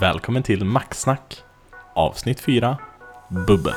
Välkommen 0.00 0.42
till 0.42 0.64
Maxsnack 0.64 1.36
avsnitt 1.94 2.40
4 2.40 2.78
Bubbel. 3.46 3.74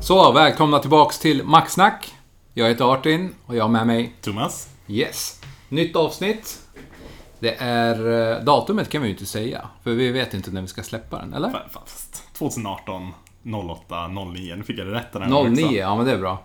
Så, 0.00 0.32
välkomna 0.32 0.78
tillbaks 0.78 1.18
till 1.18 1.44
Maxsnack. 1.44 2.14
Jag 2.54 2.68
heter 2.68 2.84
Artin 2.92 3.34
och 3.46 3.56
jag 3.56 3.64
har 3.64 3.68
med 3.68 3.86
mig 3.86 4.12
Thomas? 4.20 4.68
Yes. 4.88 5.40
Nytt 5.68 5.96
avsnitt. 5.96 6.58
Det 7.38 7.54
är... 7.58 8.30
eh, 8.38 8.44
Datumet 8.44 8.88
kan 8.90 9.02
vi 9.02 9.08
ju 9.08 9.12
inte 9.14 9.26
säga, 9.26 9.68
för 9.84 9.90
vi 9.90 10.10
vet 10.12 10.34
inte 10.34 10.50
när 10.50 10.60
vi 10.60 10.66
ska 10.68 10.82
släppa 10.82 11.18
den, 11.18 11.34
eller? 11.34 11.48
Fa- 11.48 11.68
Fast 11.70 12.22
2018 12.38 13.10
08 13.70 14.08
09, 14.08 14.54
nu 14.56 14.62
fick 14.62 14.78
jag 14.78 14.86
det 14.86 14.94
rätt 14.94 15.12
den 15.12 15.22
här 15.22 15.30
gången 15.30 15.52
09, 15.54 15.64
också. 15.64 15.74
ja 15.76 15.96
men 15.96 16.06
det 16.06 16.12
är 16.12 16.18
bra. 16.18 16.42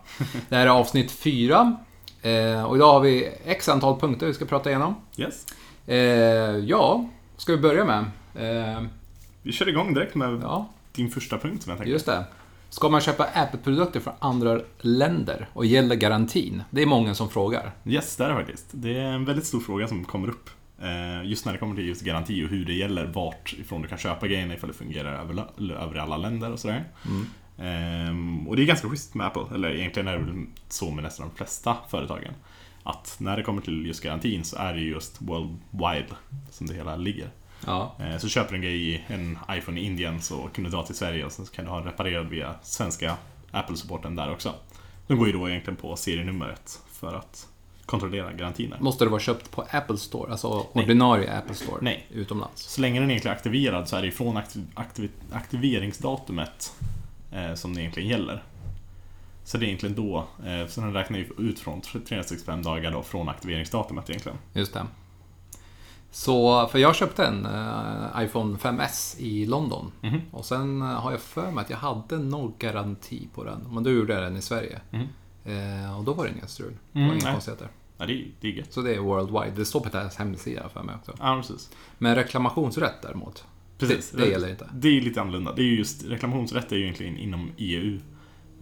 Det 0.49 0.55
här 0.55 0.65
är 0.65 0.69
avsnitt 0.69 1.11
4. 1.11 1.77
Eh, 2.21 2.63
och 2.63 2.75
idag 2.75 2.93
har 2.93 2.99
vi 2.99 3.29
x 3.45 3.69
antal 3.69 3.99
punkter 3.99 4.27
vi 4.27 4.33
ska 4.33 4.45
prata 4.45 4.69
igenom. 4.69 4.95
Yes. 5.17 5.45
Eh, 5.87 5.95
ja, 6.57 7.09
ska 7.37 7.51
vi 7.51 7.57
börja 7.57 7.85
med? 7.85 7.99
Eh, 8.75 8.83
Vi 9.43 9.51
kör 9.51 9.69
igång 9.69 9.93
direkt 9.93 10.15
med 10.15 10.39
ja, 10.43 10.69
din 10.91 11.09
första 11.09 11.37
punkt 11.37 11.63
som 11.63 11.69
jag 11.69 11.77
tänkte. 11.77 11.91
just 11.91 12.05
det. 12.05 12.25
Ska 12.69 12.89
man 12.89 13.01
köpa 13.01 13.23
Apple-produkter 13.33 13.99
från 13.99 14.13
andra 14.19 14.61
länder 14.79 15.49
och 15.53 15.65
gäller 15.65 15.95
garantin? 15.95 16.63
Det 16.69 16.81
är 16.81 16.85
många 16.85 17.15
som 17.15 17.29
frågar. 17.29 17.71
Yes, 17.85 18.15
det 18.15 18.23
är 18.25 18.29
det 18.29 18.35
faktiskt. 18.35 18.65
Det 18.71 18.97
är 18.97 19.03
en 19.11 19.25
väldigt 19.25 19.45
stor 19.45 19.59
fråga 19.59 19.87
som 19.87 20.05
kommer 20.05 20.27
upp. 20.29 20.49
Eh, 20.81 21.29
Just 21.29 21.45
när 21.45 21.53
det 21.53 21.59
kommer 21.59 21.75
till 21.75 21.87
just 21.87 22.01
garanti 22.01 22.45
och 22.45 22.49
hur 22.49 22.65
det 22.65 22.73
gäller 22.73 23.05
vart 23.05 23.53
ifrån 23.59 23.81
du 23.81 23.87
kan 23.87 23.97
köpa 23.97 24.27
grejerna 24.27 24.53
ifall 24.53 24.69
det 24.69 24.75
fungerar 24.75 25.13
över, 25.21 25.45
över 25.83 25.95
alla 25.95 26.17
länder 26.17 26.51
och 26.51 26.59
sådär. 26.59 26.83
Ehm, 27.57 28.47
och 28.47 28.55
det 28.55 28.61
är 28.61 28.65
ganska 28.65 28.89
schysst 28.89 29.15
med 29.15 29.27
Apple, 29.27 29.45
eller 29.55 29.75
egentligen 29.75 30.07
är 30.07 30.17
det 30.17 30.23
väl 30.25 30.45
så 30.69 30.91
med 30.91 31.03
nästan 31.03 31.27
de 31.29 31.35
flesta 31.35 31.77
företagen. 31.89 32.33
Att 32.83 33.15
när 33.19 33.37
det 33.37 33.43
kommer 33.43 33.61
till 33.61 33.85
just 33.85 34.03
garantin 34.03 34.43
så 34.43 34.57
är 34.57 34.73
det 34.73 34.79
just 34.81 35.21
worldwide 35.21 36.07
som 36.49 36.67
det 36.67 36.73
hela 36.73 36.95
ligger. 36.95 37.29
Ja. 37.65 37.95
Eh, 37.99 38.17
Så 38.17 38.27
köper 38.29 38.49
du 38.49 38.55
en 38.55 38.61
grej 38.61 38.89
i 38.93 39.01
en 39.07 39.37
iPhone 39.51 39.79
i 39.81 39.85
Indien 39.85 40.21
så 40.21 40.49
kan 40.53 40.63
du 40.63 40.69
dra 40.69 40.83
till 40.85 40.95
Sverige 40.95 41.25
och 41.25 41.31
sen 41.31 41.45
så 41.45 41.53
kan 41.53 41.65
du 41.65 41.71
ha 41.71 41.77
den 41.77 41.87
reparerad 41.87 42.29
via 42.29 42.55
svenska 42.63 43.17
Apple-supporten 43.51 44.15
där 44.15 44.31
också. 44.31 44.53
De 45.07 45.17
går 45.17 45.27
ju 45.27 45.33
då 45.33 45.49
egentligen 45.49 45.77
på 45.77 45.95
serienumret 45.95 46.79
för 46.91 47.13
att 47.15 47.47
kontrollera 47.85 48.31
garantin. 48.33 48.73
Måste 48.79 49.05
det 49.05 49.09
vara 49.09 49.21
köpt 49.21 49.51
på 49.51 49.65
Apple 49.71 49.97
Store, 49.97 50.31
alltså 50.31 50.65
Nej. 50.73 50.83
ordinarie 50.83 51.37
Apple 51.37 51.55
Store 51.55 51.77
Nej. 51.81 52.07
utomlands? 52.11 52.61
Så 52.61 52.81
länge 52.81 52.99
den 52.99 53.09
egentligen 53.09 53.33
är 53.35 53.37
aktiverad 53.37 53.87
så 53.89 53.95
är 53.95 54.01
det 54.01 54.11
från 54.11 54.37
aktiv, 54.37 54.63
aktiv, 54.73 55.11
aktiveringsdatumet 55.31 56.73
som 57.55 57.73
det 57.75 57.81
egentligen 57.81 58.09
gäller. 58.09 58.43
Så 59.43 59.57
det 59.57 59.65
är 59.65 59.67
egentligen 59.67 59.95
då, 59.95 60.27
eh, 60.45 60.67
så 60.67 60.81
den 60.81 60.93
räknar 60.93 61.17
ju 61.17 61.29
ut 61.37 61.59
från 61.59 61.81
365 61.81 62.63
dagar 62.63 62.91
då 62.91 63.03
från 63.03 63.29
aktiveringsdatumet 63.29 64.09
egentligen. 64.09 64.37
Just 64.53 64.73
det. 64.73 64.85
Så, 66.11 66.67
för 66.67 66.79
jag 66.79 66.95
köpte 66.95 67.25
en 67.25 67.45
eh, 67.45 68.23
iPhone 68.23 68.57
5S 68.57 69.15
i 69.19 69.45
London. 69.45 69.91
Mhm. 70.01 70.21
Och 70.31 70.45
sen 70.45 70.81
eh, 70.81 70.87
har 70.87 71.11
jag 71.11 71.19
för 71.21 71.51
mig 71.51 71.61
att 71.61 71.69
jag 71.69 71.77
hade 71.77 72.17
någon 72.17 72.53
garanti 72.59 73.27
på 73.33 73.43
den. 73.43 73.67
Men 73.71 73.83
då 73.83 73.89
gjorde 73.91 74.13
jag 74.13 74.23
den 74.23 74.37
i 74.37 74.41
Sverige. 74.41 74.81
Mhm. 74.91 75.07
Eh, 75.45 75.97
och 75.97 76.03
då 76.03 76.13
var 76.13 76.25
det 76.25 76.31
inga 76.31 76.47
strul. 76.47 76.73
Det 76.91 76.99
Mm, 76.99 77.07
var 77.09 77.15
inga 77.15 77.23
nej. 77.25 77.33
konstigheter. 77.33 77.67
Ja, 77.97 78.05
det 78.05 78.13
är 78.13 78.27
det 78.41 78.47
är 78.47 78.51
gött. 78.51 78.73
Så 78.73 78.81
det 78.81 78.95
är 78.95 78.99
worldwide. 78.99 79.55
Det 79.55 79.65
står 79.65 79.79
på 79.79 79.89
deras 79.89 80.15
hemsida 80.15 80.69
för 80.69 80.83
mig 80.83 80.95
också. 80.95 81.13
Ja, 81.19 81.35
precis. 81.41 81.69
Men 81.97 82.15
reklamationsrätt 82.15 83.01
däremot. 83.01 83.45
Precis. 83.87 84.11
Det, 84.11 84.17
det 84.17 84.29
gäller 84.31 84.49
inte. 84.49 84.69
Det 84.73 84.87
är 84.87 85.01
lite 85.01 85.21
annorlunda. 85.21 85.53
Det 85.53 85.61
är 85.61 85.65
ju 85.65 85.77
just, 85.77 86.03
reklamationsrätt 86.05 86.71
är 86.71 86.75
ju 86.75 86.83
egentligen 86.83 87.17
inom 87.17 87.51
EU 87.57 87.99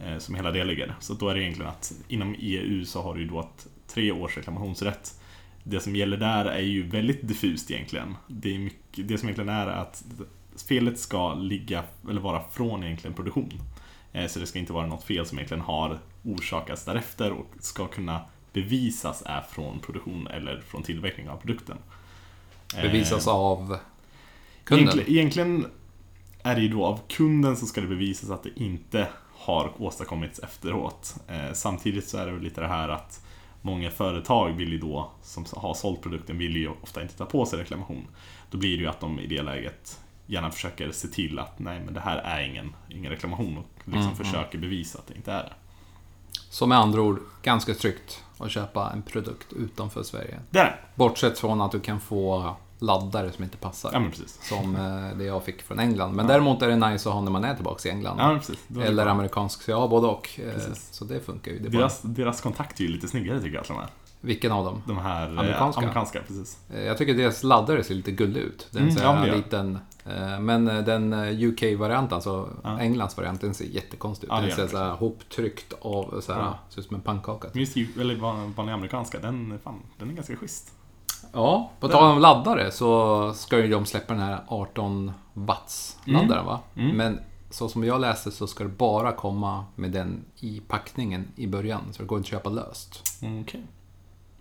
eh, 0.03 0.17
som 0.17 0.36
hela 0.36 0.52
det 0.52 0.64
ligger. 0.64 0.95
Så 1.00 1.14
då 1.14 1.30
är 1.30 1.36
det 1.36 1.42
egentligen 1.42 1.70
att 1.72 1.94
inom 2.08 2.36
EU 2.39 2.86
så 2.86 3.02
har 3.02 3.14
du 3.14 3.22
ju 3.22 3.28
då 3.28 3.40
ett 3.40 3.67
tre 3.88 4.12
års 4.12 4.38
reklamationsrätt. 4.38 5.20
Det 5.64 5.80
som 5.80 5.95
gäller 5.95 6.17
där 6.17 6.45
är 6.45 6.62
ju 6.62 6.88
väldigt 6.88 7.28
diffust 7.28 7.72
egentligen. 7.72 8.16
Det, 8.28 8.56
är 8.56 8.59
mycket, 8.59 9.08
det 9.08 9.17
som 9.17 9.30
egentligen 9.30 9.50
är 9.50 9.67
att 9.67 10.03
felet 10.67 11.00
ska 11.00 11.34
ligga, 11.34 11.84
eller 12.09 12.22
vara 12.22 12.44
från 12.52 12.84
egentligen 12.84 13.13
produktion. 13.13 13.53
Eh, 14.13 14.28
Så 14.28 14.40
det 14.40 14.46
ska 14.46 14.59
inte 14.59 14.74
vara 14.74 14.88
något 14.88 15.03
fel 15.03 15.25
som 15.25 15.38
egentligen 15.38 15.63
har 15.63 16.00
orsakats 16.24 16.86
därefter 16.86 17.31
och 17.31 17.47
ska 17.59 17.88
kunna 17.88 18.22
bevisas 18.53 19.24
är 19.25 19.41
från 19.41 19.80
produktion 19.80 20.28
eller 20.28 20.62
från 20.62 20.84
tillverkning 20.84 21.30
av 21.30 21.38
produkten. 21.38 21.78
Eh, 22.75 22.81
Bevisas 22.81 23.28
av 23.28 23.78
kunden. 24.69 24.88
Egentligen, 24.88 25.18
egentligen 25.18 25.66
är 26.44 26.56
det 26.56 26.62
ju 26.62 26.68
då 26.68 26.85
av 26.85 27.00
kunden 27.07 27.57
som 27.57 27.68
ska 27.68 27.81
det 27.81 27.88
bevisas 27.88 28.30
att 28.30 28.44
det 28.44 28.59
inte 28.59 29.07
har 29.35 29.72
åstadkommits 29.78 30.40
efteråt. 30.40 31.16
Eh, 31.28 31.53
samtidigt 31.53 32.09
så 32.09 32.18
är 32.18 32.25
det 32.25 32.31
väl 32.31 32.41
lite 32.41 32.62
det 32.62 32.68
här 32.68 32.90
att 32.90 33.25
många 33.62 33.91
företag 33.91 34.52
vill 34.52 34.72
ju 34.72 34.78
då, 34.78 35.12
som 35.22 35.46
har 35.53 35.74
sålt 35.74 36.02
produkten, 36.02 36.38
vill 36.38 36.56
ju 36.56 36.69
ofta 36.81 37.02
inte 37.02 37.13
ta 37.18 37.25
på 37.25 37.46
sig 37.46 37.59
reklamation. 37.59 38.07
Då 38.52 38.57
blir 38.57 38.78
det 38.78 38.84
ju 38.84 38.90
att 38.90 39.00
de 39.00 39.19
i 39.19 39.28
det 39.28 39.41
läget 39.41 40.00
gärna 40.25 40.52
försöker 40.52 40.91
se 40.91 41.07
till 41.07 41.40
att 41.40 41.59
nej 41.59 41.81
men 41.86 41.94
det 41.94 42.00
här 42.00 42.18
är 42.18 42.41
ingen, 42.41 42.75
ingen 42.90 43.12
reklamation 43.12 43.57
och 43.57 43.66
liksom 43.86 44.01
Mm, 44.01 44.16
försöker 44.16 44.57
bevisa 44.57 45.00
att 45.00 45.07
det 45.07 45.16
inte 45.16 45.31
är 45.31 45.44
det. 45.44 45.53
Så 46.50 46.68
med 46.68 46.78
andra 46.78 47.01
ord, 47.01 47.19
ganska 47.44 47.74
tryggt 47.74 48.24
att 48.38 48.51
köpa 48.51 48.91
en 48.94 49.01
produkt 49.01 49.53
utanför 49.53 50.03
Sverige. 50.03 50.40
Det! 50.50 50.74
Bortsett 50.96 51.40
från 51.40 51.62
att 51.62 51.72
du 51.72 51.80
kan 51.80 52.00
få 52.00 52.56
laddare 52.79 53.31
som 53.31 53.44
inte 53.44 53.57
passar. 53.57 53.90
Ja 53.94 54.00
men 54.00 54.09
precis. 54.12 54.40
Som 54.50 54.75
eh, 54.75 55.17
det 55.17 55.23
jag 55.23 55.44
fick 55.44 55.62
från 55.62 55.79
England. 55.79 56.16
Men 56.16 56.28
däremot 56.28 56.62
är 56.62 56.67
det 56.67 56.75
nice 56.75 57.09
att 57.09 57.16
ha 57.16 57.22
när 57.22 57.31
man 57.31 57.44
är 57.44 57.56
tillbaka 57.56 57.90
i 57.90 57.91
England. 57.91 58.17
Ja 58.19 58.35
precis. 58.40 58.59
Eller 58.81 59.06
amerikansk, 59.06 59.62
så 59.62 59.72
jag 59.72 59.79
har 59.79 59.88
både 59.88 60.07
och. 60.07 60.29
Eh, 60.40 60.53
Precis. 60.53 60.88
Så 60.91 61.06
det 61.06 61.19
funkar 61.19 61.51
ju. 61.51 61.59
Det 61.59 61.68
är 61.68 61.72
bara, 61.72 61.78
deras, 61.79 62.01
deras 62.01 62.41
kontakt 62.41 62.79
är 62.79 62.84
ju 62.84 62.89
lite 62.89 63.07
snyggare 63.07 63.41
tycker 63.41 63.56
jag 63.56 63.63
till 63.66 63.73
och 63.73 63.79
med. 63.79 63.88
vilken 64.22 64.51
av 64.51 64.66
dem? 64.66 64.81
De 64.88 64.97
här 64.97 65.34
eh, 65.34 65.39
Amerikanska? 65.39 65.79
amerikanska 65.81 66.19
precis. 66.28 66.57
Jag 66.85 66.97
tycker 66.97 67.13
deras 67.13 67.44
laddare 67.44 67.84
ser 67.84 67.95
lite 67.95 68.12
gullig 68.12 68.41
ut. 68.41 68.68
Den 68.72 68.84
Mm, 68.84 68.95
ja, 69.03 69.13
men 69.19 69.29
liten. 69.38 69.79
eh, 70.06 70.39
Men 70.39 70.66
den 70.66 71.13
UK-varianten, 71.13 72.16
alltså 72.16 72.50
Ja. 72.63 72.79
Englands 72.79 73.18
variant, 73.18 73.41
den 73.41 73.53
ser 73.53 73.66
jättekonstig 73.66 74.28
ut. 74.28 74.31
Ja, 74.34 74.41
den 74.41 74.51
ser 74.51 74.68
så 74.68 74.78
här 74.78 74.91
hoptryckt 74.91 75.73
av, 75.81 76.22
så 76.22 76.34
här, 76.34 76.39
Ja. 76.41 76.57
ser 76.69 76.79
ut 76.81 76.88
som 76.88 76.95
en 76.95 77.01
pannkaka. 77.01 77.47
Men 77.53 77.59
just 77.59 77.75
ju- 77.75 77.88
eller 78.01 78.16
van- 78.16 78.53
vanliga 78.53 78.75
amerikanska, 78.75 79.19
den, 79.19 79.59
fan, 79.63 79.75
den 79.97 80.09
är 80.09 80.13
ganska 80.13 80.35
schysst. 80.35 80.72
Ja, 81.34 81.72
på 81.79 81.88
tal 81.88 82.12
om 82.12 82.22
laddare 82.22 82.72
så 82.72 83.34
ska 83.34 83.59
ju 83.59 83.67
de 83.67 83.85
släppa 83.85 84.13
den 84.13 84.23
här 84.23 84.40
18 84.47 85.12
watts 85.34 85.97
laddaren 86.06 86.45
va? 86.45 86.59
Mm. 86.75 86.97
Men 86.97 87.19
så 87.50 87.69
som 87.69 87.84
jag 87.84 88.01
läste 88.01 88.31
så 88.31 88.47
ska 88.47 88.63
det 88.63 88.69
bara 88.69 89.12
komma 89.12 89.66
med 89.75 89.91
den 89.91 90.25
i 90.39 90.62
packningen 90.68 91.28
i 91.35 91.47
början. 91.47 91.81
Så 91.91 92.01
det 92.01 92.07
går 92.07 92.18
inte 92.18 92.28
att 92.28 92.31
köpa 92.31 92.50
löst. 92.50 93.22
Mm, 93.22 93.41
Okej. 93.41 93.63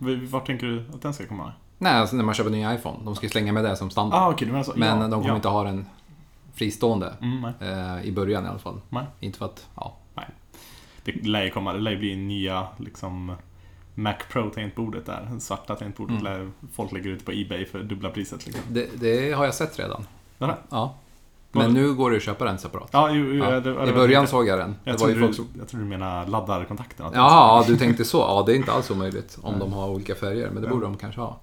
Okay. 0.00 0.26
Vart 0.26 0.46
tänker 0.46 0.66
du 0.66 0.84
att 0.94 1.02
den 1.02 1.14
ska 1.14 1.26
komma? 1.26 1.52
Nej, 1.78 1.92
alltså 1.92 2.16
när 2.16 2.24
man 2.24 2.34
köper 2.34 2.50
en 2.50 2.56
ny 2.56 2.74
iPhone. 2.74 2.98
De 3.04 3.14
ska 3.14 3.26
ju 3.26 3.30
slänga 3.30 3.52
med 3.52 3.64
det 3.64 3.76
som 3.76 3.90
standard. 3.90 4.20
Ah, 4.22 4.30
okej, 4.30 4.46
du 4.46 4.52
menar 4.52 4.64
så. 4.64 4.72
Men 4.76 5.10
de 5.10 5.10
kommer 5.10 5.28
ja. 5.28 5.36
inte 5.36 5.48
ha 5.48 5.64
den 5.64 5.86
fristående. 6.54 7.14
Mm, 7.20 7.40
nej. 7.40 7.70
Eh, 7.70 8.08
I 8.08 8.12
början 8.12 8.44
i 8.44 8.48
alla 8.48 8.58
fall. 8.58 8.80
nej. 8.88 9.04
Inte 9.20 9.38
för 9.38 9.46
att, 9.46 9.66
ja. 9.74 9.96
Det 11.04 11.26
lär 11.26 11.44
ju 11.44 11.50
komma, 11.50 11.72
det 11.72 11.78
lär 11.78 11.90
ju 11.90 11.98
bli 11.98 12.16
nya 12.16 12.66
liksom 12.76 13.36
Mac 13.98 14.14
Pro 14.32 14.50
tangentbordet 14.50 15.06
där. 15.06 15.28
Det 15.34 15.40
svarta 15.40 15.74
tangentbordet 15.76 16.20
Mm. 16.20 16.52
folk 16.72 16.92
lägger 16.92 17.10
ut 17.10 17.24
på 17.24 17.32
Ebay 17.32 17.64
för 17.66 17.82
dubbla 17.82 18.10
priset. 18.10 18.46
Liksom. 18.46 18.64
Det, 18.68 18.88
det 19.00 19.32
har 19.32 19.44
jag 19.44 19.54
sett 19.54 19.78
redan. 19.78 20.06
Nämen. 20.38 20.56
Ja. 20.70 20.94
Men 21.52 21.72
nu 21.74 21.94
går 21.94 22.10
det 22.10 22.16
att 22.16 22.22
köpa 22.22 22.44
den 22.44 22.58
separat. 22.58 22.88
Ja, 22.92 23.10
ju, 23.10 23.32
ju, 23.34 23.38
Ja. 23.38 23.50
det- 23.50 23.60
det- 23.74 23.90
I 23.90 23.92
början 23.92 24.26
såg 24.26 24.46
jag 24.48 24.58
den. 24.58 24.74
Jag 24.84 24.94
Det 24.94 25.00
var 25.00 25.08
ju 25.08 25.14
tror, 25.14 25.22
folk 25.24 25.36
du, 25.36 25.42
som... 25.42 25.46
jag 25.58 25.68
tror 25.68 25.80
du 25.80 25.86
menar 25.86 26.26
laddarkontakten. 26.26 27.06
Jaha, 27.14 27.64
du 27.66 27.76
tänkte 27.76 28.04
så. 28.04 28.18
Ja, 28.18 28.42
det 28.46 28.52
är 28.52 28.56
inte 28.56 28.72
alls 28.72 28.90
omöjligt 28.90 29.38
om 29.42 29.58
de 29.58 29.72
har 29.72 29.88
olika 29.88 30.14
färger, 30.14 30.50
men 30.50 30.62
det 30.62 30.68
Ja. 30.68 30.74
borde 30.74 30.86
de 30.86 30.96
kanske 30.96 31.20
ha. 31.20 31.40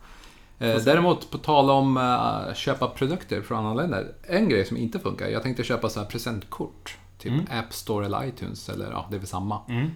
Eh, 0.60 0.76
däremot, 0.76 1.32
på 1.32 1.38
tal 1.38 1.70
om 1.70 1.98
uh, 1.98 2.54
köpa 2.54 2.88
produkter 2.88 3.42
från 3.42 3.66
andra 3.66 3.74
länder. 3.82 4.14
En 4.28 4.50
grej 4.50 4.66
som 4.66 4.78
inte 4.78 5.00
funkar, 5.00 5.28
jag 5.28 5.44
tänkte 5.44 5.64
köpa 5.64 5.90
så 5.90 6.00
här 6.00 6.08
presentkort. 6.08 6.98
Typ 7.18 7.32
Mm. 7.32 7.46
App 7.52 7.74
Store 7.74 8.06
eller 8.06 8.26
iTunes, 8.26 8.70
eller 8.70 8.92
ja, 8.92 9.06
det 9.10 9.16
är 9.16 9.20
väl 9.20 9.28
samma. 9.28 9.60
Mm. 9.70 9.88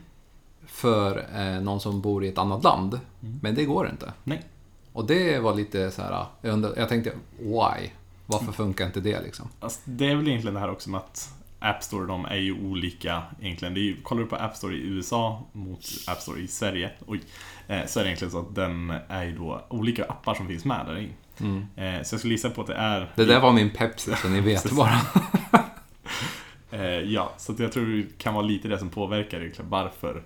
För 0.72 1.28
eh, 1.36 1.62
någon 1.62 1.80
som 1.80 2.02
bor 2.02 2.26
i 2.26 2.28
ett 2.28 2.38
annat 2.38 2.64
land. 2.64 3.00
Mm. 3.24 3.40
Men 3.42 3.56
det 3.56 3.66
går 3.66 3.90
inte. 3.90 4.14
Nej. 4.24 4.44
Och 4.94 5.08
det 5.08 5.40
var 5.40 5.56
lite 5.56 5.92
så 5.92 6.02
här, 6.02 6.26
jag, 6.42 6.54
undrar, 6.54 6.74
jag 6.78 6.90
tänkte, 6.90 7.12
why? 7.38 7.90
Varför 8.26 8.52
funkar 8.52 8.86
inte 8.86 9.00
det 9.00 9.22
liksom? 9.22 9.48
Alltså, 9.60 9.80
det 9.86 10.08
är 10.08 10.16
väl 10.16 10.28
egentligen 10.28 10.54
det 10.54 10.60
här 10.60 10.72
också 10.72 10.90
med 10.90 10.98
att 10.98 11.34
App 11.60 11.84
Store, 11.84 12.08
de 12.08 12.26
är 12.26 12.36
ju 12.36 12.54
olika 12.54 13.24
egentligen. 13.42 13.74
Det 13.74 13.80
är 13.80 13.84
ju, 13.84 14.02
kollar 14.02 14.22
du 14.22 14.28
på 14.28 14.36
App 14.36 14.56
Store 14.56 14.76
i 14.76 14.88
USA 14.88 15.44
mot 15.52 15.86
App 16.08 16.22
Store 16.22 16.42
i 16.42 16.48
Sverige, 16.48 16.92
oj, 17.08 17.22
eh, 17.68 17.86
så 17.88 18.00
är 18.00 18.04
det 18.04 18.10
egentligen 18.10 18.32
så 18.32 18.40
att 18.40 18.56
den 18.56 18.94
är 19.08 19.24
ju 19.24 19.38
då 19.38 19.66
olika 19.70 20.06
appar 20.06 20.34
som 20.34 20.48
finns 20.48 20.66
med 20.66 20.86
där 20.86 20.98
i. 20.98 21.10
Mm. 21.40 21.66
Eh, 21.76 22.04
så 22.04 22.14
jag 22.14 22.20
skulle 22.20 22.34
gissa 22.34 22.50
på 22.50 22.62
att 22.62 22.68
det 22.68 22.76
är... 22.76 23.12
Det 23.16 23.26
där 23.26 23.40
var 23.40 23.52
min 23.52 23.70
Pepsi, 23.70 24.12
så 24.16 24.30
ni 24.30 24.42
vet 24.42 24.72
bara. 24.76 25.02
Eh, 26.72 26.82
ja, 26.82 27.34
så 27.38 27.56
jag 27.58 27.72
tror 27.72 27.86
det 27.86 28.18
kan 28.18 28.34
vara 28.34 28.46
lite 28.46 28.68
det 28.68 28.80
som 28.80 28.90
påverkar 28.90 29.40
egentligen 29.40 29.70
varför 29.70 30.24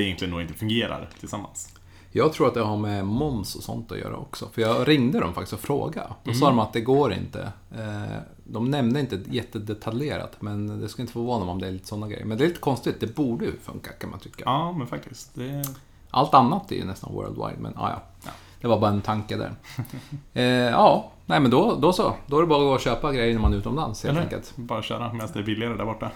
det 0.00 0.02
egentligen 0.06 0.30
nog 0.30 0.40
inte 0.42 0.54
fungerar 0.54 1.08
tillsammans. 1.20 1.72
Jag 2.12 2.32
tror 2.32 2.48
att 2.48 2.54
det 2.54 2.60
har 2.60 2.76
med 2.76 3.06
moms 3.06 3.54
och 3.54 3.62
sånt 3.62 3.92
att 3.92 3.98
göra 3.98 4.16
också. 4.16 4.48
För 4.52 4.62
jag 4.62 4.88
ringde 4.88 5.20
dem 5.20 5.34
faktiskt 5.34 5.52
och 5.52 5.60
frågade. 5.60 6.08
Då 6.24 6.32
sa 6.32 6.46
Mm. 6.46 6.56
de 6.56 6.62
att 6.66 6.72
det 6.72 6.80
går 6.80 7.12
inte. 7.12 7.52
Eh, 7.76 8.16
De 8.44 8.70
nämnde 8.70 9.00
inte 9.00 9.20
jättedetaljerat, 9.30 10.36
men 10.42 10.80
det 10.80 10.88
skulle 10.88 11.02
inte 11.02 11.12
förvåna 11.12 11.44
mig 11.44 11.52
om 11.52 11.60
det 11.60 11.66
är 11.68 11.72
lite 11.72 11.86
sådana 11.88 12.08
grejer. 12.08 12.24
Men 12.24 12.38
det 12.38 12.44
är 12.44 12.48
lite 12.48 12.60
konstigt, 12.60 13.00
det 13.00 13.14
borde 13.14 13.44
ju 13.44 13.52
funka 13.58 13.92
kan 13.92 14.10
man 14.10 14.18
tycka. 14.18 14.42
Ja, 14.46 14.72
men 14.72 14.86
faktiskt. 14.86 15.34
Det, 15.34 15.64
Allt 16.10 16.34
annat 16.34 16.72
är 16.72 16.76
ju 16.76 16.84
nästan 16.84 17.12
worldwide, 17.14 17.56
men 17.60 17.72
ah, 17.76 17.90
ja. 17.90 18.02
Ja. 18.24 18.30
Det 18.60 18.68
var 18.68 18.80
bara 18.80 18.90
en 18.90 19.00
tanke 19.00 19.36
där. 19.36 19.52
eh, 20.34 20.44
ja, 20.70 21.10
nej 21.26 21.40
men 21.40 21.50
då, 21.50 21.74
då 21.80 21.92
så. 21.92 22.14
Då 22.26 22.36
är 22.36 22.40
det 22.40 22.46
bara 22.46 22.58
att 22.58 22.64
gå 22.68 22.72
och 22.74 22.80
köpa 22.80 23.12
grejer 23.12 23.34
när 23.34 23.40
man 23.40 23.52
är 23.52 23.56
utomlands 23.56 24.02
helt 24.04 24.12
Eller? 24.12 24.22
enkelt. 24.22 24.52
Bara 24.56 24.82
köra 24.82 25.12
medan 25.12 25.28
det 25.32 25.38
är 25.38 25.42
billigare 25.42 25.74
där 25.76 25.84
borta. 25.84 26.10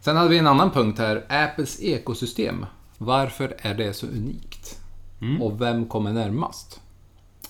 Sen 0.00 0.16
hade 0.16 0.28
vi 0.28 0.38
en 0.38 0.46
annan 0.46 0.70
punkt 0.70 0.98
här. 0.98 1.24
Apples 1.28 1.80
ekosystem. 1.82 2.66
Varför 2.98 3.56
är 3.58 3.74
det 3.74 3.92
så 3.92 4.06
unikt? 4.06 4.80
Mm. 5.20 5.42
Och 5.42 5.60
vem 5.60 5.86
kommer 5.86 6.12
närmast? 6.12 6.80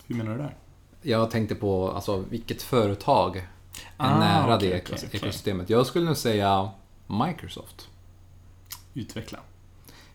Hur 0.07 0.15
menar 0.15 0.33
du 0.33 0.39
där? 0.39 0.57
Jag 1.03 1.31
tänkte 1.31 1.55
på 1.55 1.91
alltså, 1.91 2.25
vilket 2.31 2.63
företag 2.63 3.37
är 3.37 3.47
Ah, 3.97 4.19
nära 4.19 4.57
okej, 4.57 4.69
det 4.69 4.83
okej, 4.83 4.97
okej. 4.97 5.09
ekosystemet. 5.13 5.71
Jag 5.71 5.87
skulle 5.87 6.05
nog 6.05 6.17
säga 6.17 6.71
Microsoft. 7.07 7.89
Utveckla. 8.95 9.39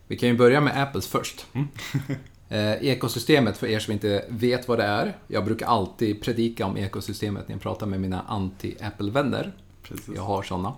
Vi 0.06 0.16
kan 0.18 0.28
ju 0.28 0.36
börja 0.36 0.60
med 0.60 0.82
Apples 0.82 1.06
först. 1.06 1.46
Mm. 1.52 1.68
eh, 2.48 2.88
ekosystemet, 2.88 3.56
för 3.56 3.66
er 3.66 3.78
som 3.78 3.92
inte 3.92 4.24
vet 4.28 4.68
vad 4.68 4.78
det 4.78 4.84
är. 4.84 5.16
Jag 5.26 5.44
brukar 5.44 5.66
alltid 5.66 6.22
predika 6.22 6.66
om 6.66 6.76
ekosystemet 6.76 7.48
när 7.48 7.54
jag 7.54 7.62
pratar 7.62 7.86
med 7.86 8.00
mina 8.00 8.24
anti-Apple-vänner. 8.28 9.52
Jag 10.14 10.22
har 10.22 10.42
sådana. 10.42 10.74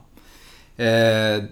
Eh, 0.77 1.45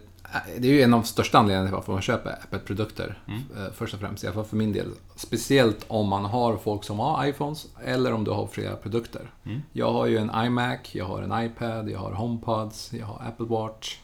det 0.59 0.69
är 0.69 0.73
ju 0.73 0.83
en 0.83 0.95
av 0.95 1.01
de 1.01 1.07
största 1.07 1.39
anledningarna 1.39 1.69
till 1.69 1.75
varför 1.75 1.93
man 1.93 2.03
köper 2.03 2.31
Apple-produkter. 2.31 3.19
Mm. 3.29 3.41
Eh, 3.57 3.73
först 3.73 3.95
och 3.95 4.01
främst, 4.01 4.25
i 4.25 4.27
alla 4.27 4.35
fall 4.35 4.45
för 4.45 4.57
min 4.57 4.73
del. 4.73 4.91
Speciellt 5.17 5.85
om 5.89 6.09
man 6.09 6.25
har 6.25 6.57
folk 6.57 6.85
som 6.85 6.99
har 6.99 7.27
iPhones 7.27 7.67
eller 7.85 8.13
om 8.13 8.25
du 8.25 8.31
har 8.31 8.47
flera 8.47 8.77
produkter. 8.77 9.31
Mm. 9.45 9.63
Jag 9.73 9.93
har 9.93 10.07
ju 10.07 10.19
en 10.19 10.31
iMac, 10.47 10.79
jag 10.95 11.05
har 11.05 11.23
en 11.23 11.45
iPad, 11.45 11.91
jag 11.91 11.99
har 11.99 12.13
HomePods, 12.13 12.93
jag 12.93 13.07
har 13.07 13.23
Apple 13.29 13.47
Watch, 13.47 13.99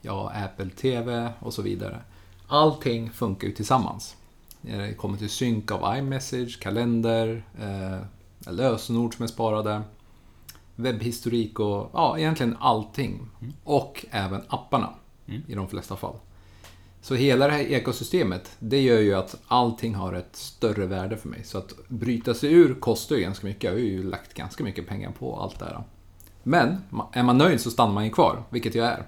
jag 0.00 0.12
har 0.12 0.32
Apple 0.44 0.70
TV 0.70 1.32
och 1.40 1.54
så 1.54 1.62
vidare. 1.62 2.00
Allting 2.48 3.10
funkar 3.10 3.48
ju 3.48 3.54
tillsammans. 3.54 4.16
När 4.60 4.86
det 4.86 4.94
kommer 4.94 5.18
till 5.18 5.30
synk 5.30 5.70
av 5.70 5.96
iMessage, 5.98 6.60
kalender, 6.60 7.44
eh, 7.60 8.52
lösenord 8.52 9.14
som 9.14 9.22
är 9.22 9.26
sparade, 9.26 9.82
webbhistorik 10.74 11.60
och 11.60 11.90
ja, 11.92 12.18
egentligen 12.18 12.56
allting. 12.60 13.28
Och 13.64 14.06
även 14.10 14.42
apparna 14.48 14.90
Mm. 15.28 15.42
i 15.48 15.54
de 15.54 15.68
flesta 15.68 15.96
fall. 15.96 16.16
Så 17.00 17.14
hela 17.14 17.46
det 17.46 17.52
här 17.52 17.60
ekosystemet, 17.60 18.56
det 18.58 18.80
gör 18.80 19.00
ju 19.00 19.14
att 19.14 19.34
allting 19.46 19.94
har 19.94 20.12
ett 20.12 20.36
större 20.36 20.86
värde 20.86 21.16
för 21.16 21.28
mig. 21.28 21.44
Så 21.44 21.58
att 21.58 21.88
bryta 21.88 22.34
sig 22.34 22.52
ur 22.52 22.74
kostar 22.74 23.16
ju 23.16 23.22
ganska 23.22 23.46
mycket. 23.46 23.64
Jag 23.64 23.72
har 23.72 23.78
ju 23.78 24.02
lagt 24.02 24.34
ganska 24.34 24.64
mycket 24.64 24.88
pengar 24.88 25.12
på 25.18 25.36
allt 25.36 25.58
det 25.58 25.64
här. 25.64 25.84
Men 26.42 26.76
är 27.12 27.22
man 27.22 27.38
nöjd 27.38 27.60
så 27.60 27.70
stannar 27.70 27.92
man 27.92 28.04
ju 28.04 28.10
kvar, 28.10 28.42
vilket 28.50 28.74
jag 28.74 28.86
är. 28.86 29.06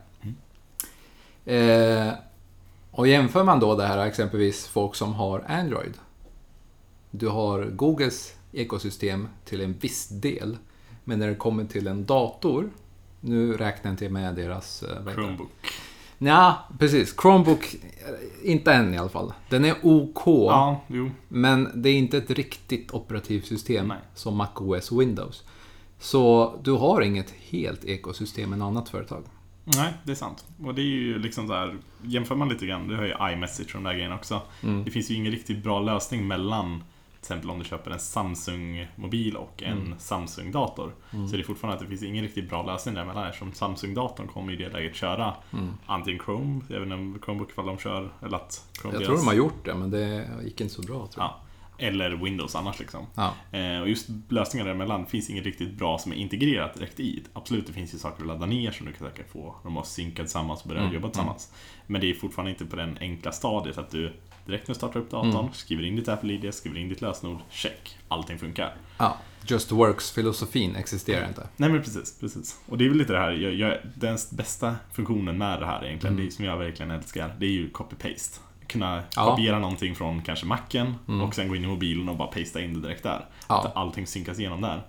Eh, 1.44 2.12
och 2.91 3.09
jämför 3.09 3.44
man 3.44 3.61
då 3.61 3.76
det 3.76 3.87
här 3.87 4.06
exempelvis 4.06 4.67
folk 4.67 4.94
som 4.94 5.14
har 5.14 5.44
Android. 5.49 5.93
Du 7.11 7.29
har 7.29 7.64
Googles 7.64 8.35
ekosystem 8.53 9.29
till 9.44 9.61
en 9.61 9.73
viss 9.73 10.09
del. 10.09 10.56
Men 11.05 11.19
när 11.19 11.29
det 11.29 11.35
kommer 11.35 11.64
till 11.64 11.87
en 11.87 12.05
dator, 12.06 12.71
nu 13.21 13.53
räknar 13.53 13.91
jag 13.91 13.93
inte 13.93 14.09
med 14.09 14.35
deras... 14.35 14.82
eh? 14.82 15.14
Chromebook. 15.14 15.50
Ja, 16.19 16.69
precis. 16.79 17.15
Chromebook, 17.23 17.75
eh, 17.75 18.50
inte 18.50 18.73
än 18.73 18.94
i 18.94 18.99
alla 18.99 19.09
fall. 19.09 19.32
Den 19.49 19.65
är 19.65 19.75
OK, 19.82 20.26
Ja, 20.26 20.81
men 21.29 21.82
det 21.82 21.88
är 21.88 21.94
inte 21.94 22.19
ett 22.19 22.31
riktigt 22.31 22.94
operativsystem 22.94 23.88
Nej. 23.88 23.99
som 24.15 24.37
MacOS 24.37 24.93
Windows. 24.93 25.44
Så 25.99 26.55
du 26.62 26.73
har 26.73 27.00
inget 27.00 27.31
helt 27.31 27.85
ekosystem 27.85 28.53
ett 28.53 28.62
annat 28.62 28.88
företag. 28.88 29.25
Nej, 29.65 29.93
det 30.05 30.11
är 30.12 30.17
sant. 30.17 30.44
Och 30.65 30.75
det 30.75 30.81
är 30.81 30.85
ju 30.85 31.19
liksom 31.19 31.49
så 31.49 31.55
här, 31.55 31.76
jämför 32.03 32.35
man 32.35 32.49
lite 32.49 32.67
grann, 32.67 32.88
du 32.88 32.97
har 32.97 33.05
ju 33.05 33.32
iMessage 33.32 33.75
och 33.75 33.82
de 33.82 33.85
där 33.85 33.94
grejerna 33.94 34.14
också. 34.14 34.43
Mm. 34.62 34.85
Det 34.85 34.91
finns 34.91 35.11
ju 35.11 35.14
ingen 35.14 35.32
riktigt 35.32 35.62
bra 35.62 35.81
lösning 35.81 36.29
mellan 36.29 36.82
exempel 37.34 37.50
om 37.50 37.58
du 37.58 37.64
köper 37.64 37.90
en 37.90 37.98
Samsung-mobil 37.98 39.36
och 39.36 39.62
en 39.62 39.78
Mm. 39.78 39.98
Samsung-dator. 39.98 40.94
Mm. 41.12 41.28
Så 41.28 41.36
det 41.36 41.42
är 41.42 41.44
fortfarande 41.44 41.75
att 41.76 41.82
det 41.82 41.88
finns 41.88 42.02
ingen 42.02 42.25
riktigt 42.25 42.48
bra 42.48 42.62
lösning 42.66 42.94
däremellan 42.94 43.26
eftersom 43.26 43.52
Samsung-datorn 43.52 44.26
kommer 44.28 44.52
i 44.52 44.56
det 44.56 44.69
läget 44.69 44.94
köra 44.96 45.34
Mm. 45.52 45.69
antingen 45.86 46.20
Chrome, 46.25 46.60
inte 46.69 46.94
om 46.94 47.19
Chromebook 47.25 47.50
ifall 47.50 47.66
de 47.66 47.78
kör, 47.78 48.10
eller 48.22 48.36
att 48.36 48.64
Chrome 48.80 48.94
Jag 48.94 49.02
deras- 49.02 49.06
tror 49.06 49.16
de 49.19 49.26
har 49.26 49.34
gjort 49.34 49.64
det, 49.64 49.75
men 49.75 49.90
det 49.90 50.28
gick 50.44 50.60
inte 50.60 50.75
så 50.75 50.82
bra. 50.82 50.94
Tror 51.06 51.08
jag. 51.16 51.25
Ja, 51.25 51.40
eller 51.86 52.10
Windows 52.10 52.54
annars 52.54 52.78
liksom. 52.78 53.06
Ja. 53.14 53.58
Eh, 53.58 53.80
och 53.80 53.88
just 53.88 54.08
lösningar 54.28 54.66
däremellan 54.66 55.06
finns 55.06 55.30
inget 55.30 55.44
riktigt 55.44 55.72
bra 55.78 55.98
som 55.98 56.12
är 56.12 56.16
integrerat 56.16 56.75
direkt 56.75 57.00
i. 57.00 57.25
Absolut, 57.32 57.66
det 57.66 57.72
finns 57.72 57.94
ju 57.94 57.98
saker 57.98 58.20
att 58.22 58.26
ladda 58.26 58.46
ner 58.46 58.70
som 58.70 58.86
du 58.86 58.92
kan 58.92 59.08
säkert 59.08 59.30
få 59.32 59.54
de 59.64 59.76
att 59.76 59.86
synka 59.86 60.22
tillsammans 60.22 60.62
och 60.62 60.69
börja 60.69 60.80
Mm, 60.82 60.94
jobba 60.94 61.08
tillsammans. 61.08 61.52
Men 61.86 62.00
det 62.00 62.10
är 62.10 62.14
fortfarande 62.14 62.50
inte 62.50 62.66
på 62.66 62.76
den 62.76 62.98
enkla 63.00 63.32
stadiet 63.32 63.78
att 63.78 63.90
du 63.90 64.12
direkt 64.49 64.69
när 64.69 64.75
du 64.75 64.79
startar 64.79 65.00
upp 65.00 65.11
datorn, 65.11 65.31
Mm. 65.37 65.53
skriver 65.53 65.83
in 65.85 65.97
ditt 65.97 66.09
Apple-ID, 66.09 66.55
skriver 66.55 66.79
in 66.79 66.89
ditt 66.89 67.00
lösenord, 67.00 67.39
check, 67.50 67.97
allting 68.09 68.39
funkar. 68.39 68.75
ja. 68.99 69.17
Just 69.47 69.73
Works-filosofin 69.73 70.77
existerar 70.77 71.29
inte. 71.29 71.49
Nej 71.56 71.71
men 71.71 71.83
precis, 71.83 72.19
precis. 72.21 72.59
Och 72.67 72.79
det 72.79 72.85
är 72.85 72.89
väl 72.89 72.99
lite 72.99 73.12
det 73.12 73.19
här, 73.19 73.31
jag, 73.33 73.55
jag, 73.55 73.79
den 73.95 74.19
bästa 74.31 74.77
funktionen 74.93 75.39
med 75.39 75.61
det 75.61 75.67
här 75.67 75.85
egentligen, 75.85 76.15
Mm. 76.15 76.27
det 76.27 76.33
som 76.33 76.45
jag 76.45 76.56
verkligen 76.56 76.91
älskar, 76.91 77.35
det 77.39 77.47
är 77.47 77.50
ju 77.50 77.71
copy-paste. 77.71 78.39
Kunna 78.67 79.03
Ja. 79.17 79.25
kopiera 79.31 79.59
någonting 79.59 79.95
från 79.95 80.23
kanske 80.23 80.47
macken 80.47 80.95
Mm. 81.09 81.21
och 81.21 81.35
sen 81.35 81.49
gå 81.49 81.56
in 81.56 81.65
i 81.65 81.67
mobilen 81.67 82.09
och 82.09 82.17
bara 82.17 82.29
pasta 82.29 82.61
in 82.61 82.75
det 82.75 82.81
direkt 82.81 83.03
där. 83.03 83.25
Ja. 83.49 83.59
Att 83.67 83.77
allting 83.77 84.06
synkas 84.06 84.39
igenom 84.39 84.61
där. 84.61 84.83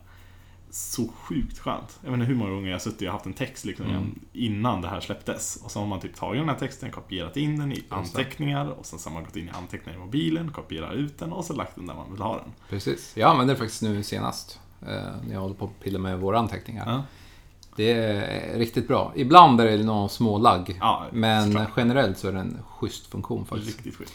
Så 0.71 1.07
sjukt 1.07 1.59
skönt. 1.59 1.99
Jag 2.03 2.11
vet 2.11 2.19
inte 2.19 2.25
hur 2.27 2.35
många 2.35 2.51
gånger 2.51 2.71
jag 2.71 2.81
suttit 2.81 3.07
och 3.07 3.13
haft 3.13 3.25
en 3.25 3.33
text 3.33 3.65
liksom 3.65 3.85
Mm. 3.85 4.19
innan 4.33 4.81
det 4.81 4.87
här 4.87 4.99
släpptes. 4.99 5.59
Och 5.63 5.71
så 5.71 5.79
har 5.79 5.87
man 5.87 5.99
typ 5.99 6.15
tagit 6.15 6.41
den 6.41 6.49
här 6.49 6.55
texten, 6.55 6.91
kopierat 6.91 7.37
in 7.37 7.59
den 7.59 7.71
i 7.71 7.83
anteckningar 7.89 8.65
och 8.69 8.85
sen 8.85 8.99
så 8.99 9.09
har 9.09 9.13
man 9.13 9.23
gått 9.23 9.35
in 9.35 9.47
i 9.47 9.51
anteckningar 9.51 9.97
i 9.99 10.01
mobilen, 10.01 10.51
kopierat 10.51 10.93
ut 10.93 11.19
den 11.19 11.31
och 11.33 11.45
så 11.45 11.53
lagt 11.53 11.75
den 11.75 11.85
där 11.87 11.93
man 11.95 12.11
vill 12.11 12.21
ha 12.21 12.37
den. 12.37 12.53
Precis. 12.69 13.11
Jag 13.17 13.29
använder 13.29 13.53
det 13.53 13.57
faktiskt 13.59 13.81
nu 13.81 14.03
senast. 14.03 14.59
Eh, 14.81 14.87
när 15.27 15.33
jag 15.33 15.39
håller 15.41 15.55
på 15.55 15.65
att 15.65 15.79
pilla 15.83 15.99
med 15.99 16.19
våra 16.19 16.39
anteckningar. 16.39 16.83
Ja. 16.91 17.03
Det 17.75 17.91
är 17.93 18.57
riktigt 18.57 18.87
bra. 18.87 19.11
Ibland 19.15 19.61
är 19.61 19.77
det 19.77 19.83
någon 19.83 20.09
små 20.09 20.37
lagg. 20.37 20.77
Ja, 20.79 21.05
Men 21.11 21.45
såklart. 21.45 21.69
generellt 21.77 22.17
så 22.17 22.27
är 22.27 22.31
det 22.31 22.39
en 22.39 22.57
schysst 22.69 23.07
funktion 23.07 23.45
faktiskt. 23.45 23.77
Riktigt 23.77 23.95
schysst. 23.95 24.13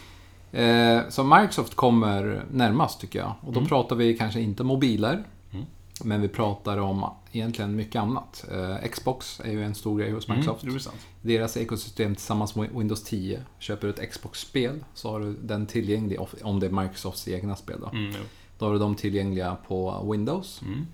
Eh, 0.53 1.01
så 1.09 1.25
Microsoft 1.25 1.75
kommer 1.75 2.45
närmast 2.51 3.01
tycker 3.01 3.19
jag. 3.19 3.33
Och 3.41 3.53
då 3.53 3.59
Mm. 3.61 3.69
pratar 3.69 3.97
vi 3.97 4.19
kanske 4.19 4.41
inte 4.41 4.65
mobiler. 4.65 5.25
Mm. 6.01 6.09
Men 6.09 6.21
vi 6.21 6.29
pratar 6.29 6.79
om 6.79 7.11
egentligen 7.33 7.77
mycket 7.77 8.01
annat. 8.03 8.45
Eh, 8.53 8.89
Xbox 8.91 9.41
är 9.45 9.51
ju 9.53 9.65
en 9.65 9.75
stor 9.75 9.99
grej 9.99 10.11
hos 10.13 10.29
Microsoft. 10.29 10.63
Mm, 10.63 10.75
är 10.75 10.79
sant. 10.79 10.97
Deras 11.23 11.57
ekosystem 11.57 12.15
tillsammans 12.15 12.55
med 12.57 12.71
Windows 12.77 13.03
10. 13.03 13.41
Köper 13.59 13.87
du 13.87 13.93
ett 13.95 14.11
Xbox-spel 14.11 14.85
så 14.95 15.11
har 15.11 15.21
du 15.21 15.37
den 15.43 15.67
tillgänglig 15.67 16.19
om 16.43 16.61
det 16.61 16.67
är 16.67 16.71
Microsofts 16.71 17.29
egna 17.29 17.57
spel. 17.57 17.81
Då, 17.81 17.87
Mm, 17.89 18.15
då 18.59 18.67
har 18.67 18.73
du 18.73 18.79
dem 18.79 18.95
tillgängliga 18.95 19.57
på 19.69 20.09
Windows. 20.13 20.63
Mm. 20.63 20.87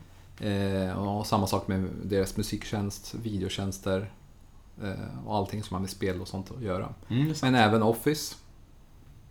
Eh, 0.88 0.92
och 0.99 1.26
samma 1.26 1.47
sak 1.47 1.69
med 1.69 1.88
deras 2.04 2.37
musiktjänst, 2.37 3.14
videotjänster 3.23 4.12
eh, 4.83 5.26
och 5.26 5.37
allting 5.37 5.62
som 5.62 5.75
har 5.75 5.80
med 5.80 5.90
spel 5.90 6.21
och 6.21 6.28
sånt 6.28 6.50
att 6.57 6.62
göra. 6.62 6.88
Mm. 7.09 7.35
Men 7.42 7.54
även 7.54 7.83
Office. 7.83 8.35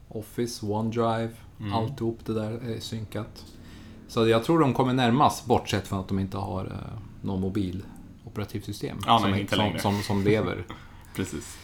Office, 0.07 0.65
OneDrive, 0.65 1.29
Mm. 1.59 1.73
alltihop 1.73 2.19
det 2.25 2.33
där 2.33 2.51
är 2.51 2.79
synkat. 2.79 3.45
Så 4.09 4.27
jag 4.27 4.43
tror 4.43 4.59
de 4.59 4.73
kommer 4.73 4.93
närmast, 4.93 5.45
bortsett 5.45 5.87
från 5.87 5.99
att 5.99 6.07
de 6.07 6.19
inte 6.19 6.37
har 6.37 6.65
eh, 6.65 6.99
någon 7.21 7.41
mobil 7.41 7.83
operativsystem 8.25 8.97
Ja, 9.05 9.19
som, 9.19 9.31
nej, 9.31 9.41
inte 9.41 9.55
som, 9.55 9.79
som, 9.79 10.01
som 10.01 10.23
lever. 10.23 10.63
Precis. 11.15 11.57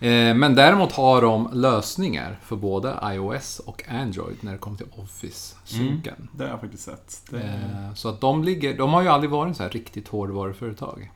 Eh, 0.00 0.34
men 0.34 0.54
däremot 0.54 0.92
har 0.92 1.22
de 1.22 1.50
lösningar 1.52 2.38
för 2.42 2.56
både 2.56 2.98
iOS 3.04 3.58
och 3.58 3.84
Android 3.88 4.36
när 4.40 4.52
det 4.52 4.58
kommer 4.58 4.76
till 4.76 4.86
Office-synken. 4.96 6.28
Det 6.36 6.44
har 6.44 6.50
jag 6.50 6.60
faktiskt 6.60 6.84
sett. 6.84 7.22
Det... 7.30 7.38
Eh, 7.38 7.94
så 7.94 8.08
att 8.08 8.20
de 8.20 8.44
ligger, 8.44 8.78
de 8.78 8.92
har 8.92 9.02
ju 9.02 9.08
aldrig 9.08 9.30
varit 9.30 9.56
så 9.56 9.62
här 9.62 9.70
riktigt 9.70 10.08
hårdvaruföretag. 10.08 11.10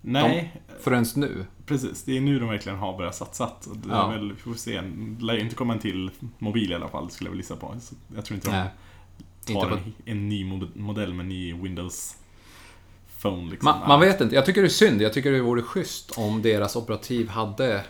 Nej, 0.00 0.60
Förrän 0.80 1.06
nu. 1.16 1.46
precis. 1.66 2.04
Det 2.04 2.16
är 2.16 2.20
nu 2.20 2.38
de 2.38 2.48
verkligen 2.48 2.78
har 2.78 2.96
börjat 2.96 3.14
satsa. 3.14 3.50
Ja. 3.88 4.12
är 4.12 4.18
väl, 4.18 4.32
vi 4.32 4.38
får 4.38 4.54
se. 4.54 4.80
Det 4.80 5.24
lär 5.24 5.34
ju 5.34 5.40
inte 5.40 5.54
komma 5.54 5.72
en 5.72 5.78
till 5.78 6.10
mobil 6.38 6.72
i 6.72 6.74
alla 6.74 6.88
fall, 6.88 7.10
skulle 7.10 7.28
jag 7.28 7.32
väl 7.32 7.40
gissa 7.40 7.56
på. 7.56 7.74
Så 7.80 7.94
jag 8.14 8.24
tror 8.24 8.34
inte 8.34 8.48
de 8.48 8.56
Nej, 8.56 8.68
tar 9.46 9.70
på- 9.70 9.78
en, 10.04 10.28
ny 10.28 10.44
mod- 10.44 10.76
modell 10.76 11.14
med 11.14 11.26
ny 11.26 11.52
Windows 11.54 12.16
Phone. 13.22 13.50
Liksom. 13.50 13.64
Man, 13.64 13.88
man 13.88 14.00
vet 14.00 14.20
inte. 14.20 14.34
Jag 14.34 14.46
tycker 14.46 14.60
det 14.62 14.66
är 14.66 14.68
synd. 14.68 15.02
Jag 15.02 15.12
tycker 15.12 15.32
det 15.32 15.40
vore 15.40 15.62
schysst 15.62 16.10
om 16.18 16.42
deras 16.42 16.76
operativ 16.76 17.28
hade 17.28 17.84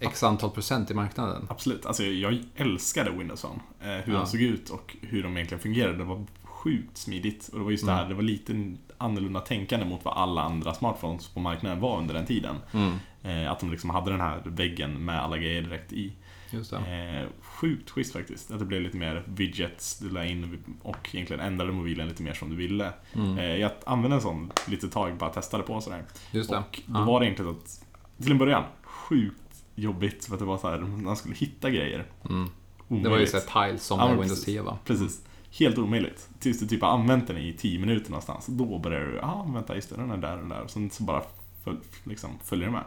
x 0.00 0.22
antal 0.22 0.50
procent 0.50 0.90
i 0.90 0.94
marknaden. 0.94 1.46
Absolut. 1.50 1.86
Alltså, 1.86 2.02
jag 2.04 2.38
älskade 2.56 3.10
Windows 3.10 3.40
Phone. 3.42 3.60
Eh, 3.80 4.04
hur 4.04 4.12
Ja. 4.12 4.18
de 4.18 4.26
såg 4.26 4.40
ut 4.40 4.70
och 4.70 4.96
hur 5.00 5.22
de 5.22 5.36
egentligen 5.36 5.62
fungerade. 5.62 5.96
Det 5.98 6.04
var 6.04 6.24
sjukt 6.44 6.96
smidigt. 6.98 7.48
Och 7.52 7.58
det 7.58 7.64
var 7.64 7.70
just 7.70 7.86
det 7.86 7.92
här, 7.92 7.98
Mm. 7.98 8.08
det 8.08 8.14
var 8.14 8.22
lite 8.22 8.74
annorlunda 8.98 9.40
tänkande 9.40 9.86
mot 9.86 10.04
vad 10.04 10.16
alla 10.16 10.42
andra 10.42 10.74
smartphones 10.74 11.28
på 11.28 11.40
marknaden 11.40 11.80
var 11.80 11.98
under 11.98 12.14
den 12.14 12.26
tiden. 12.26 12.56
Mm, 12.72 12.92
Eh, 13.26 13.52
att 13.52 13.60
de 13.60 13.70
liksom 13.70 13.90
hade 13.90 14.10
den 14.10 14.20
här 14.20 14.42
väggen 14.44 15.04
med 15.04 15.22
alla 15.22 15.38
grejer 15.38 15.62
direkt 15.62 15.92
i. 15.92 16.12
just 16.54 16.70
det. 16.70 16.76
Eh, 16.76 17.28
sjukt 17.42 17.90
schysst 17.90 18.12
faktiskt. 18.12 18.50
Att 18.50 18.58
det 18.58 18.64
blev 18.64 18.82
lite 18.82 18.96
mer 18.96 19.22
widgets 19.26 19.98
du 19.98 20.10
la 20.10 20.24
in 20.24 20.64
och 20.82 21.08
egentligen 21.12 21.40
ändrade 21.46 21.72
mobilen 21.72 22.08
lite 22.08 22.22
mer 22.22 22.32
som 22.34 22.50
du 22.50 22.56
ville. 22.56 22.92
Mm, 23.12 23.38
Eh, 23.38 23.44
jag 23.56 23.70
använde 23.86 24.16
en 24.16 24.20
sån 24.22 24.50
lite 24.68 24.88
tag, 24.88 25.16
bara 25.16 25.30
testade 25.30 25.62
på 25.62 25.80
sådär. 25.80 26.04
just 26.30 26.50
det. 26.50 26.56
Och 26.58 26.80
då 26.86 26.98
Ja. 27.00 27.04
var 27.04 27.20
det 27.20 27.26
egentligen 27.26 27.50
att, 27.50 27.84
till 28.22 28.32
en 28.32 28.38
början, 28.38 28.64
sjukt 28.82 29.36
jobbigt 29.74 30.24
för 30.24 30.32
att 30.34 30.38
det 30.38 30.44
var 30.44 30.58
så 30.58 30.70
här, 30.70 30.78
man 30.78 31.16
skulle 31.16 31.34
hitta 31.34 31.70
grejer. 31.70 32.04
Mm, 32.30 32.48
Det 32.88 33.08
var 33.08 33.18
ju 33.18 33.26
såhär 33.26 33.68
tiles 33.68 33.84
som 33.86 33.98
Ja, 34.00 34.06
Windows 34.08 34.28
precis. 34.28 34.44
10 34.44 34.62
va? 34.62 34.78
Precis. 34.84 35.22
Helt 35.58 35.78
omöjligt. 35.78 36.28
Tills 36.38 36.60
du 36.60 36.66
typ 36.66 36.82
har 36.82 36.88
använt 36.88 37.26
den 37.26 37.36
i 37.38 37.52
10 37.52 37.78
minuter 37.78 38.10
någonstans. 38.10 38.46
Då 38.46 38.78
börjar 38.78 39.00
du, 39.04 39.14
ja 39.16 39.22
ah, 39.46 39.52
vänta 39.52 39.74
just 39.74 39.90
det, 39.90 39.96
den 39.96 40.10
är 40.10 40.16
där 40.16 40.42
och 40.42 40.48
där. 40.48 40.60
Och 40.60 40.70
sen 40.70 40.90
så 40.90 41.02
bara 41.02 41.22
föl, 41.64 41.76
liksom, 42.04 42.30
följer 42.44 42.66
du 42.66 42.72
med. 42.72 42.84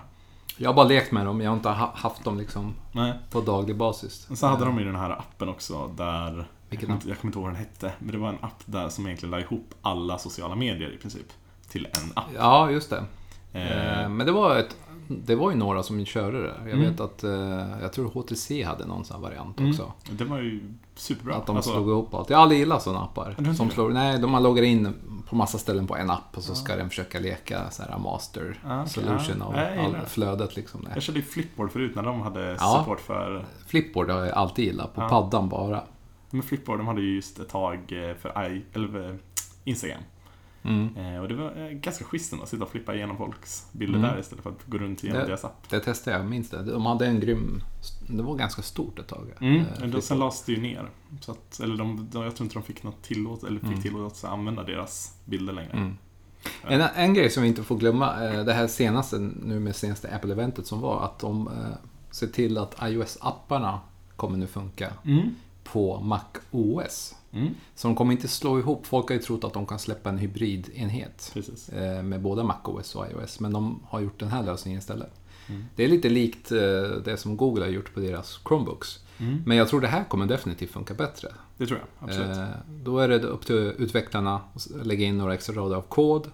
Jag 0.57 0.69
har 0.69 0.73
bara 0.73 0.85
lekt 0.87 1.11
med 1.11 1.25
dem, 1.25 1.41
jag 1.41 1.49
har 1.51 1.55
inte 1.57 1.69
ha- 1.69 1.91
haft 1.95 2.23
dem 2.23 2.37
liksom 2.37 2.73
Nej. 2.91 3.13
på 3.31 3.41
daglig 3.41 3.77
basis. 3.77 4.27
Och 4.29 4.37
så 4.37 4.47
hade 4.47 4.65
de 4.65 4.79
ju 4.79 4.85
den 4.85 4.95
här 4.95 5.09
appen 5.09 5.49
också 5.49 5.87
där 5.87 6.05
jag 6.37 6.45
Vilken 6.69 6.85
kommer, 6.87 6.95
inte, 6.95 7.09
jag 7.09 7.17
kommer 7.19 7.29
inte 7.29 7.39
ihåg 7.39 7.43
vad 7.47 7.53
den 7.53 7.59
hette, 7.59 7.91
men 7.99 8.11
det 8.11 8.17
var 8.17 8.29
en 8.29 8.37
app 8.41 8.63
där 8.65 8.89
som 8.89 9.05
egentligen 9.07 9.31
la 9.31 9.39
ihop 9.39 9.73
alla 9.81 10.17
sociala 10.17 10.55
medier 10.55 10.93
i 10.93 10.97
princip 10.97 11.27
till 11.69 11.85
en 11.85 12.11
app. 12.15 12.25
Ja, 12.35 12.71
just 12.71 12.89
det. 12.89 12.97
Eh, 13.53 14.01
Eh, 14.03 14.09
Men 14.09 14.25
det 14.25 14.31
var, 14.31 14.55
ett, 14.57 14.75
det 15.07 15.35
var 15.35 15.51
ju 15.51 15.57
några 15.57 15.83
som 15.83 16.05
körde 16.05 16.43
det. 16.43 16.53
Jag 16.63 16.71
Mm. 16.73 16.91
vet 16.91 16.99
att, 16.99 17.23
eh, 17.23 17.81
jag 17.81 17.93
tror 17.93 18.09
HTC 18.09 18.63
hade 18.63 18.85
någon 18.85 19.05
sån 19.05 19.15
här 19.15 19.21
variant 19.29 19.59
Mm. 19.59 19.71
också. 19.71 19.93
det 20.11 20.23
var 20.23 20.37
ju 20.39 20.73
superbra. 20.95 21.35
Att 21.35 21.45
de 21.45 21.55
Alltså, 21.55 21.71
slog 21.71 21.87
ihop 21.89 22.13
allt. 22.13 22.29
Jag 22.29 22.37
har 22.37 22.41
aldrig 22.43 22.59
gillat 22.59 22.81
sådana 22.83 23.03
appar. 23.03 23.35
Ja, 23.45 23.53
Som 23.53 23.69
slår, 23.69 23.89
nej, 23.89 24.19
de 24.19 24.33
har 24.33 24.41
loggat 24.41 24.65
in 24.65 24.93
på 25.29 25.35
massa 25.35 25.57
ställen 25.57 25.87
på 25.87 25.95
en 25.95 26.09
app 26.09 26.37
och 26.37 26.43
så 26.43 26.51
Ja. 26.51 26.55
ska 26.55 26.75
den 26.75 26.89
försöka 26.89 27.19
leka 27.19 27.69
så 27.71 27.83
här 27.83 27.99
master 27.99 28.59
Ja, 28.65 28.79
okej. 28.81 28.89
solution 28.93 29.35
Ja, 29.39 29.45
av 29.45 29.53
gillar 29.53 29.85
all 29.85 29.91
det. 29.93 30.05
flödet. 30.07 30.55
Liksom. 30.55 30.87
Jag 30.93 31.03
körde 31.03 31.19
ju 31.19 31.25
Flipboard 31.25 31.71
förut 31.71 31.95
när 31.95 32.03
de 32.03 32.21
hade 32.21 32.51
Ja. 32.59 32.77
support 32.79 32.99
för... 32.99 33.45
Flipboard 33.67 34.09
har 34.09 34.19
jag 34.25 34.35
alltid 34.35 34.65
gillat, 34.65 34.95
på 34.95 35.01
Ja. 35.01 35.09
paddan 35.09 35.49
bara. 35.49 35.83
Men 36.29 36.41
Flipboard 36.43 36.79
de 36.79 36.87
hade 36.87 37.01
ju 37.01 37.15
just 37.15 37.39
ett 37.39 37.49
tag 37.49 37.75
eh, 37.77 38.15
för 38.15 38.47
I, 38.51 38.61
eller, 38.73 39.09
eh, 39.09 39.15
Instagram. 39.63 40.01
Mm. 40.67 40.97
Eh, 41.15 41.21
och 41.21 41.27
det 41.27 41.35
var 41.35 41.65
eh, 41.65 41.69
ganska 41.71 42.05
schysst 42.05 42.33
att 42.33 42.49
sitta 42.49 42.63
och 42.63 42.69
flippa 42.69 42.95
igenom 42.95 43.17
folks 43.17 43.67
bilder 43.71 43.99
Mm. 43.99 44.11
där 44.11 44.19
istället 44.19 44.43
för 44.43 44.49
att 44.49 44.65
gå 44.65 44.77
runt 44.77 45.03
igenom 45.03 45.21
Det- 45.21 45.27
deras 45.27 45.45
app. 45.45 45.69
Det 45.69 45.79
testade 45.79 46.17
jag, 46.17 46.25
minns 46.25 46.49
det. 46.49 46.63
De 46.63 46.85
hade 46.85 47.05
en 47.07 47.19
grym... 47.19 47.61
Det 48.07 48.23
var 48.23 48.35
ganska 48.35 48.61
stort 48.61 48.99
ett 48.99 49.07
tag. 49.07 49.33
Mm. 49.41 49.55
eh, 49.55 49.63
Men 49.63 49.65
då, 49.73 49.79
Flipboard. 49.81 50.03
sen 50.03 50.19
lades 50.19 50.43
det 50.45 50.51
ju 50.51 50.61
ner. 50.61 50.89
Så 51.21 51.31
att, 51.31 51.59
eller 51.59 51.77
de, 51.77 52.07
de, 52.11 52.23
jag 52.23 52.35
tror 52.35 52.45
inte 52.45 52.55
de 52.59 52.63
fick 52.63 52.83
något 52.83 53.01
tillåt, 53.03 53.43
eller 53.43 53.59
fick 53.59 53.69
Mm. 53.69 53.81
tillåtelse 53.81 54.27
att 54.27 54.33
använda 54.33 54.63
deras 54.63 55.15
bilder 55.25 55.53
längre. 55.53 55.71
Mm. 55.71 55.97
En, 56.67 56.81
en 56.95 57.13
grej 57.13 57.29
som 57.29 57.43
vi 57.43 57.49
inte 57.49 57.63
får 57.63 57.77
glömma, 57.77 58.25
eh, 58.25 58.43
det 58.45 58.53
här 58.53 58.67
senaste, 58.67 59.17
nu 59.19 59.59
med 59.59 59.75
senaste 59.75 60.15
Apple-eventet 60.15 60.67
som 60.67 60.81
var, 60.81 61.03
att 61.05 61.19
de 61.19 61.49
ser 62.11 62.27
till 62.27 62.57
att 62.57 62.75
iOS-apparna 62.81 63.79
kommer 64.15 64.37
nu 64.37 64.47
funka 64.47 64.93
Mm. 65.05 65.35
på 65.63 65.99
Mac 65.99 66.21
OS. 66.51 67.15
Mm. 67.37 67.53
Så 67.75 67.87
de 67.87 67.95
kommer 67.95 68.11
inte 68.11 68.27
slå 68.27 68.59
ihop, 68.59 68.85
folk 68.85 69.07
har 69.09 69.15
ju 69.15 69.21
trott 69.21 69.43
att 69.43 69.53
de 69.53 69.65
kan 69.65 69.79
släppa 69.79 70.09
en 70.09 70.17
hybridenhet 70.17 71.31
Precis. 71.33 71.69
eh, 71.69 72.03
med 72.03 72.21
både 72.21 72.43
Mac 72.43 72.57
OS 72.63 72.95
och 72.95 73.05
iOS, 73.11 73.39
men 73.39 73.53
de 73.53 73.79
har 73.89 73.99
gjort 73.99 74.19
den 74.19 74.29
här 74.29 74.43
lösningen 74.43 74.79
istället. 74.79 75.11
Mm. 75.49 75.65
Det 75.75 75.83
är 75.83 75.87
lite 75.87 76.09
likt 76.09 76.51
eh, 76.51 76.57
det 77.05 77.17
som 77.19 77.37
Google 77.37 77.63
har 77.63 77.69
gjort 77.71 77.93
på 77.93 77.99
deras 77.99 78.39
Chromebooks. 78.47 78.99
Mm. 79.17 79.43
Men 79.45 79.57
jag 79.57 79.67
tror 79.67 79.81
det 79.81 79.87
här 79.87 80.03
kommer 80.03 80.25
definitivt 80.25 80.71
funka 80.71 80.93
bättre. 80.93 81.29
Det 81.57 81.67
tror 81.67 81.79
jag, 81.79 82.09
absolut. 82.09 82.37
Eh, 82.37 82.47
Då 82.83 82.99
är 82.99 83.07
det 83.07 83.19
upp 83.19 83.45
till 83.45 83.55
utvecklarna 83.77 84.41
att 84.53 84.67
lägga 84.83 85.05
in 85.05 85.17
några 85.17 85.33
extra 85.33 85.55
rader 85.55 85.75
av 85.75 85.81
kod 85.81 86.27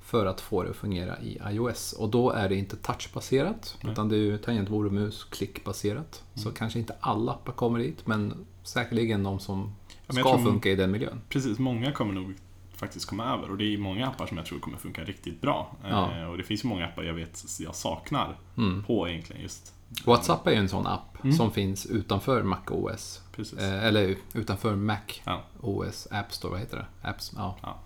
för 0.00 0.26
att 0.26 0.40
få 0.40 0.62
det 0.62 0.70
att 0.70 0.76
fungera 0.76 1.20
i 1.20 1.38
iOS. 1.50 1.92
Och 1.92 2.08
då 2.08 2.30
är 2.30 2.48
det 2.48 2.54
inte 2.54 2.76
touchbaserat, 2.76 3.76
Nej. 3.82 3.92
utan 3.92 4.08
det 4.08 4.16
är 4.16 4.36
tangentbord 4.38 4.86
och 4.86 4.92
mus 4.92 5.24
klickbaserat. 5.24 6.22
Så 6.34 6.50
kanske 6.50 6.78
inte 6.78 6.94
alla 7.00 7.32
appar 7.32 7.52
kommer 7.52 7.78
dit, 7.78 8.06
men 8.06 8.34
säkerligen 8.62 9.22
de 9.22 9.38
som 9.38 9.72
ska 10.14 10.22
tror- 10.22 10.38
funka 10.44 10.68
i 10.70 10.76
den 10.76 10.90
miljön. 10.90 11.20
Precis, 11.28 11.58
många 11.58 11.92
kommer 11.92 12.14
nog 12.14 12.34
faktiskt 12.76 13.06
komma 13.06 13.24
över 13.34 13.50
och 13.50 13.58
det 13.58 13.64
är 13.74 13.78
många 13.78 14.06
appar 14.08 14.26
som 14.26 14.36
jag 14.36 14.46
tror 14.46 14.58
kommer 14.58 14.78
funka 14.78 15.04
riktigt 15.04 15.40
bra. 15.40 15.76
Ja. 15.88 16.16
Eh, 16.16 16.24
och 16.30 16.36
det 16.36 16.42
finns 16.44 16.64
ju 16.64 16.68
många 16.68 16.86
appar 16.86 17.02
jag 17.02 17.14
vet 17.14 17.44
jag 17.60 17.74
saknar 17.74 18.36
Mm. 18.56 18.84
på 18.84 19.08
egentligen 19.08 19.42
just. 19.42 19.72
WhatsApp 20.06 20.46
är 20.46 20.50
ju 20.50 20.56
en 20.56 20.68
sån 20.68 20.86
app 20.86 21.24
Mm. 21.24 21.36
som 21.36 21.50
finns 21.52 21.86
utanför 21.86 22.42
Mac 22.42 22.58
OS. 22.70 23.22
Precis. 23.36 23.58
Eh, 23.58 23.84
eller 23.84 24.14
utanför 24.34 24.76
Mac 24.76 24.96
Ja. 25.24 25.42
OS 25.60 26.08
App 26.10 26.32
Store, 26.32 26.50
vad 26.50 26.60
heter 26.60 26.76
det? 26.76 27.08
Apps, 27.08 27.32
ja. 27.36 27.56
Ja. 27.62 27.78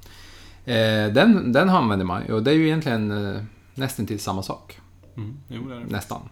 Eh, 0.72 1.12
den, 1.12 1.52
den 1.52 1.68
använder 1.70 2.06
man 2.06 2.26
ju 2.26 2.32
och 2.34 2.42
det 2.42 2.50
är 2.50 2.54
ju 2.54 2.66
egentligen 2.66 3.10
eh, 3.36 3.42
nästan 3.74 4.06
till 4.06 4.20
samma 4.20 4.42
sak. 4.42 4.80
Mm. 5.16 5.36
Jo, 5.48 5.68
det 5.68 5.74
det. 5.78 5.84
Nästan. 5.84 6.28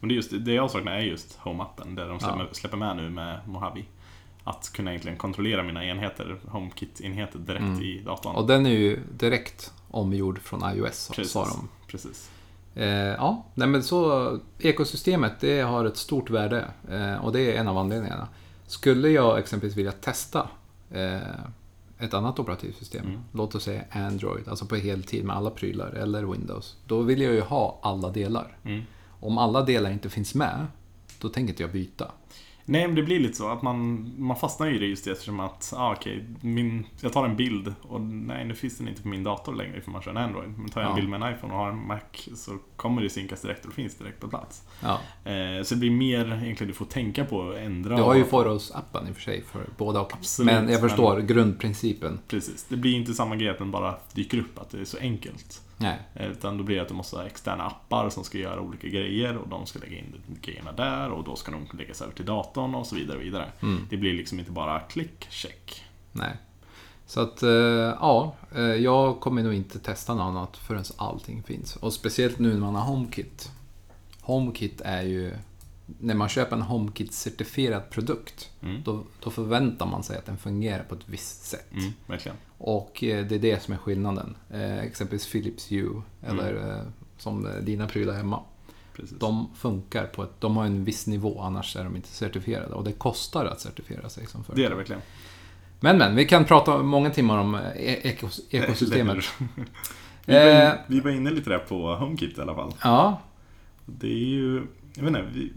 Men 0.00 0.08
det, 0.08 0.14
är 0.14 0.16
just, 0.16 0.30
det 0.44 0.52
jag 0.52 0.70
saknar 0.70 0.92
är 0.92 1.00
just 1.00 1.38
Home-appen, 1.38 1.94
där 1.96 2.08
de 2.08 2.18
Ja. 2.22 2.36
släpper, 2.36 2.54
släpper 2.54 2.76
med 2.76 2.96
nu 2.96 3.10
med 3.10 3.40
Mojave. 3.48 3.82
Att 4.50 4.72
kunna 4.72 4.90
egentligen 4.90 5.18
kontrollera 5.18 5.62
mina 5.62 5.84
enheter, 5.84 6.40
HomeKit-enheter 6.48 7.38
direkt 7.38 7.62
Mm. 7.62 7.82
i 7.82 8.02
datorn. 8.04 8.36
Och 8.36 8.46
den 8.46 8.66
är 8.66 8.70
ju 8.70 9.00
direkt 9.18 9.72
omgjord 9.90 10.38
från 10.38 10.74
iOS, 10.76 11.10
Precis. 11.14 11.32
sa 11.32 11.44
de. 11.44 11.68
Precis. 11.86 12.30
Eh, 12.74 12.86
ja, 12.88 13.44
nej 13.54 13.68
men 13.68 13.82
så 13.82 14.38
ekosystemet 14.58 15.32
det 15.40 15.60
har 15.60 15.84
ett 15.84 15.96
stort 15.96 16.30
värde 16.30 16.64
eh, 16.90 17.24
och 17.24 17.32
det 17.32 17.40
är 17.56 17.60
en 17.60 17.68
av 17.68 17.78
anledningarna. 17.78 18.28
Skulle 18.66 19.08
jag 19.08 19.38
exempelvis 19.38 19.76
vilja 19.76 19.92
testa 19.92 20.48
eh, 20.90 21.16
ett 21.98 22.14
annat 22.14 22.38
operativsystem, 22.38 23.06
Mm. 23.06 23.20
låt 23.32 23.54
oss 23.54 23.64
säga 23.64 23.82
Android, 23.92 24.48
alltså 24.48 24.66
på 24.66 24.76
heltid 24.76 25.24
med 25.24 25.36
alla 25.36 25.50
prylar, 25.50 25.90
eller 25.90 26.24
Windows, 26.24 26.76
då 26.86 27.02
vill 27.02 27.20
jag 27.20 27.34
ju 27.34 27.40
ha 27.40 27.78
alla 27.82 28.10
delar. 28.10 28.56
Mm. 28.64 28.82
Om 29.20 29.38
alla 29.38 29.62
delar 29.62 29.90
inte 29.90 30.10
finns 30.10 30.34
med, 30.34 30.66
då 31.20 31.28
tänker 31.28 31.52
inte 31.52 31.62
jag 31.62 31.72
byta. 31.72 32.10
Nej, 32.70 32.86
men 32.86 32.96
det 32.96 33.02
blir 33.02 33.20
lite 33.20 33.36
så 33.36 33.48
att 33.48 33.62
man, 33.62 34.10
man 34.18 34.36
fastnar 34.36 34.66
ju 34.66 34.76
i 34.76 34.78
det 34.78 34.86
just 34.86 35.06
eftersom 35.06 35.40
att, 35.40 35.72
ah, 35.76 35.92
okej, 35.92 36.24
min, 36.40 36.86
jag 37.00 37.12
tar 37.12 37.24
en 37.24 37.36
bild 37.36 37.74
och 37.82 38.00
nej, 38.00 38.44
nu 38.44 38.54
finns 38.54 38.78
den 38.78 38.88
inte 38.88 39.02
på 39.02 39.08
min 39.08 39.24
dator 39.24 39.54
längre 39.54 39.80
för 39.80 39.90
man 39.90 40.02
kör 40.02 40.10
en 40.10 40.16
Android. 40.16 40.48
Men 40.58 40.68
tar 40.68 40.80
jag 40.80 40.90
en 40.90 40.96
Ja. 40.96 40.96
bild 40.96 41.08
med 41.08 41.22
en 41.22 41.34
iPhone 41.34 41.52
och 41.52 41.58
har 41.58 41.70
en 41.70 41.86
Mac 41.86 41.98
så 42.34 42.56
kommer 42.76 43.02
det 43.02 43.10
synkas 43.10 43.42
direkt 43.42 43.66
och 43.66 43.72
finns 43.72 43.94
direkt 43.94 44.20
på 44.20 44.28
plats. 44.28 44.62
Ja. 44.82 45.00
Eh, 45.30 45.62
så 45.62 45.74
det 45.74 45.80
blir 45.80 45.90
mer 45.90 46.40
egentligen 46.44 46.68
du 46.68 46.74
får 46.74 46.84
tänka 46.86 47.24
på 47.24 47.50
att 47.50 47.56
ändra. 47.56 47.96
Du 47.96 48.02
har 48.02 48.14
ju 48.14 48.24
Foros-appen 48.24 49.08
i 49.08 49.10
och 49.10 49.14
för 49.14 49.22
sig 49.22 49.42
för 49.52 49.60
båda 49.76 50.00
och. 50.00 50.12
Absolut, 50.14 50.46
Men 50.54 50.68
jag 50.68 50.80
förstår 50.80 51.16
men- 51.16 51.26
grundprincipen. 51.26 52.18
Precis, 52.28 52.66
det 52.68 52.76
blir 52.76 52.94
inte 52.96 53.14
samma 53.14 53.36
grej 53.36 53.48
att 53.48 53.58
den 53.58 53.70
bara 53.70 53.94
dyker 54.14 54.38
upp, 54.38 54.58
att 54.58 54.70
det 54.70 54.80
är 54.80 54.84
så 54.84 54.98
enkelt. 54.98 55.62
Nej. 55.80 55.98
Utan 56.14 56.58
då 56.58 56.64
blir 56.64 56.76
det 56.76 56.82
att 56.82 56.88
du 56.88 56.94
måste 56.94 57.16
ha 57.16 57.26
externa 57.26 57.64
appar 57.64 58.10
som 58.10 58.24
ska 58.24 58.38
göra 58.38 58.60
olika 58.60 58.88
grejer 58.88 59.36
och 59.36 59.48
de 59.48 59.66
ska 59.66 59.78
lägga 59.78 59.98
in 59.98 60.22
grejerna 60.42 60.72
där 60.72 61.10
och 61.10 61.24
då 61.24 61.36
ska 61.36 61.52
de 61.52 61.76
läggas 61.78 62.02
över 62.02 62.12
till 62.12 62.24
datorn 62.24 62.74
och 62.74 62.86
så 62.86 62.94
vidare. 62.94 63.16
Och 63.16 63.22
vidare. 63.22 63.52
Mm. 63.60 63.86
Det 63.90 63.96
blir 63.96 64.12
liksom 64.12 64.38
inte 64.38 64.50
bara 64.50 64.80
klick, 64.80 65.26
check. 65.30 65.84
Nej. 66.12 66.36
Så 67.06 67.20
att, 67.20 67.42
eh, 67.42 67.50
ja, 67.50 68.34
eh, 68.54 68.62
jag 68.62 69.20
kommer 69.20 69.42
nog 69.42 69.54
inte 69.54 69.78
testa 69.78 70.14
något 70.14 70.22
annat 70.22 70.56
förrän 70.56 70.84
allting 70.96 71.42
finns. 71.42 71.76
Och 71.76 71.92
speciellt 71.92 72.38
nu 72.38 72.52
när 72.52 72.60
man 72.60 72.74
har 72.74 72.82
HomeKit. 72.82 73.50
HomeKit 74.20 74.80
är 74.80 75.02
ju, 75.02 75.34
när 75.98 76.14
man 76.14 76.28
köper 76.28 76.56
en 76.56 76.62
HomeKit-certifierad 76.62 77.90
produkt, 77.90 78.50
Mm. 78.62 78.82
då, 78.84 79.04
då 79.20 79.30
förväntar 79.30 79.86
man 79.86 80.02
sig 80.02 80.18
att 80.18 80.26
den 80.26 80.36
fungerar 80.38 80.82
på 80.84 80.94
ett 80.94 81.00
visst 81.06 81.44
sätt. 81.44 81.72
Mm. 81.72 82.36
Och 82.58 83.04
eh, 83.04 83.26
det 83.26 83.34
är 83.34 83.38
det 83.38 83.62
som 83.62 83.74
är 83.74 83.78
skillnaden. 83.78 84.36
Eh, 84.50 84.78
exempelvis 84.78 85.32
Philips 85.32 85.72
Hue, 85.72 86.02
eller 86.26 86.70
eh, 86.78 86.82
som 87.18 87.46
eh, 87.46 87.52
dina 87.54 87.86
prylar 87.86 88.14
hemma. 88.14 88.40
Precis. 88.96 89.18
De 89.18 89.50
funkar 89.56 90.06
på 90.06 90.22
ett, 90.22 90.30
de 90.40 90.56
har 90.56 90.64
en 90.64 90.84
viss 90.84 91.06
nivå, 91.06 91.40
annars 91.40 91.76
är 91.76 91.84
de 91.84 91.96
inte 91.96 92.08
certifierade. 92.08 92.74
Och 92.74 92.84
det 92.84 92.92
kostar 92.92 93.44
att 93.46 93.60
certifiera 93.60 94.08
sig 94.08 94.26
som 94.26 94.44
företag. 94.44 94.62
det 94.62 94.66
är 94.66 94.70
det 94.70 94.76
verkligen. 94.76 95.02
Men 95.80 95.98
men, 95.98 96.16
vi 96.16 96.24
kan 96.24 96.44
prata 96.44 96.82
många 96.82 97.10
timmar 97.10 97.38
om 97.38 97.54
eh, 97.54 98.06
ekos 98.06 98.40
ekosystemet. 98.50 99.24
Vi 100.26 100.34
var, 100.34 100.40
in, 100.50 100.56
Eh. 100.56 100.72
vi 100.86 101.00
var 101.00 101.10
inne 101.10 101.30
lite 101.30 101.50
där 101.50 101.58
på 101.58 101.94
HomeKit 101.96 102.38
i 102.38 102.40
alla 102.40 102.54
fall. 102.54 102.72
Ja, 102.82 103.20
Det 103.86 104.06
är 104.06 104.26
ju, 104.26 104.54
jag 104.94 105.02
vet 105.04 105.08
inte, 105.08 105.24
vi, 105.34 105.52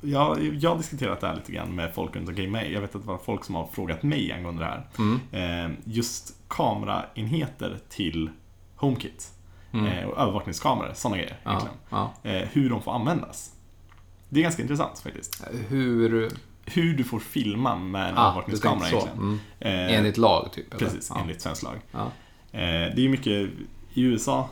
jag, 0.00 0.54
jag 0.60 0.70
har 0.70 0.76
diskuterat 0.76 1.20
det 1.20 1.26
här 1.26 1.34
lite 1.36 1.52
grann 1.52 1.74
med 1.74 1.94
folk 1.94 2.16
runt 2.16 2.28
omkring 2.28 2.50
mig. 2.50 2.72
Jag 2.72 2.80
vet 2.80 2.94
att 2.94 3.02
det 3.02 3.08
var 3.08 3.18
folk 3.18 3.44
som 3.44 3.54
har 3.54 3.66
frågat 3.66 4.02
mig 4.02 4.32
angående 4.32 4.62
det 4.62 4.66
här. 4.68 4.86
mm, 4.98 5.20
Eh, 5.70 5.76
just 5.84 6.34
kameraenheter 6.48 7.78
till 7.88 8.30
HomeKit. 8.76 9.30
mm, 9.72 9.86
Eh, 9.86 10.04
och 10.08 10.18
övervakningskameror, 10.18 10.92
sådana 10.94 11.16
grejer. 11.16 11.36
ja, 11.44 11.68
ja. 11.90 12.12
Eh, 12.22 12.48
hur 12.52 12.70
de 12.70 12.82
får 12.82 12.92
användas. 12.92 13.52
Det 14.28 14.40
är 14.40 14.42
ganska 14.42 14.62
intressant 14.62 14.98
faktiskt. 14.98 15.44
Hur... 15.68 16.30
Hur 16.70 16.94
du 16.96 17.04
får 17.04 17.18
filma 17.18 17.76
med 17.76 18.08
en 18.08 18.18
Ah, 18.18 18.26
övervakningskamera 18.28 18.88
egentligen. 18.88 19.18
Mm. 19.18 19.38
Enligt 19.98 20.16
lag, 20.16 20.48
typ? 20.52 20.74
eller? 20.74 20.86
Precis, 20.86 21.10
ja. 21.14 21.20
enligt 21.20 21.40
svensk 21.42 21.62
lag. 21.62 21.76
Ja. 21.92 22.10
Det 22.96 23.04
är 23.04 23.08
mycket, 23.08 23.50
i 23.94 24.02
USA 24.02 24.48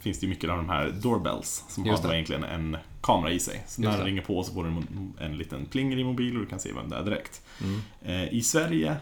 finns 0.00 0.20
det 0.20 0.26
mycket 0.26 0.50
av 0.50 0.56
de 0.56 0.68
här 0.68 0.90
doorbells 1.02 1.64
som 1.68 1.88
har 1.88 2.12
egentligen 2.14 2.44
en 2.44 2.76
kamera 3.00 3.32
i 3.32 3.40
sig. 3.40 3.62
Så 3.66 3.82
när 3.82 3.96
den 3.96 4.06
ringer 4.06 4.22
på 4.22 4.42
så 4.42 4.52
får 4.52 4.64
du 4.64 4.70
en, 4.70 5.14
en 5.20 5.38
liten 5.38 5.66
pling 5.66 5.92
i 5.92 5.96
din 5.96 6.06
mobil 6.06 6.34
och 6.34 6.40
du 6.40 6.46
kan 6.46 6.60
se 6.60 6.72
vem 6.72 6.88
det 6.88 6.96
är 6.96 7.04
direkt. 7.04 7.42
Mm. 7.62 7.80
Eh, 8.02 8.34
I 8.34 8.42
Sverige, 8.42 8.96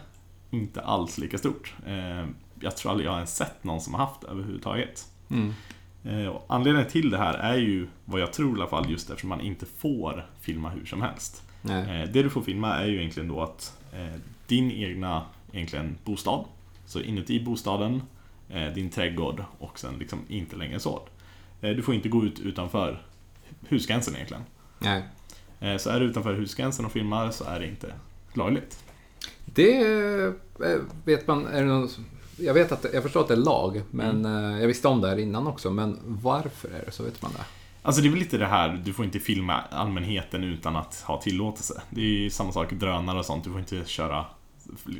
inte 0.50 0.80
alls 0.82 1.18
lika 1.18 1.38
stort. 1.38 1.74
Eh, 1.86 2.26
jag 2.60 2.76
tror 2.76 2.90
aldrig 2.90 3.06
jag 3.06 3.12
har 3.12 3.18
ens 3.18 3.36
sett 3.36 3.64
någon 3.64 3.80
som 3.80 3.94
har 3.94 4.06
haft 4.06 4.20
det 4.20 4.28
överhuvudtaget. 4.28 5.06
Mm. 5.30 5.54
Eh, 6.04 6.36
anledningen 6.46 6.90
till 6.90 7.10
det 7.10 7.18
här 7.18 7.34
är 7.34 7.56
ju, 7.56 7.88
vad 8.04 8.20
jag 8.20 8.32
tror 8.32 8.58
i 8.58 8.60
alla 8.60 8.70
fall, 8.70 8.90
just 8.90 9.10
eftersom 9.10 9.28
man 9.28 9.40
inte 9.40 9.66
får 9.66 10.26
filma 10.40 10.70
hur 10.70 10.84
som 10.86 11.02
helst. 11.02 11.42
Eh, 12.04 12.10
det 12.12 12.22
du 12.22 12.30
får 12.30 12.42
filma 12.42 12.74
är 12.76 12.86
ju 12.86 12.98
egentligen 12.98 13.28
då 13.28 13.42
att 13.42 13.78
eh, 13.92 14.20
din 14.46 14.70
egna 14.70 15.22
egentligen 15.52 15.98
bostad, 16.04 16.44
så 16.86 17.00
inuti 17.00 17.44
bostaden, 17.44 18.02
eh, 18.48 18.72
din 18.72 18.90
trädgård 18.90 19.44
och 19.58 19.78
sen 19.78 19.98
liksom 19.98 20.18
inte 20.28 20.56
längre 20.56 20.80
så. 20.80 21.02
Du 21.60 21.82
får 21.82 21.94
inte 21.94 22.08
gå 22.08 22.24
ut 22.24 22.40
utanför 22.40 23.02
husgränsen 23.68 24.14
egentligen. 24.14 24.42
Nej. 24.78 25.02
Eh, 25.60 25.76
Så 25.76 25.90
är 25.90 26.00
du 26.00 26.06
utanför 26.06 26.34
husgränsen 26.34 26.84
och 26.84 26.92
filmar 26.92 27.30
så 27.30 27.44
är 27.44 27.60
det 27.60 27.66
inte 27.66 27.92
lagligt. 28.34 28.84
Det 29.44 29.76
eh, 29.76 30.32
vet 31.04 31.26
man, 31.26 31.46
är 31.46 31.60
det 31.62 31.68
någon, 31.68 31.88
jag 32.38 32.54
vet 32.54 32.72
att, 32.72 32.86
jag 32.94 33.02
förstår 33.02 33.20
att 33.20 33.28
det 33.28 33.34
är 33.34 33.38
lag, 33.38 33.82
men 33.90 34.26
Mm. 34.26 34.54
eh, 34.54 34.60
jag 34.60 34.66
visste 34.66 34.88
om 34.88 35.00
det 35.00 35.08
här 35.08 35.18
innan 35.18 35.46
också, 35.46 35.70
men 35.70 35.98
varför 36.04 36.68
är 36.68 36.84
det 36.86 36.92
så? 36.92 37.02
Vet 37.02 37.22
man 37.22 37.32
det? 37.32 37.44
Alltså 37.82 38.02
det 38.02 38.08
är 38.08 38.10
väl 38.10 38.18
lite 38.18 38.38
det 38.38 38.46
här, 38.46 38.82
du 38.84 38.92
får 38.92 39.04
inte 39.04 39.18
filma 39.20 39.60
allmänheten 39.70 40.44
utan 40.44 40.76
att 40.76 41.00
ha 41.06 41.20
tillåtelse. 41.20 41.82
Det 41.90 42.00
är 42.00 42.04
ju 42.04 42.30
samma 42.30 42.52
sak 42.52 42.72
drönare 42.72 43.18
och 43.18 43.24
sånt, 43.26 43.44
du 43.44 43.50
får 43.50 43.60
inte 43.60 43.82
köra 43.86 44.24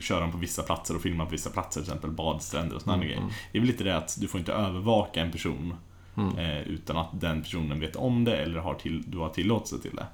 köra 0.00 0.20
dem 0.20 0.32
på 0.32 0.38
vissa 0.38 0.62
platser 0.62 0.96
och 0.96 1.02
filma 1.02 1.24
på 1.24 1.30
vissa 1.30 1.50
platser, 1.50 1.80
till 1.80 1.90
exempel 1.90 2.10
badstränder 2.10 2.76
och 2.76 2.82
sådana 2.82 2.96
Mm, 2.96 3.06
grejer. 3.08 3.20
mm. 3.22 3.32
Det 3.52 3.58
är 3.58 3.60
väl 3.60 3.68
lite 3.70 3.84
det 3.84 3.96
att 3.96 4.16
du 4.20 4.28
får 4.28 4.38
inte 4.40 4.52
övervaka 4.52 5.20
en 5.20 5.32
person 5.32 5.74
Mm. 6.18 6.38
eh, 6.38 6.58
utan 6.62 6.96
att 6.96 7.08
den 7.20 7.42
personen 7.42 7.80
vet 7.80 7.96
om 7.96 8.24
det 8.24 8.36
eller 8.36 8.58
har 8.60 8.74
till, 8.74 9.02
du 9.10 9.18
har 9.18 9.28
tillåtelse 9.28 9.78
till 9.78 9.96
det. 9.96 10.06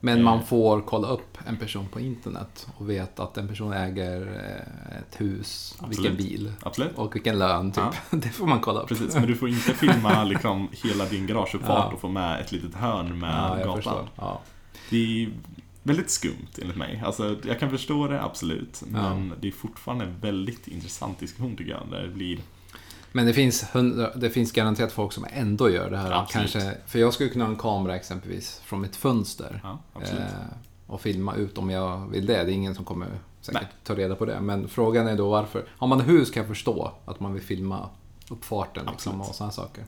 Men 0.00 0.18
Eh. 0.18 0.24
man 0.24 0.44
får 0.44 0.80
kolla 0.80 1.08
upp 1.08 1.38
en 1.46 1.56
person 1.56 1.86
på 1.88 2.00
internet 2.00 2.66
och 2.76 2.90
veta 2.90 3.22
att 3.22 3.36
en 3.38 3.48
person 3.48 3.72
äger 3.72 4.20
eh, 4.22 4.98
ett 4.98 5.20
hus, 5.20 5.76
Absolut. 5.78 5.98
vilken 5.98 6.16
bil 6.16 6.52
Absolut. 6.62 6.92
och 6.98 7.14
vilken 7.14 7.38
lön, 7.38 7.72
typ. 7.72 7.84
Det 8.22 8.28
får 8.28 8.46
man 8.46 8.60
kolla 8.60 8.80
upp. 8.80 8.88
Precis, 8.88 9.14
men 9.14 9.26
du 9.26 9.34
får 9.36 9.48
inte 9.48 9.74
filma 9.74 10.24
liksom 10.32 10.68
hela 10.84 11.04
din 11.04 11.26
garageuppfart 11.26 11.86
Ja. 11.90 11.92
och 11.94 12.00
få 12.00 12.08
med 12.08 12.40
ett 12.40 12.52
litet 12.52 12.74
hörn 12.74 13.18
med 13.18 13.60
Ja, 13.64 13.74
gatan. 13.74 14.08
Ja. 14.16 14.40
Det 14.90 14.96
är 15.24 15.28
väldigt 15.82 16.10
skumt 16.10 16.48
enligt 16.62 16.76
mig. 16.76 17.02
Alltså, 17.06 17.36
jag 17.46 17.60
kan 17.60 17.70
förstå 17.70 18.06
det, 18.08 18.22
absolut. 18.22 18.82
Men 18.86 19.32
det 19.40 19.48
är 19.48 19.52
fortfarande 19.52 20.04
en 20.04 20.18
väldigt 20.20 20.68
intressant 20.68 21.18
diskussion 21.18 21.56
tycker 21.56 21.70
jag. 21.70 21.82
Där 21.90 22.02
det 22.02 22.08
blir... 22.08 22.38
Men 23.16 23.26
det 23.26 23.32
finns, 23.32 23.74
hundra, 23.74 24.14
det 24.14 24.30
finns 24.30 24.52
garanterat 24.52 24.92
folk 24.92 25.12
som 25.12 25.26
ändå 25.30 25.70
gör 25.70 25.90
det 25.90 25.96
här. 25.96 26.10
Absolut. 26.10 26.52
Kanske, 26.52 26.76
för 26.86 26.98
jag 26.98 27.14
skulle 27.14 27.30
kunna 27.30 27.44
ha 27.44 27.52
en 27.52 27.58
kamera 27.58 27.96
exempelvis 27.96 28.60
från 28.64 28.80
mitt 28.80 28.96
fönster. 28.96 29.60
Ja, 29.62 29.78
eh, 30.02 30.24
och 30.86 31.00
filma 31.00 31.34
ut 31.34 31.58
om 31.58 31.70
jag 31.70 32.06
vill 32.10 32.26
det. 32.26 32.44
Det 32.44 32.52
är 32.52 32.54
ingen 32.54 32.74
som 32.74 32.84
kommer 32.84 33.08
säkert 33.40 33.62
Nej. 33.62 33.70
ta 33.84 33.94
reda 33.94 34.14
på 34.14 34.24
det. 34.24 34.40
Men 34.40 34.68
frågan 34.68 35.06
är 35.06 35.16
då 35.16 35.30
varför. 35.30 35.64
Har 35.68 35.86
man 35.86 36.00
hus 36.00 36.30
kan 36.30 36.40
jag 36.40 36.48
förstå 36.48 36.92
att 37.04 37.20
man 37.20 37.34
vill 37.34 37.42
filma 37.42 37.88
uppfarten 38.30 38.88
liksom, 38.90 39.20
och 39.20 39.34
sådana 39.34 39.52
saker. 39.52 39.84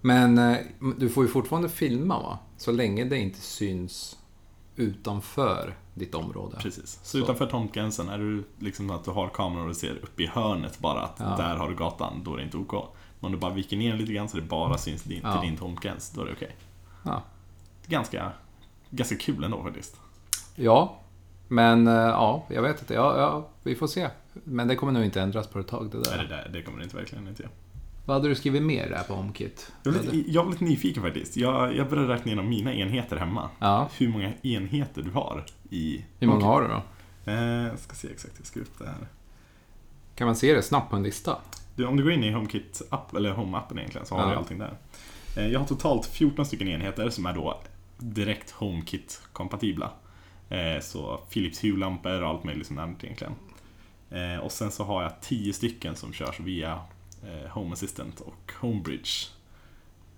Men 0.00 0.38
eh, 0.38 0.56
du 0.96 1.08
får 1.08 1.24
ju 1.24 1.30
fortfarande 1.30 1.68
filma 1.68 2.18
va? 2.18 2.38
Så 2.56 2.72
länge 2.72 3.04
det 3.04 3.18
inte 3.18 3.40
syns 3.40 4.16
utanför 4.76 5.76
ditt 5.96 6.14
område. 6.14 6.56
Precis. 6.60 7.00
Så, 7.02 7.18
utanför 7.18 7.46
tomtgränsen, 7.46 8.08
är 8.08 8.18
du 8.18 8.44
liksom 8.58 8.90
att 8.90 9.04
du 9.04 9.10
har 9.10 9.28
kameror 9.28 9.68
och 9.68 9.76
ser 9.76 9.90
upp 9.96 10.20
i 10.20 10.26
hörnet 10.26 10.78
bara 10.78 11.00
att 11.02 11.16
Ja. 11.18 11.34
där 11.38 11.56
har 11.56 11.68
du 11.68 11.74
gatan, 11.76 12.20
då 12.24 12.32
är 12.32 12.36
det 12.36 12.42
inte 12.42 12.56
OK. 12.56 12.72
Men 12.72 13.26
om 13.26 13.32
du 13.32 13.38
bara 13.38 13.52
viker 13.54 13.76
ner 13.76 13.96
lite 13.96 14.12
grann 14.12 14.28
så 14.28 14.36
det 14.36 14.42
bara 14.42 14.78
syns 14.78 15.02
din, 15.02 15.20
Ja. 15.22 15.40
till 15.40 15.50
din 15.50 15.58
tomtgräns, 15.58 16.10
då 16.10 16.20
är 16.22 16.26
det 16.26 16.32
okej. 16.32 16.56
Ja. 17.02 17.22
Ganska, 17.86 18.32
ganska 18.90 19.16
kul 19.16 19.44
ändå 19.44 19.62
faktiskt. 19.62 19.96
Ja, 20.54 21.00
men 21.48 21.86
eh, 21.86 21.92
ja, 21.94 22.44
jag 22.48 22.62
vet 22.62 22.80
inte. 22.80 22.94
Ja, 22.94 23.18
ja, 23.18 23.48
vi 23.62 23.74
får 23.74 23.86
se. 23.86 24.08
Men 24.44 24.68
det 24.68 24.76
kommer 24.76 24.92
nog 24.92 25.04
inte 25.04 25.20
ändras 25.20 25.46
på 25.46 25.58
ett 25.58 25.68
tag 25.68 25.90
det 25.90 26.02
där. 26.02 26.16
Nej, 26.16 26.26
det, 26.28 26.36
där, 26.36 26.50
det 26.52 26.62
kommer 26.62 26.78
det 26.78 26.84
inte 26.84 26.96
verkligen 26.96 27.28
inte 27.28 27.42
göra. 27.42 27.52
Vad 28.06 28.16
hade 28.16 28.28
du 28.28 28.34
skrivit 28.34 28.62
mer 28.62 28.88
där 28.90 29.02
på 29.02 29.14
HomeKit? 29.14 29.72
Jag 29.82 29.92
var 29.92 30.00
lite, 30.02 30.30
jag 30.32 30.44
var 30.44 30.50
lite 30.52 30.64
nyfiken 30.64 31.02
faktiskt. 31.02 31.36
Jag, 31.36 31.76
jag 31.76 31.88
började 31.90 32.14
räkna 32.14 32.26
igenom 32.26 32.48
mina 32.48 32.74
enheter 32.74 33.16
hemma. 33.16 33.50
Ja, 33.58 33.88
Hur 33.98 34.08
många 34.08 34.32
enheter 34.42 35.02
du 35.02 35.10
har 35.10 35.44
i 35.70 36.04
hur 36.18 36.26
många 36.28 36.44
har 36.44 36.62
du 36.62 36.68
då? 36.68 36.82
Eh, 37.32 37.66
jag 37.66 37.78
ska 37.78 37.94
se 37.94 38.08
exakt, 38.10 38.34
jag 38.38 38.46
ska 38.46 38.60
upp 38.60 38.78
det 38.78 38.86
här. 38.86 39.08
Kan 40.14 40.26
man 40.26 40.36
se 40.36 40.54
det 40.54 40.62
snabbt 40.62 40.90
på 40.90 40.96
en 40.96 41.02
lista? 41.02 41.36
Du, 41.76 41.84
om 41.86 41.96
du 41.96 42.02
går 42.02 42.12
in 42.12 42.24
i 42.24 42.32
HomeKit 42.32 42.82
app, 42.90 43.14
eller 43.16 43.32
Home-appen 43.34 43.78
egentligen, 43.78 44.06
så 44.06 44.14
har 44.14 44.22
Ja. 44.22 44.30
du 44.30 44.36
allting 44.36 44.58
där. 44.58 44.76
Eh, 45.36 45.46
jag 45.48 45.60
har 45.60 45.66
totalt 45.66 46.06
14 46.06 46.46
stycken 46.46 46.68
enheter 46.68 47.10
som 47.10 47.26
är 47.26 47.32
då 47.32 47.60
direkt 47.98 48.50
HomeKit-kompatibla. 48.50 49.90
Eh, 50.48 50.80
så 50.82 51.20
Philips 51.30 51.64
Hue-lampor 51.64 52.22
och 52.22 52.28
allt 52.28 52.44
möjligt 52.44 52.66
sånt 52.66 52.78
där 52.80 52.94
egentligen. 53.06 53.32
Och 54.42 54.52
sen 54.52 54.70
så 54.70 54.84
har 54.84 55.02
jag 55.02 55.20
10 55.20 55.52
stycken 55.52 55.96
som 55.96 56.12
körs 56.12 56.40
via 56.40 56.80
Home 57.50 57.72
Assistant 57.72 58.20
och 58.20 58.52
Homebridge. 58.60 59.28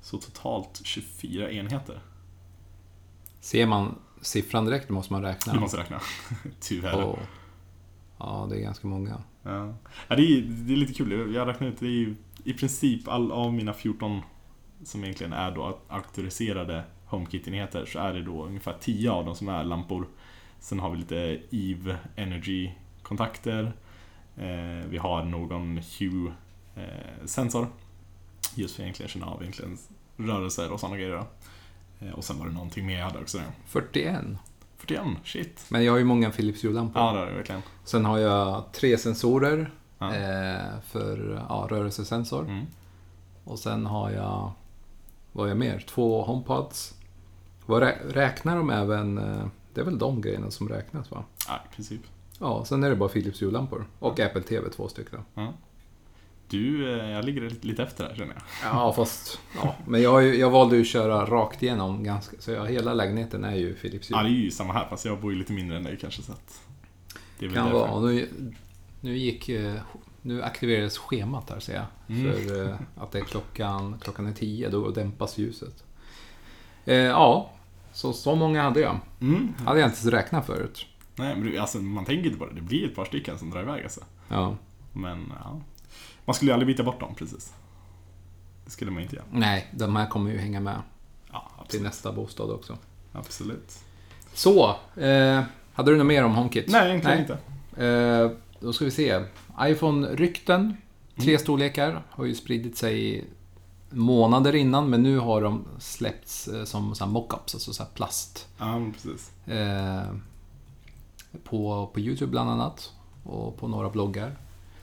Så 0.01 0.19
totalt 0.19 0.81
24 0.85 1.51
enheter. 1.51 2.01
Ser 3.41 3.67
man 3.67 3.99
siffran 4.21 4.65
direkt 4.65 4.89
måste 4.89 5.13
man 5.13 5.23
räkna. 5.23 5.53
Du 5.53 5.61
måste 5.61 5.77
räkna. 5.77 6.01
Tyvärr. 6.61 7.05
Och, 7.05 7.19
ja, 8.19 8.47
det 8.51 8.57
är 8.57 8.61
ganska 8.61 8.87
många. 8.87 9.23
Ja. 9.43 9.75
Ja, 10.09 10.17
det, 10.17 10.23
är, 10.23 10.43
det 10.43 10.73
är 10.73 10.77
lite 10.77 10.95
kul. 10.95 11.35
Jag 11.35 11.49
räknar 11.49 11.69
ut, 11.69 11.81
det 11.81 11.87
är 11.87 12.15
i 12.45 12.53
princip 12.53 13.09
all 13.09 13.33
av 13.33 13.55
mina 13.55 13.73
14 13.73 14.23
som 14.85 15.05
egentligen 15.05 15.33
är 15.33 15.51
då 15.51 15.79
auktoriserade 15.89 16.85
HomeKit-enheter 17.07 17.87
så 17.87 17.99
är 17.99 18.15
det 18.15 18.23
då 18.23 18.45
ungefär 18.45 18.77
10 18.81 19.11
av 19.11 19.25
dem 19.25 19.35
som 19.35 19.49
är 19.49 19.65
lampor. 19.65 20.07
Sen 20.61 20.81
har 20.81 20.91
vi 20.91 20.97
lite 20.97 21.41
Eve 21.51 21.99
Energy-kontakter. 22.17 23.73
Eh, 24.37 24.89
vi 24.89 24.99
har 24.99 25.25
någon 25.25 25.83
Hue-sensor. 26.79 27.67
Just 28.55 28.75
för 28.75 28.83
att 28.83 28.85
egentligen 28.85 29.09
känna 29.11 29.27
av 29.27 29.43
egentligen 29.43 29.79
rörelser 30.17 30.73
och 30.73 30.81
sådana 30.81 30.97
grejer. 30.97 31.11
då. 31.17 31.27
Eh, 32.07 32.13
och 32.13 32.25
sen 32.25 32.39
var 32.39 32.47
det 32.47 32.53
någonting 32.53 32.87
mer 32.87 32.99
jag 32.99 33.05
hade 33.07 33.19
också. 33.19 33.39
Där. 33.39 33.47
41. 33.67 34.21
41, 34.77 35.03
shit. 35.25 35.65
Men 35.69 35.85
jag 35.85 35.93
har 35.93 35.99
ju 35.99 36.05
många 36.05 36.31
Philips 36.31 36.65
Hue-lampor. 36.65 37.03
Ja, 37.03 37.13
det 37.13 37.19
är 37.21 37.27
det 37.27 37.33
verkligen. 37.37 37.63
Sen 37.85 38.05
har 38.05 38.19
jag 38.19 38.65
tre 38.73 38.99
sensorer 38.99 39.71
Ja. 39.99 40.15
eh, 40.15 40.81
för 40.85 41.45
ja, 41.49 41.67
rörelsesensor. 41.71 42.45
Mm. 42.45 42.67
Och 43.45 43.59
sen 43.59 43.87
har 43.87 44.11
jag, 44.11 44.53
vad 45.33 45.45
har 45.45 45.49
jag 45.49 45.57
mer? 45.57 45.85
Två 45.89 46.23
HomePods. 46.23 46.95
Vad 47.67 47.83
rä- 47.83 48.09
räknar 48.13 48.57
de 48.57 48.71
även, 48.71 49.19
eh, 49.19 49.47
det 49.75 49.81
är 49.81 49.85
väl 49.85 49.99
de 49.99 50.21
grejerna 50.21 50.51
som 50.51 50.69
räknas 50.69 51.11
va? 51.11 51.25
Ja, 51.49 51.61
i 51.71 51.75
princip. 51.75 52.01
Ja, 52.41 52.65
sen 52.65 52.85
är 52.85 52.91
det 52.91 52.97
bara 52.97 53.09
Philips 53.09 53.43
Hue-lampor. 53.43 53.85
Och 53.99 54.21
Apple 54.21 54.43
TV, 54.43 54.69
två 54.71 54.89
stycken. 54.89 55.21
Ja. 55.35 55.53
Du, 56.49 56.93
eh, 57.01 57.11
jag 57.11 57.25
ligger 57.25 57.51
lite, 57.61 57.83
efter 57.83 58.09
där 58.09 58.15
känner 58.15 58.35
jag. 58.35 58.43
Ja, 58.73 58.93
fast... 58.93 59.41
Ja, 59.63 59.75
men 59.87 60.03
jag, 60.03 60.35
jag 60.37 60.51
valde 60.51 60.77
ju 60.77 60.83
att 60.83 60.89
köra 60.89 61.27
rakt 61.27 61.63
igenom 61.63 62.05
ganska... 62.05 62.37
Så 62.41 62.51
jag, 62.51 62.67
hela 62.67 62.95
lägenheten 62.95 63.45
är 63.45 63.55
ju 63.55 63.75
Philips 63.75 64.11
Ja, 64.11 64.23
det 64.23 64.29
är 64.29 64.31
ju 64.31 64.51
samma 64.51 64.73
här, 64.73 64.87
fast 64.91 65.05
jag 65.05 65.21
bor 65.21 65.33
ju 65.33 65.39
lite 65.39 65.53
mindre 65.53 65.77
än 65.77 65.85
dig 65.85 65.99
kanske 66.01 66.23
så 66.23 66.33
att... 66.33 66.61
Det 67.39 67.45
är 67.45 67.49
väl 67.49 67.59
kan 67.59 67.73
vara. 67.73 68.01
Nu, 68.01 68.29
nu 69.01 69.17
gick... 69.19 69.49
eh, 69.49 69.75
Nu 70.23 70.43
aktiverades 70.43 70.99
schemat 70.99 71.51
här 71.51 71.61
ser 71.61 71.75
jag. 71.75 72.17
Mm. 72.19 72.33
För 72.33 72.67
eh, 72.69 72.75
att 72.97 73.13
det 73.13 73.19
är 73.19 73.25
klockan, 73.25 73.99
klockan 74.01 74.27
är 74.27 74.33
tio, 74.33 74.69
då 74.69 74.91
dämpas 74.91 75.39
ljuset. 75.39 75.85
Eh, 76.85 76.97
ja, 76.97 77.51
så, 77.93 78.13
så 78.13 78.35
många 78.35 78.63
hade 78.63 78.81
jag. 78.81 79.01
Mm. 79.21 79.55
Hade 79.59 79.81
jag 79.81 79.89
inte 79.89 79.99
ens 79.99 80.07
räknat 80.07 80.47
förut. 80.47 80.87
Nej, 81.17 81.37
men 81.37 81.59
alltså, 81.61 81.79
man 81.79 82.05
tänker 82.05 82.27
inte 82.27 82.39
på 82.39 82.47
det. 82.47 82.55
Det 82.55 82.61
blir 82.61 82.85
ett 82.85 82.95
par 82.95 83.05
stycken 83.05 83.39
som 83.39 83.51
drar 83.51 83.63
iväg 83.63 83.83
alltså. 83.83 84.01
Ja. 84.29 84.57
Men, 84.93 85.33
ja. 85.45 85.61
Man 86.29 86.35
skulle 86.35 86.51
ju 86.51 86.53
aldrig 86.53 86.67
byta 86.67 86.83
bort 86.83 87.01
dem, 87.01 87.15
precis. 87.15 87.53
Det 88.65 88.71
skulle 88.71 88.91
man 88.91 89.03
inte 89.03 89.17
göra. 89.17 89.27
Nej, 89.33 89.67
de 89.73 89.97
här 89.97 90.07
kommer 90.07 90.31
ju 90.31 90.39
hänga 90.39 90.61
med 90.61 90.83
Ja, 91.33 91.51
till 91.69 91.83
nästa 91.83 92.13
bostad 92.13 92.51
också. 92.51 92.77
absolut. 93.13 93.79
Så, 94.35 94.77
eh, 94.97 95.43
hade 95.73 95.91
du 95.91 95.97
något 95.97 96.07
mer 96.07 96.25
om 96.25 96.35
HomeKit? 96.35 96.69
Nej, 96.69 96.89
egentligen 96.89 97.27
Nej. 97.29 97.39
inte. 97.71 97.87
Eh, 97.87 98.31
då 98.61 98.73
ska 98.73 98.85
vi 98.85 98.91
se. 98.91 99.25
iPhone-rykten, 99.61 100.77
tre 101.17 101.29
Mm. 101.33 101.39
storlekar, 101.41 102.03
har 102.11 102.25
ju 102.25 102.35
spridit 102.35 102.77
sig 102.79 103.25
månader 103.91 104.55
innan, 104.55 104.91
men 104.91 105.03
nu 105.03 105.19
har 105.19 105.43
de 105.43 105.65
släppts 105.79 106.49
eh, 106.49 106.65
som 106.65 106.95
så 106.95 107.05
här 107.05 107.11
mockups, 107.13 107.55
alltså 107.55 107.73
så 107.73 107.83
här 107.83 107.91
plast. 107.95 108.49
Ja, 108.59 108.87
precis. 108.93 109.33
Eh, 109.49 110.13
på, 111.45 111.91
på 111.95 112.01
YouTube 112.01 112.31
bland 112.31 112.51
annat, 112.51 112.93
och 113.25 113.57
på 113.57 113.69
några 113.69 113.91
bloggar. 113.91 114.37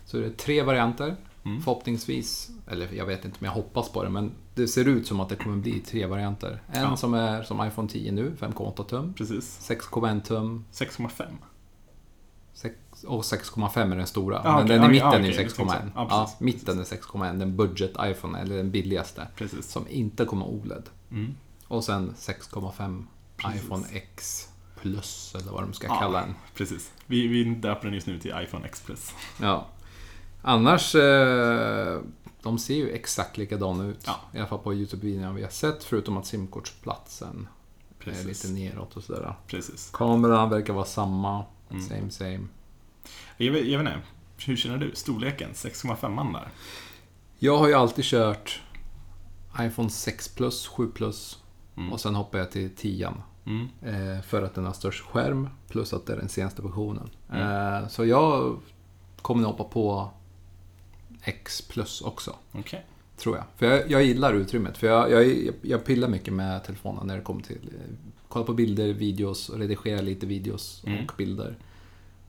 Så 0.05 0.17
det 0.17 0.25
är 0.25 0.29
tre 0.29 0.62
varianter. 0.63 1.15
Mm. 1.45 1.62
Förhoppningsvis, 1.62 2.49
eller 2.67 2.93
jag 2.93 3.05
vet 3.05 3.25
inte 3.25 3.38
om 3.39 3.45
jag 3.45 3.51
hoppas 3.53 3.89
på 3.89 4.03
det, 4.03 4.10
men 4.10 4.31
det 4.55 4.67
ser 4.67 4.88
ut 4.88 5.08
som 5.08 5.19
att 5.19 5.29
det 5.29 5.36
kommer 5.36 5.58
bli 5.58 5.79
tre 5.79 6.05
varianter. 6.05 6.62
En 6.71 6.84
Ja. 6.84 6.97
som 6.97 7.13
är 7.13 7.43
som 7.43 7.67
iPhone 7.67 7.89
10 7.89 8.12
nu, 8.12 8.36
5,8 8.39 8.84
tum. 8.86 9.13
Precis. 9.13 9.60
6,1 9.69 10.21
tum 10.21 10.65
6,5. 10.71 11.23
Sex- 12.53 13.03
och 13.08 13.21
6,5 13.25 13.91
är 13.91 13.95
den 13.97 14.08
stora. 14.08 14.41
Ja, 14.43 14.55
men 14.55 14.63
okej, 14.65 14.77
den 14.77 14.86
i 14.86 14.88
mitten 14.93 15.08
är 15.13 15.19
ju 15.19 15.23
okej, 15.31 15.36
jag 15.36 15.51
6,1. 15.51 15.55
tänkte 15.55 15.55
så. 15.55 15.79
Ja, 15.95 16.08
Ja, 16.10 16.23
precis, 16.25 16.39
mitten 16.39 16.79
är 16.79 16.84
6,1. 16.84 17.39
Den 17.39 17.55
budget-iPhone, 17.55 18.39
eller 18.39 18.58
den 18.58 18.71
billigaste. 18.71 19.27
Precis. 19.36 19.71
Som 19.71 19.88
inte 19.88 20.25
kommer 20.25 20.45
OLED. 20.45 20.84
Mm. 21.12 21.36
Och 21.67 21.84
sen 21.84 22.13
6,5 22.17 23.05
Precis. 23.38 23.63
iPhone 23.63 23.84
X 23.91 24.47
plus, 24.81 25.36
eller 25.36 25.51
vad 25.51 25.63
de 25.63 25.73
ska 25.73 25.99
kalla 25.99 26.19
den. 26.21 26.34
Precis. 26.55 26.91
Vi, 27.05 27.27
vi 27.27 27.43
döper 27.43 27.86
den 27.86 27.93
just 27.93 28.08
nu 28.08 28.19
till 28.19 28.34
iPhone 28.43 28.65
X 28.65 28.81
Plus. 28.86 29.12
Ja. 29.41 29.65
Annars, 30.47 30.95
eh, 30.95 31.99
de 32.43 32.58
ser 32.60 32.75
ju 32.75 32.89
exakt 32.91 33.38
likadana 33.38 33.84
ut. 33.86 34.03
Ja. 34.05 34.15
I 34.34 34.38
alla 34.38 34.47
fall 34.47 34.60
på 34.60 34.73
YouTube-videon 34.73 35.36
vi 35.36 35.43
har 35.43 35.49
sett, 35.49 35.84
förutom 35.84 36.17
att 36.17 36.25
simkortsplatsen 36.25 37.47
är 37.99 38.03
Precis. 38.03 38.25
lite 38.43 38.53
neråt 38.53 38.97
och 38.97 39.03
sådär. 39.03 39.36
Precis. 39.47 39.89
Kameran 39.93 40.49
verkar 40.49 40.73
vara 40.73 40.86
samma. 40.86 41.45
Mm. 41.69 41.81
Same, 41.84 42.12
same. 42.12 42.47
Jag 43.38 43.51
vet, 43.51 43.65
jag 43.67 43.79
vet 43.84 43.88
inte. 43.88 44.08
Hur 44.45 44.55
känner 44.55 44.77
du? 44.77 44.91
Storleken? 44.95 45.49
6,5 45.53 46.34
där? 46.34 46.49
Jag 47.39 47.58
har 47.58 47.67
ju 47.67 47.73
alltid 47.73 48.05
kört 48.05 48.62
iPhone 49.60 49.89
6 49.89 50.36
plus, 50.36 50.67
7 50.67 50.88
plus 50.91 51.39
Mm. 51.77 51.93
och 51.93 51.99
sen 51.99 52.15
hoppar 52.15 52.38
jag 52.39 52.51
till 52.51 52.75
10. 52.75 53.13
Mm. 53.45 53.67
Eh, 53.81 54.21
för 54.21 54.41
att 54.41 54.55
den 54.55 54.65
har 54.65 54.73
störst 54.73 55.03
skärm 55.05 55.49
plus 55.67 55.93
att 55.93 56.05
det 56.05 56.13
är 56.13 56.17
den 56.17 56.29
senaste 56.29 56.62
versionen. 56.62 57.10
Mm. 57.31 57.41
Eh, 57.84 57.88
så 57.88 58.05
jag 58.05 58.60
kommer 59.21 59.41
nog 59.41 59.51
hoppa 59.51 59.63
på 59.63 60.10
X 61.25 61.61
plus 61.61 62.01
också. 62.01 62.35
Okej. 62.51 62.85
Tror 63.17 63.35
jag. 63.35 63.45
För 63.55 63.65
jag, 63.65 63.91
jag 63.91 64.03
gillar 64.03 64.33
utrymmet. 64.33 64.77
För 64.77 64.88
jag, 64.88 65.11
jag, 65.11 65.53
jag 65.61 65.85
pillar 65.85 66.07
mycket 66.07 66.33
med 66.33 66.63
telefonen 66.63 67.07
när 67.07 67.15
det 67.15 67.21
kommer 67.21 67.41
till 67.41 67.69
eh, 67.73 67.95
kolla 68.27 68.45
på 68.45 68.53
bilder, 68.53 68.93
videos, 68.93 69.49
redigera 69.49 70.01
lite 70.01 70.25
videos 70.25 70.83
Mm. 70.88 71.05
och 71.05 71.11
bilder. 71.17 71.57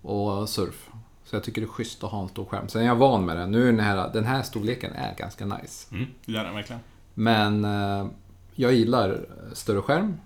Och 0.03 0.49
surf. 0.49 0.89
Så 1.25 1.37
jag 1.37 1.45
tycker 1.45 1.61
det 1.61 1.65
är 1.65 1.69
schysst 1.69 2.05
att 2.05 2.11
ha 2.11 2.23
en 2.23 2.29
stor 2.29 2.45
skärm. 2.45 2.69
Sen 2.69 2.83
är 2.83 2.87
jag 2.87 2.97
van 2.97 3.25
med 3.25 3.37
det. 3.37 3.47
Nu 3.47 3.63
är 3.63 3.67
den 3.67 3.81
här, 3.81 4.13
den 4.13 4.25
här 4.25 4.43
storleken 4.43 4.93
är 4.93 5.15
ganska 5.17 5.47
nice. 5.47 5.95
Mm. 5.95 6.07
Det 6.27 6.37
är 6.37 6.45
den 6.45 6.55
verkligen. 6.55 6.81
Men 7.15 7.65
eh, 7.65 8.07
jag 8.55 8.73
gillar 8.75 9.27
större 9.53 9.83
skärm. 9.83 10.17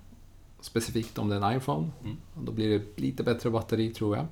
Specifikt 0.61 1.19
om 1.19 1.29
det 1.29 1.37
är 1.37 1.41
en 1.51 1.57
iPhone. 1.57 1.91
Mm. 2.05 2.17
Och 2.35 2.45
Då 2.45 2.53
blir 2.53 2.79
det 2.79 3.01
lite 3.03 3.23
bättre 3.23 3.51
batteri 3.51 3.91
tror 3.91 4.17
jag. 4.17 4.27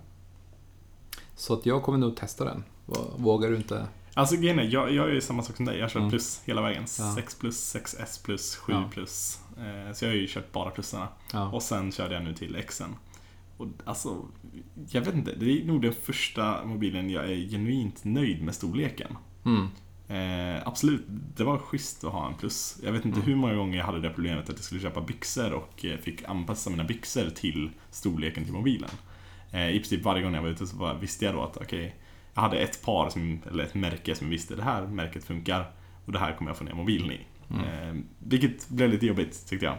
Så 1.37 1.55
att 1.55 1.66
jag 1.66 1.83
kommer 1.83 1.98
nog 1.98 2.16
testa 2.16 2.44
den. 2.44 2.64
Vå- 2.87 3.11
Vågar 3.16 3.51
du 3.51 3.57
inte? 3.57 3.87
Alltså 4.19 4.37
grejen 4.37 4.59
är, 4.59 4.63
jag, 4.65 4.93
jag 4.95 5.09
är 5.09 5.13
ju 5.15 5.21
samma 5.21 5.43
sak 5.43 5.57
som 5.57 5.65
dig. 5.65 5.79
Jag 5.79 5.91
kört 5.91 5.97
Mm. 6.01 6.11
plus 6.11 6.43
hela 6.45 6.63
vägen. 6.63 6.85
Ja. 6.99 7.15
6 7.17 7.35
plus, 7.39 7.75
6S 7.77 8.25
plus, 8.25 8.57
7 8.57 8.73
Ja. 8.73 8.89
plus. 8.93 9.41
Eh, 9.59 9.93
så 9.95 10.05
jag 10.05 10.11
har 10.11 10.17
ju 10.17 10.27
kört 10.29 10.53
bara 10.53 10.71
plussarna. 10.71 11.09
Ja. 11.33 11.51
Och 11.51 11.63
sen 11.63 11.93
körde 11.93 12.15
jag 12.15 12.25
nu 12.25 12.35
till 12.35 12.63
Xen. 12.69 12.97
Och 13.57 13.67
alltså, 13.85 14.25
jag 14.91 15.01
vet 15.03 15.15
inte. 15.15 15.35
Det 15.35 15.61
är 15.61 15.65
nog 15.65 15.83
den 15.83 15.93
första 15.93 16.65
mobilen 16.65 17.11
jag 17.11 17.25
är 17.33 17.37
genuint 17.51 18.05
nöjd 18.05 18.43
med 18.43 18.55
storleken. 18.55 19.17
Mm. 19.45 19.67
Eh, 20.09 20.63
absolut, 20.69 21.05
det 21.09 21.45
var 21.45 21.59
schysst 21.59 22.05
att 22.05 22.13
ha 22.13 22.27
en 22.29 22.35
plus. 22.35 22.79
Jag 22.85 22.93
vet 22.93 23.05
inte 23.05 23.17
Mm. 23.19 23.29
hur 23.29 23.37
många 23.37 23.55
gånger 23.55 23.79
jag 23.79 23.85
hade 23.85 24.01
det 24.01 24.11
problemet 24.11 24.43
att 24.51 24.57
jag 24.57 24.65
skulle 24.65 24.81
köpa 24.81 25.01
byxor 25.01 25.53
och 25.53 25.85
eh, 25.85 25.99
fick 25.99 26.25
anpassa 26.25 26.71
mina 26.71 26.85
byxor 26.85 27.31
till 27.31 27.71
storleken 27.91 28.45
till 28.45 28.53
mobilen. 28.53 28.91
Eh, 29.53 29.69
I 29.71 29.79
princip 29.79 30.03
varje 30.05 30.23
gång 30.23 30.35
jag 30.35 30.43
var 30.43 30.49
ute 30.49 30.67
så 30.67 30.77
bara 30.77 30.95
visste 30.95 31.25
jag 31.25 31.35
då 31.35 31.43
att 31.43 31.57
okej, 31.57 31.97
jag 32.38 32.42
hade 32.42 32.59
ett 32.59 32.83
par, 32.83 33.11
som, 33.11 33.40
eller 33.51 33.64
ett 33.64 33.74
märke 33.74 34.14
som 34.14 34.29
visste 34.31 34.57
det 34.57 34.62
här 34.62 34.87
märket 34.87 35.24
funkar 35.24 35.70
och 36.05 36.12
det 36.12 36.18
här 36.18 36.33
kommer 36.33 36.51
jag 36.51 36.57
få 36.59 36.64
ner 36.64 36.74
mobilen 36.74 37.11
i. 37.11 37.20
Mm. 37.51 37.64
Eh, 37.64 38.03
vilket 38.18 38.68
blev 38.68 38.90
lite 38.90 39.07
jobbigt 39.07 39.46
tyckte 39.48 39.66
jag. 39.66 39.77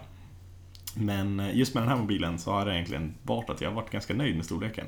Men 0.95 1.39
eh, 1.39 1.57
just 1.57 1.73
med 1.73 1.83
den 1.83 1.89
här 1.89 1.97
mobilen 1.97 2.39
så 2.39 2.51
har 2.51 2.65
det 2.65 2.73
egentligen 2.73 3.13
varit 3.23 3.49
att 3.49 3.61
jag 3.61 3.69
har 3.69 3.75
varit 3.75 3.89
ganska 3.91 4.13
nöjd 4.13 4.35
med 4.35 4.45
storleken. 4.45 4.85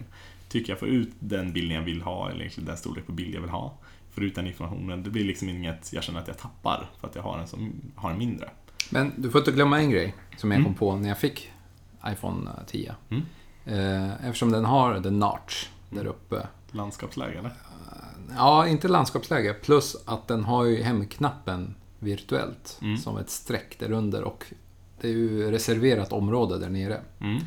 Tycker 0.49 0.71
jag 0.71 0.79
får 0.79 0.87
ut 0.87 1.11
den 1.19 1.53
bilden 1.53 1.77
jag 1.77 1.83
vill 1.83 2.01
ha, 2.01 2.29
eller 2.29 2.39
egentligen 2.39 2.67
den 2.67 2.77
storlek 2.77 3.05
på 3.05 3.11
bild 3.11 3.35
jag 3.35 3.41
vill 3.41 3.49
ha. 3.49 3.77
Får 4.11 4.23
ut 4.23 4.35
den 4.35 4.47
informationen. 4.47 5.03
Det 5.03 5.09
blir 5.09 5.23
liksom 5.25 5.49
inget 5.49 5.93
jag 5.93 6.03
känner 6.03 6.19
att 6.19 6.27
jag 6.27 6.37
tappar 6.37 6.89
för 6.99 7.07
att 7.07 7.15
jag 7.15 7.23
har 7.23 7.39
en 7.39 7.47
som 7.47 7.73
har 7.95 8.11
en 8.11 8.17
mindre. 8.17 8.49
Men 8.89 9.11
du 9.17 9.31
får 9.31 9.39
inte 9.39 9.51
glömma 9.51 9.79
en 9.79 9.89
grej 9.89 10.15
som 10.37 10.51
jag 10.51 10.59
Mm. 10.59 10.65
kom 10.65 10.73
på 10.73 10.95
när 10.95 11.07
jag 11.07 11.17
fick 11.17 11.51
iPhone 12.07 12.51
10. 12.67 12.95
Mm. 13.09 13.23
Eh, 13.65 14.25
eftersom 14.25 14.51
den 14.51 14.65
har 14.65 14.99
the 15.01 15.09
notch 15.09 15.67
där 15.89 16.05
uppe. 16.05 16.47
Landskapsläge 16.71 17.39
eller? 17.39 17.53
Ja, 18.35 18.67
inte 18.67 18.87
landskapsläge. 18.87 19.53
Plus 19.53 19.95
att 20.05 20.27
den 20.27 20.43
har 20.43 20.65
ju 20.65 20.81
hemknappen 20.81 21.75
virtuellt. 21.99 22.79
Mm. 22.81 22.97
Som 22.97 23.17
ett 23.17 23.29
streck 23.29 23.79
där 23.79 23.91
under 23.91 24.23
och 24.23 24.45
det 25.01 25.07
är 25.07 25.11
ju 25.11 25.51
reserverat 25.51 26.11
område 26.11 26.57
där 26.57 26.69
nere. 26.69 27.01
Mm. 27.19 27.41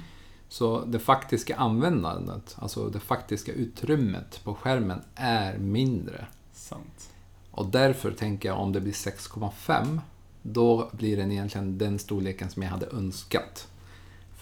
Så 0.48 0.84
det 0.84 0.98
faktiska 0.98 1.56
användandet, 1.56 2.56
alltså 2.58 2.88
det 2.88 3.00
faktiska 3.00 3.52
utrymmet 3.52 4.40
på 4.44 4.54
skärmen 4.54 5.00
är 5.14 5.58
mindre. 5.58 6.26
Sant. 6.52 7.10
Och 7.50 7.66
därför 7.66 8.10
tänker 8.10 8.48
jag 8.48 8.58
om 8.58 8.72
det 8.72 8.80
blir 8.80 8.92
6,5 8.92 10.00
då 10.42 10.90
blir 10.92 11.16
den 11.16 11.32
egentligen 11.32 11.78
den 11.78 11.98
storleken 11.98 12.50
som 12.50 12.62
jag 12.62 12.70
hade 12.70 12.86
önskat. 12.86 13.68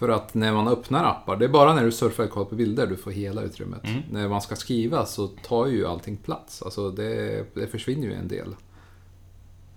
För 0.03 0.09
att 0.09 0.35
när 0.35 0.53
man 0.53 0.69
öppnar 0.69 1.05
appar, 1.05 1.37
det 1.37 1.45
är 1.45 1.49
bara 1.49 1.75
när 1.75 1.85
du 1.85 1.93
surfar 1.93 2.25
och 2.25 2.31
kollar 2.31 2.47
på 2.47 2.55
bilder 2.55 2.87
du 2.87 2.97
får 2.97 3.11
hela 3.11 3.43
utrymmet. 3.43 3.85
Mm. 3.85 4.03
När 4.11 4.29
man 4.29 4.43
ska 4.43 4.57
skriva 4.57 5.07
så 5.07 5.29
tar 5.29 5.67
ju 5.67 5.87
allting 5.87 6.17
plats. 6.17 6.63
Alltså 6.63 6.91
det, 6.91 7.45
det 7.55 7.67
försvinner 7.67 8.07
ju 8.07 8.15
en 8.15 8.29
del. 8.29 8.55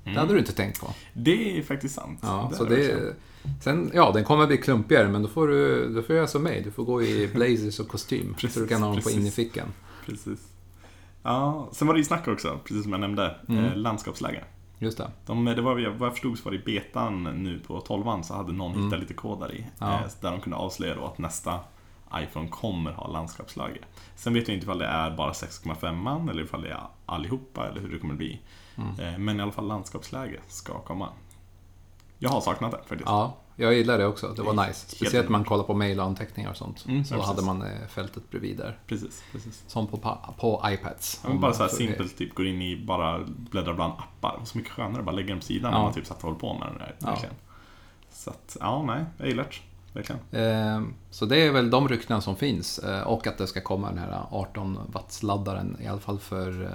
Det 0.03 0.09
hade 0.09 0.33
du 0.33 0.39
inte 0.39 0.51
tänkt 0.51 0.81
på. 0.81 0.93
Det 1.13 1.57
är 1.59 1.63
faktiskt 1.63 1.95
sant. 1.95 2.19
Ja, 2.21 2.39
Mm. 2.39 2.49
Det 2.49 2.55
så 2.55 2.65
är 2.65 2.69
det, 2.69 3.15
sen, 3.63 3.91
ja, 3.93 4.11
den 4.11 4.23
kommer 4.23 4.47
bli 4.47 4.57
klumpigare 4.57 5.07
men 5.07 5.21
då 5.21 5.27
får 5.27 5.47
du, 5.47 5.89
då 5.93 6.01
får 6.01 6.07
du 6.07 6.15
göra 6.15 6.27
som 6.27 6.43
mig. 6.43 6.61
Du 6.63 6.71
får 6.71 6.83
gå 6.83 7.03
i 7.03 7.27
blazers 7.27 7.79
och 7.79 7.87
kostym. 7.87 8.33
så 8.33 8.41
Precis, 8.41 8.61
du 8.61 8.67
kan 8.67 8.83
ha 8.83 8.91
dem 8.91 9.01
på 9.01 9.09
innerfickan. 9.09 9.67
Precis. 10.05 10.39
Ja, 11.23 11.69
sen 11.71 11.87
var 11.87 11.93
det 11.93 11.99
ju 11.99 12.05
snack 12.05 12.27
också, 12.27 12.59
precis 12.63 12.83
som 12.83 12.91
jag 12.91 13.01
nämnde. 13.01 13.35
Mm. 13.49 13.65
Eh, 13.65 13.75
landskapsläge. 13.75 14.43
Just 14.79 14.97
det. 14.97 15.11
De, 15.25 15.45
det 15.45 15.61
var, 15.61 15.89
vad 15.89 16.07
jag 16.07 16.13
förstod 16.13 16.37
så 16.37 16.43
var 16.43 16.51
det 16.51 16.57
i 16.57 16.79
betan 16.79 17.23
nu 17.23 17.59
på 17.59 17.81
12 17.81 18.21
så 18.21 18.33
hade 18.33 18.53
någon 18.53 18.83
hittat 18.83 18.99
lite 18.99 19.13
kod 19.13 19.39
där 19.39 19.55
i. 19.55 19.65
Ja. 19.79 19.93
Eh, 19.93 20.01
där 20.21 20.31
de 20.31 20.41
kunde 20.41 20.57
avslöja 20.57 20.95
då 20.95 21.05
att 21.05 21.17
nästa 21.17 21.59
iPhone 22.15 22.47
kommer 22.47 22.91
ha 22.91 23.07
landskapsläge. 23.07 23.79
Sen 24.15 24.33
vet 24.33 24.47
jag 24.47 24.55
inte 24.55 24.63
ifall 24.63 24.79
det 24.79 24.85
är 24.85 25.11
bara 25.11 25.31
6,5 25.31 26.29
eller 26.29 26.43
ifall 26.43 26.61
det 26.61 26.69
är 26.69 26.79
allihopa 27.05 27.67
eller 27.67 27.81
hur 27.81 27.89
det 27.89 27.99
kommer 27.99 28.13
bli. 28.13 28.41
Mm. 28.75 28.99
Eh, 28.99 29.17
men 29.19 29.39
i 29.39 29.43
alla 29.43 29.51
fall 29.51 29.67
landskapsläge 29.67 30.39
ska 30.47 30.79
komma. 30.79 31.09
Jag 32.17 32.29
har 32.29 32.41
saknat 32.41 32.71
det 32.71 32.77
faktiskt. 32.77 33.09
Ja, 33.09 33.37
jag 33.55 33.73
gillar 33.73 33.97
det 33.97 34.05
också. 34.05 34.33
Det 34.35 34.41
var 34.41 34.67
nice. 34.67 34.95
Speciellt 34.95 35.25
när 35.25 35.31
man 35.31 35.43
kollar 35.45 35.63
på 35.63 35.73
mejl 35.73 35.99
och 35.99 36.57
sånt. 36.57 36.85
Mm, 36.87 37.05
så 37.05 37.15
ja, 37.15 37.21
hade 37.25 37.41
man 37.41 37.61
eh, 37.61 37.87
fältet 37.89 38.29
bredvid 38.31 38.57
där. 38.57 38.79
Precis, 38.87 39.23
precis. 39.31 39.63
Som 39.67 39.87
på, 39.87 39.97
på 40.39 40.61
iPads. 40.65 41.21
Ja, 41.27 41.33
bara 41.33 41.53
så 41.53 41.63
här 41.63 41.69
simpelt, 41.69 42.17
typ 42.17 42.35
går 42.35 42.47
in 42.47 42.61
i 42.61 42.85
bara 42.85 43.19
bläddra 43.27 43.73
bland 43.73 43.93
appar. 43.93 44.37
Och 44.41 44.47
så 44.47 44.57
mycket 44.57 44.73
skönare 44.73 44.99
att 44.99 45.05
bara 45.05 45.15
lägga 45.15 45.29
dem 45.29 45.39
på 45.39 45.45
sidan 45.45 45.71
Ja. 45.71 45.77
när 45.77 45.83
man 45.85 45.93
typ 45.93 46.05
satt 46.05 46.17
och 46.17 46.23
håller 46.23 46.39
på 46.39 46.53
med 46.53 46.67
den 46.67 46.77
där. 46.77 46.95
Ja. 46.99 47.07
Verkligen. 47.09 47.35
Så 48.11 48.29
att, 48.29 48.57
ja, 48.59 48.83
nej, 48.87 49.05
jag 49.17 49.27
gillar 49.27 49.43
det. 49.43 50.39
Eh, 50.39 50.81
Så 51.09 51.25
det 51.25 51.37
är 51.37 51.51
väl 51.51 51.69
de 51.69 51.87
ryktena 51.87 52.21
som 52.21 52.35
finns. 52.35 52.79
Eh, 52.79 53.01
Och 53.01 53.27
att 53.27 53.37
det 53.37 53.47
ska 53.47 53.61
komma 53.61 53.89
den 53.89 53.97
här 53.97 54.25
18 54.31 54.79
watts-laddaren 54.93 55.77
i 55.81 55.87
alla 55.87 55.99
fall 55.99 56.19
för 56.19 56.63
eh, 56.63 56.69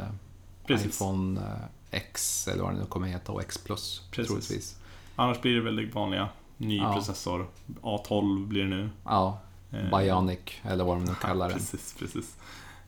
Precis. 0.67 0.87
iPhone 0.87 1.41
eh, 1.41 1.47
X 1.91 2.49
eller 2.49 2.63
vad 2.63 2.73
det 2.75 2.79
nu 2.79 2.85
kommer 2.87 3.07
heta 3.09 3.33
och 3.33 3.41
X 3.43 3.59
plus 3.59 4.03
Precis. 4.11 4.29
troligtvis. 4.29 4.77
Annars 5.17 5.41
blir 5.41 5.55
det 5.55 5.61
väl 5.61 5.77
det 5.77 5.87
vanliga. 5.95 6.29
Ny 6.61 6.77
Ja. 6.79 6.93
processor. 6.95 7.47
A12 7.83 8.47
blir 8.47 8.63
det 8.63 8.69
nu. 8.69 8.91
Ja, 9.05 9.39
Eh, 9.73 9.99
Bionic 9.99 10.39
eller 10.63 10.85
vad 10.85 10.97
de 10.97 11.05
nu 11.05 11.15
kallar 11.15 11.49
det. 11.49 11.55
Precis, 11.59 11.95
precis. 11.99 12.37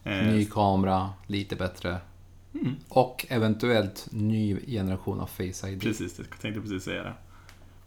Eh, 0.05 0.27
Ny 0.27 0.45
kamera, 0.45 1.11
lite 1.27 1.57
bättre. 1.57 1.99
mm, 2.55 2.75
Och 2.89 3.27
eventuellt 3.29 4.09
ny 4.11 4.61
generation 4.67 5.21
av 5.21 5.27
Face 5.27 5.69
ID. 5.71 5.81
precis, 5.81 6.19
jag 6.19 6.41
tänkte 6.41 6.61
precis 6.61 6.85
säga 6.85 7.03
det. 7.03 7.13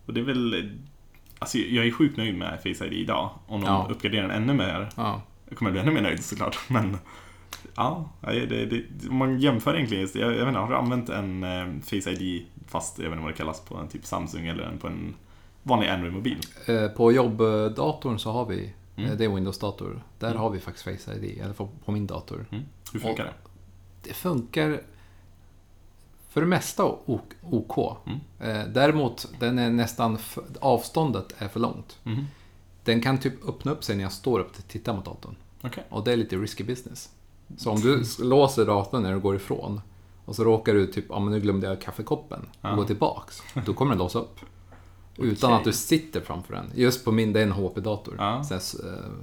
Och 0.06 0.14
det 0.14 0.20
är 0.20 0.24
väl... 0.26 0.72
Alltså 1.40 1.58
jag 1.58 1.86
är 1.88 1.92
sjukt 1.92 2.18
nöjd 2.18 2.38
med 2.38 2.60
Face 2.64 2.86
ID 2.86 2.94
idag. 2.94 3.30
Om 3.48 3.62
de 3.62 3.68
Ja. 3.68 3.88
uppgraderar 3.92 4.28
den 4.28 4.32
ännu 4.44 4.54
mer. 4.54 4.90
Ja, 4.96 5.22
Jag 5.50 5.58
kommer 5.58 5.72
bli 5.72 5.80
ännu 5.82 5.92
mer 5.92 6.02
nöjd 6.02 6.24
såklart. 6.26 6.58
Men 6.70 6.98
ja, 7.76 8.10
det, 8.22 8.46
det, 8.66 8.84
man 9.12 9.40
jämför 9.40 9.76
egentligen. 9.76 10.10
Jag, 10.14 10.32
jag 10.32 10.38
vet 10.40 10.48
inte, 10.48 10.60
har 10.60 10.70
du 10.70 10.76
använt 10.76 11.10
en 11.10 11.44
eh, 11.44 11.66
Face 11.82 12.12
ID 12.12 12.46
fast, 12.68 12.98
jag 13.00 13.04
vet 13.06 13.12
inte 13.14 13.24
vad 13.24 13.34
det 13.34 13.38
kallas, 13.38 13.62
på 13.62 13.78
en 13.78 13.88
typ 13.88 14.06
Samsung 14.06 14.48
eller 14.48 14.64
en, 14.64 14.78
på 14.78 14.88
en 14.88 15.16
vanlig 15.66 15.88
Android-mobil? 15.90 16.40
Eh, 16.66 16.88
På 16.88 17.12
jobbdatorn 17.12 18.20
så 18.20 18.32
har 18.32 18.46
vi, 18.46 18.74
Mm. 18.96 19.12
eh, 19.12 19.18
det 19.18 19.26
är 19.26 19.30
Windows-dator, 19.30 20.04
där 20.20 20.28
Mm. 20.28 20.40
har 20.42 20.50
vi 20.50 20.60
faktiskt 20.60 21.04
Face 21.04 21.14
ID, 21.16 21.44
fall 21.56 21.68
på 21.86 21.92
min 21.92 22.08
dator. 22.08 22.46
Mm. 22.52 22.64
Hur 22.94 23.00
funkar 23.00 23.24
det? 23.24 23.34
Det 24.02 24.14
funkar 24.14 24.82
för 26.30 26.42
det 26.42 26.48
mesta 26.48 26.86
OK. 27.46 27.98
Mm. 28.06 28.20
Eh, 28.40 28.68
Däremot, 28.74 29.28
den 29.40 29.60
är 29.60 29.70
nästan, 29.70 30.18
avståndet 30.62 31.36
är 31.38 31.48
för 31.48 31.60
långt. 31.60 32.00
Mhm. 32.04 32.26
Den 32.84 33.02
kan 33.02 33.18
typ 33.18 33.50
öppna 33.50 33.72
upp 33.72 33.84
sig 33.84 33.96
när 33.96 34.04
jag 34.04 34.12
står 34.12 34.40
upp 34.40 34.58
och 34.58 34.68
tittar 34.68 34.94
mot 34.96 35.06
datorn. 35.06 35.36
Okej. 35.64 35.84
Och 35.90 36.04
det 36.04 36.12
är 36.14 36.18
lite 36.18 36.36
risky 36.36 36.64
business. 36.64 37.10
Så 37.58 37.72
om 37.72 37.80
du 37.82 38.04
låser 38.20 38.66
datorn 38.66 39.04
när 39.04 39.14
du 39.14 39.20
går 39.20 39.36
ifrån 39.36 39.82
och 40.26 40.36
så 40.36 40.44
råkar 40.44 40.74
du 40.74 40.88
typ, 40.88 41.06
ja 41.10 41.20
men 41.20 41.34
nu 41.34 41.40
glömde 41.40 41.68
jag 41.68 41.82
kaffekoppen 41.82 42.40
och 42.62 42.70
Ja. 42.70 42.76
gå 42.76 42.84
tillbaks. 42.84 43.42
Då 43.66 43.74
kommer 43.74 43.92
den 43.92 44.00
låsa 44.00 44.20
upp. 44.20 44.40
Utan 45.18 45.50
Okej. 45.50 45.58
att 45.58 45.64
du 45.64 45.74
sitter 45.74 46.22
framför 46.22 46.54
den. 46.54 46.72
Just 46.76 47.06
på 47.06 47.12
min, 47.12 47.34
det 47.34 47.40
är 47.40 47.44
en 47.44 47.52
HP-dator. 47.52 48.16
Ja. 48.18 48.44
Så, 48.44 48.54
eh, 48.54 48.60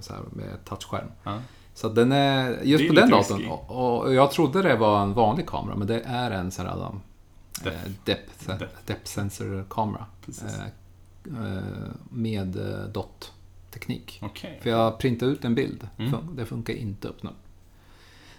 så 0.00 0.12
här 0.12 0.22
med 0.32 0.64
touchskärm. 0.64 1.08
Ja. 1.22 1.38
Så 1.74 1.88
den 1.88 2.12
är, 2.12 2.60
just 2.62 2.84
är 2.84 2.88
på 2.88 2.94
den 2.94 3.10
datorn. 3.10 3.46
Och, 3.46 4.02
och 4.04 4.14
jag 4.14 4.30
trodde 4.30 4.62
det 4.62 4.76
var 4.76 5.02
en 5.02 5.12
vanlig 5.14 5.46
kamera, 5.46 5.76
men 5.76 5.86
det 5.86 6.00
är 6.00 6.30
en 6.30 6.50
sån 6.50 6.66
här 6.66 6.90
Depth. 7.64 7.76
eh, 7.84 7.90
depth, 8.04 8.48
Depth. 8.58 8.86
depth. 8.86 9.18
Eh, 9.18 10.64
eh, 11.46 11.62
med 12.10 12.56
eh, 12.56 12.84
dot-teknik. 12.92 14.18
Okej. 14.22 14.58
För 14.62 14.70
jag 14.70 14.98
printade 14.98 15.32
ut 15.32 15.44
en 15.44 15.54
bild. 15.54 15.88
Mm. 15.98 16.36
Det 16.36 16.46
funkar 16.46 16.74
inte 16.74 17.08
att 17.08 17.14
öppna 17.14 17.30
upp. 17.30 17.36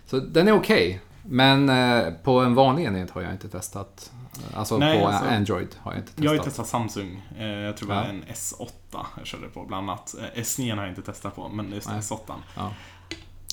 Så 0.05 0.19
den 0.19 0.47
är 0.47 0.51
okej. 0.51 1.01
Men 1.23 1.69
eh, 1.69 2.13
på 2.13 2.39
en 2.39 2.55
vanlig 2.55 2.83
enhet 2.85 3.11
har 3.11 3.21
jag 3.21 3.31
inte 3.31 3.49
testat. 3.49 4.11
Alltså 4.53 4.77
Nej, 4.77 4.99
på 5.01 5.07
alltså, 5.07 5.25
Android 5.25 5.67
har 5.81 5.91
jag 5.91 5.99
inte 5.99 6.07
testat. 6.07 6.23
Jag 6.23 6.31
har 6.31 6.35
ju 6.35 6.43
testat 6.43 6.67
Samsung. 6.67 7.21
Eh, 7.37 7.45
Jag 7.47 7.77
tror 7.77 7.89
det 7.89 7.95
var 7.95 8.01
Ja. 8.03 8.09
en 8.09 8.23
S8 8.23 8.69
jag 9.17 9.25
körde 9.27 9.47
på 9.47 9.63
bland 9.65 9.89
annat. 9.89 10.15
Eh, 10.35 10.41
S9 10.41 10.75
har 10.75 10.81
jag 10.83 10.89
inte 10.91 11.01
testat 11.01 11.35
på, 11.35 11.49
men 11.49 11.71
just 11.71 11.89
Nej. 11.89 11.99
S8. 11.99 12.33
Ja. 12.55 12.71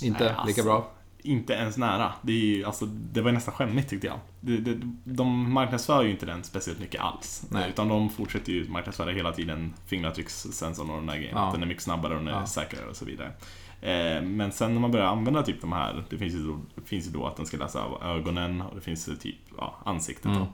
Inte 0.02 0.24
Nej, 0.24 0.32
alltså. 0.32 0.46
lika 0.46 0.62
bra. 0.62 0.88
inte 1.22 1.52
ens 1.52 1.76
nära. 1.76 2.12
Det, 2.22 2.32
är, 2.32 2.36
ju- 2.36 2.64
alltså, 2.64 2.86
det 2.86 3.20
var 3.20 3.32
nästan 3.32 3.54
skämmigt 3.54 3.90
tyckte 3.90 4.06
jag. 4.06 4.18
Det, 4.40 4.56
det, 4.56 4.80
de 5.04 5.52
marknadsför 5.52 6.02
ju 6.02 6.10
inte 6.10 6.26
den 6.26 6.44
speciellt 6.44 6.80
mycket 6.80 7.00
alls. 7.00 7.44
Nej. 7.50 7.68
Utan 7.70 7.88
de 7.88 8.10
fortsätter 8.10 8.52
ju 8.52 8.68
marknadsföra 8.68 9.10
hela 9.10 9.32
tiden 9.32 9.74
fingeravtryckssensorn 9.86 10.90
och 10.90 10.96
den 10.96 11.06
där 11.06 11.16
grejen. 11.16 11.32
Ja. 11.36 11.46
Att 11.46 11.52
den 11.52 11.62
är 11.62 11.66
mycket 11.66 11.82
snabbare 11.82 12.16
och 12.18 12.24
den 12.24 12.34
är 12.34 12.44
säkrare 12.46 12.86
och 12.86 12.96
så 12.96 13.04
vidare. 13.04 13.32
Eh, 13.82 14.22
men 14.22 14.52
sen 14.52 14.74
när 14.74 14.80
man 14.80 14.90
börjar 14.90 15.06
använda 15.06 15.42
typ 15.42 15.60
de 15.60 15.72
här, 15.72 16.04
det 16.10 16.18
finns 16.18 16.34
ju 16.34 16.46
då, 16.46 16.60
finns 16.84 17.06
ju 17.06 17.10
då 17.10 17.26
att 17.26 17.36
den 17.36 17.46
ska 17.46 17.56
läsa 17.56 17.82
av 17.82 18.02
ögonen 18.02 18.60
och 18.62 18.74
det 18.74 18.80
finns 18.80 19.04
typ 19.04 19.36
ja, 19.58 19.74
ansiktet. 19.84 20.26
Mm, 20.26 20.46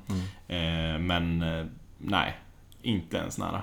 mm. 0.48 0.94
Eh, 0.94 1.00
men 1.00 1.42
eh, 1.42 1.66
nej, 1.98 2.36
inte 2.82 3.16
ens 3.16 3.38
nära. 3.38 3.62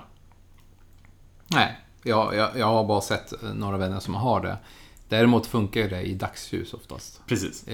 Nej, 1.46 1.78
jag, 2.02 2.34
jag, 2.34 2.58
jag 2.58 2.66
har 2.66 2.84
bara 2.84 3.00
sett 3.00 3.32
några 3.54 3.76
vänner 3.76 4.00
som 4.00 4.14
har 4.14 4.40
det. 4.40 4.56
Däremot 5.08 5.46
funkar 5.46 5.88
det 5.88 6.02
i 6.02 6.14
dagsljus 6.14 6.74
oftast. 6.74 7.22
Precis, 7.26 7.64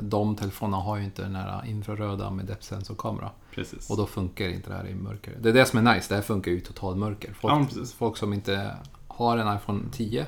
De 0.00 0.36
telefonerna 0.36 0.76
har 0.76 0.96
ju 0.96 1.04
inte 1.04 1.22
den 1.22 1.34
här 1.34 1.66
infraröda 1.66 2.30
med 2.30 2.46
depth-sensorkamera. 2.46 3.30
precis. 3.54 3.90
Och 3.90 3.96
då 3.96 4.06
funkar 4.06 4.48
inte 4.48 4.70
det 4.70 4.76
här 4.76 4.86
i 4.86 4.94
mörker. 4.94 5.36
Det 5.40 5.48
är 5.48 5.52
det 5.52 5.64
som 5.64 5.86
är 5.86 5.94
nice, 5.94 6.06
det 6.08 6.14
här 6.14 6.22
funkar 6.22 6.50
ju 6.50 6.58
i 6.58 6.60
totalmörker. 6.60 7.32
Folk, 7.32 7.72
Ja, 7.76 7.84
folk 7.98 8.16
som 8.16 8.32
inte 8.32 8.76
har 9.08 9.36
en 9.36 9.56
iPhone 9.56 9.80
10 9.92 10.20
eh, 10.20 10.26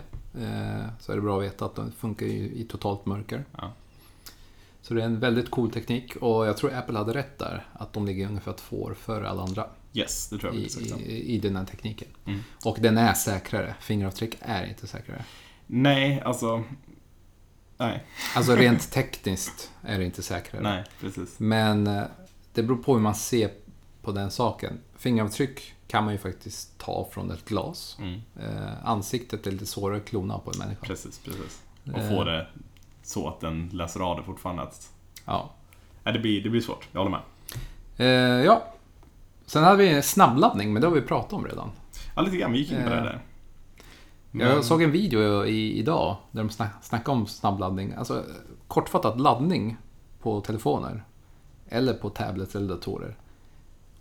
så 1.00 1.12
är 1.12 1.16
det 1.16 1.22
bra 1.22 1.38
att 1.38 1.44
veta 1.44 1.64
att 1.64 1.74
den 1.74 1.92
funkar 1.92 2.26
i 2.26 2.66
totalt 2.70 3.06
mörker. 3.06 3.44
Ja. 3.56 3.72
Så 4.82 4.94
det 4.94 5.02
är 5.02 5.06
en 5.06 5.20
väldigt 5.20 5.50
cool 5.50 5.70
teknik 5.70 6.16
och 6.16 6.46
jag 6.46 6.56
tror 6.56 6.74
Apple 6.74 6.98
hade 6.98 7.14
rätt 7.14 7.38
där. 7.38 7.66
Att 7.72 7.92
de 7.92 8.06
ligger 8.06 8.26
ungefär 8.26 8.52
två 8.52 8.82
år 8.82 8.94
före 8.94 9.28
alla 9.28 9.42
andra 9.42 9.66
Yes, 9.92 10.28
det 10.28 10.38
tror 10.38 10.54
jag 10.54 10.62
i, 10.62 10.68
i, 11.06 11.34
i 11.34 11.38
den 11.38 11.56
här 11.56 11.64
tekniken. 11.64 12.08
Mm. 12.26 12.40
Och 12.64 12.78
den 12.80 12.98
är 12.98 13.12
säkrare. 13.12 13.74
Fingeravtryck 13.80 14.36
är 14.40 14.64
inte 14.64 14.86
säkrare. 14.86 15.24
Nej, 15.66 16.20
alltså... 16.20 16.64
Nej, 17.76 18.04
Alltså 18.36 18.56
rent 18.56 18.90
tekniskt 18.90 19.70
är 19.82 19.98
det 19.98 20.04
inte 20.04 20.22
säkrare. 20.22 20.62
nej, 20.62 20.84
precis. 21.00 21.38
Men 21.38 21.86
eh, 21.86 22.02
det 22.54 22.62
beror 22.62 22.76
på 22.76 22.94
hur 22.94 23.00
man 23.00 23.14
ser 23.14 23.50
på 24.02 24.12
den 24.12 24.30
saken. 24.30 24.78
Fingeravtryck 24.96 25.74
kan 25.90 26.04
man 26.04 26.12
ju 26.12 26.18
faktiskt 26.18 26.78
ta 26.78 27.08
från 27.12 27.30
ett 27.30 27.44
glas. 27.44 27.96
Mm, 28.00 28.20
Eh, 28.40 28.86
ansiktet 28.88 29.46
är 29.46 29.50
lite 29.50 29.66
svårare 29.66 29.96
att 29.96 30.04
klona 30.04 30.38
på 30.38 30.50
en 30.50 30.58
människa. 30.58 30.86
precis, 30.86 31.18
precis. 31.18 31.62
Och 31.92 31.98
Eh. 31.98 32.08
få 32.08 32.24
det 32.24 32.46
så 33.02 33.28
att 33.28 33.40
den 33.40 33.68
läser 33.72 34.00
av 34.00 34.16
det 34.16 34.22
fortfarande. 34.22 34.68
Ja. 35.24 35.50
nej, 36.04 36.14
det, 36.14 36.20
blir, 36.20 36.42
det 36.42 36.50
blir 36.50 36.60
svårt, 36.60 36.88
jag 36.92 37.00
håller 37.04 37.10
med. 37.10 37.20
Eh, 37.96 38.44
ja. 38.44 38.62
Sen 39.46 39.64
hade 39.64 39.76
vi 39.76 40.02
snabbladdning, 40.02 40.72
men 40.72 40.82
det 40.82 40.88
har 40.88 40.94
vi 40.94 41.00
pratat 41.02 41.32
om 41.32 41.44
redan. 41.46 41.70
Ja, 42.16 42.22
lite 42.22 42.36
grann, 42.36 42.52
vi 42.52 42.58
gick 42.58 42.72
in 42.72 42.82
på 42.82 42.88
det 42.88 42.96
Eh. 42.96 43.02
där. 43.02 43.20
Jag 44.32 44.64
såg 44.64 44.82
en 44.82 44.90
video 44.92 45.44
i, 45.46 45.78
idag 45.78 46.16
där 46.30 46.42
de 46.42 46.50
snack, 46.50 46.70
snackade 46.82 47.18
om 47.18 47.26
snabbladdning. 47.26 47.92
Alltså 47.94 48.24
kortfattat 48.68 49.20
laddning 49.20 49.76
på 50.22 50.40
telefoner. 50.40 51.04
Eller 51.68 51.94
på 51.94 52.10
tablets 52.10 52.56
eller 52.56 52.68
datorer. 52.68 53.16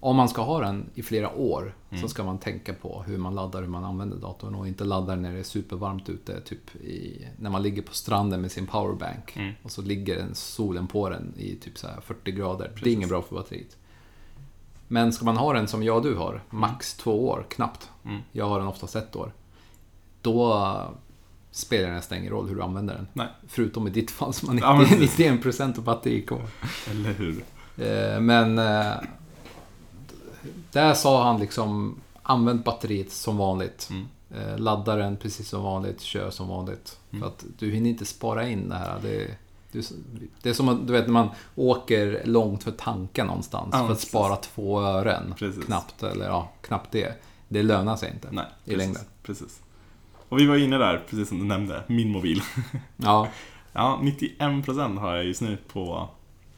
Om 0.01 0.15
man 0.15 0.29
ska 0.29 0.41
ha 0.41 0.59
den 0.61 0.89
i 0.95 1.03
flera 1.03 1.33
år 1.35 1.75
så 2.01 2.07
ska 2.07 2.23
man 2.23 2.37
tänka 2.37 2.73
på 2.73 3.03
hur 3.07 3.17
man 3.17 3.35
laddar, 3.35 3.61
hur 3.61 3.67
man 3.69 3.83
använder 3.85 4.17
datorn 4.17 4.55
och 4.55 4.67
inte 4.67 4.83
laddar 4.83 5.15
när 5.15 5.33
det 5.33 5.39
är 5.39 5.43
supervarmt 5.43 6.09
ute. 6.09 6.41
Typ 6.41 6.75
i, 6.75 7.27
när 7.39 7.49
man 7.49 7.61
ligger 7.63 7.81
på 7.81 7.93
stranden 7.93 8.41
med 8.41 8.51
sin 8.51 8.67
powerbank 8.67 9.35
Mm. 9.37 9.53
och 9.63 9.71
så 9.71 9.81
ligger 9.81 10.15
den 10.15 10.35
solen 10.35 10.87
på 10.87 11.09
den 11.09 11.33
i 11.37 11.55
typ 11.55 11.77
så 11.77 11.87
här 11.87 12.01
40 12.01 12.31
grader. 12.31 12.63
Det 12.63 12.69
är 12.69 12.73
Precis. 12.73 12.87
inget 12.93 13.09
bra 13.09 13.21
för 13.21 13.35
batteriet. 13.35 13.77
Men 14.87 15.13
ska 15.13 15.25
man 15.25 15.37
ha 15.37 15.53
den 15.53 15.67
som 15.67 15.83
jag 15.83 15.97
och 15.97 16.03
du 16.03 16.15
har, 16.15 16.41
max 16.49 16.93
två 16.93 17.27
år, 17.27 17.45
knappt. 17.49 17.89
Mm. 18.05 18.21
Jag 18.31 18.49
har 18.49 18.59
den 18.59 18.67
oftast 18.67 18.95
ett 18.95 19.15
år. 19.15 19.31
Då 20.21 20.63
spelar 21.51 21.87
det 21.89 21.95
nästan 21.95 22.17
ingen 22.17 22.31
roll 22.31 22.47
hur 22.47 22.55
du 22.55 22.61
använder 22.61 22.93
den. 22.95 23.07
Nej, 23.13 23.27
Förutom 23.47 23.87
i 23.87 23.89
ditt 23.89 24.11
fall 24.11 24.33
som 24.33 24.49
har 24.49 24.55
Ja, 24.59 24.75
men 24.75 24.99
90, 24.99 25.37
precis. 25.43 25.61
91% 25.65 25.77
av 25.77 25.83
batteri 25.83 26.21
kvar. 26.21 26.41
eller 26.91 27.13
hur? 27.13 27.43
Eh, 27.77 28.19
Men 28.21 28.57
eh, 28.59 28.93
där 30.71 30.93
sa 30.93 31.23
han 31.23 31.39
liksom 31.39 31.95
använd 32.23 32.63
batteriet 32.63 33.11
som 33.11 33.37
vanligt. 33.37 33.89
Mm. 33.89 34.07
Eh, 34.35 34.57
Ladda 34.59 34.95
den 34.95 35.17
precis 35.17 35.49
som 35.49 35.63
vanligt, 35.63 36.01
kör 36.01 36.29
som 36.29 36.47
vanligt. 36.47 36.97
Mm. 37.11 37.21
För 37.21 37.27
att 37.27 37.45
du 37.59 37.71
hinner 37.71 37.89
inte 37.89 38.05
spara 38.05 38.47
in 38.49 38.69
det 38.69 38.75
här. 38.75 38.99
Det, 39.01 39.27
det 40.41 40.49
är 40.49 40.53
som 40.53 40.69
att, 40.69 40.87
du 40.87 40.93
vet 40.93 41.05
när 41.05 41.13
man 41.13 41.29
åker 41.55 42.21
långt 42.25 42.63
för 42.63 42.71
tanken 42.71 43.27
någonstans 43.27 43.69
Ja, 43.71 43.77
för 43.77 43.85
att 43.85 43.89
precis. 43.89 44.09
spara 44.09 44.35
två 44.35 44.81
ören. 44.81 45.33
Precis. 45.37 45.65
Knappt, 45.65 46.03
eller 46.03 46.25
ja, 46.25 46.51
knappt 46.61 46.91
det. 46.91 47.13
Det 47.47 47.63
lönar 47.63 47.95
sig 47.95 48.11
inte 48.13 48.27
Nej, 48.31 48.45
i 48.63 48.69
precis, 48.69 48.77
längden. 48.77 49.03
Precis. 49.23 49.61
Och 50.29 50.39
vi 50.39 50.45
var 50.45 50.57
inne 50.57 50.77
där, 50.77 51.03
precis 51.09 51.29
som 51.29 51.39
du 51.39 51.45
nämnde, 51.45 51.83
min 51.87 52.11
mobil. 52.11 52.41
Ja, 52.97 53.27
Ja, 53.73 53.99
91% 54.01 54.99
har 54.99 55.15
jag 55.15 55.25
just 55.25 55.41
nu 55.41 55.57
på, 55.73 56.09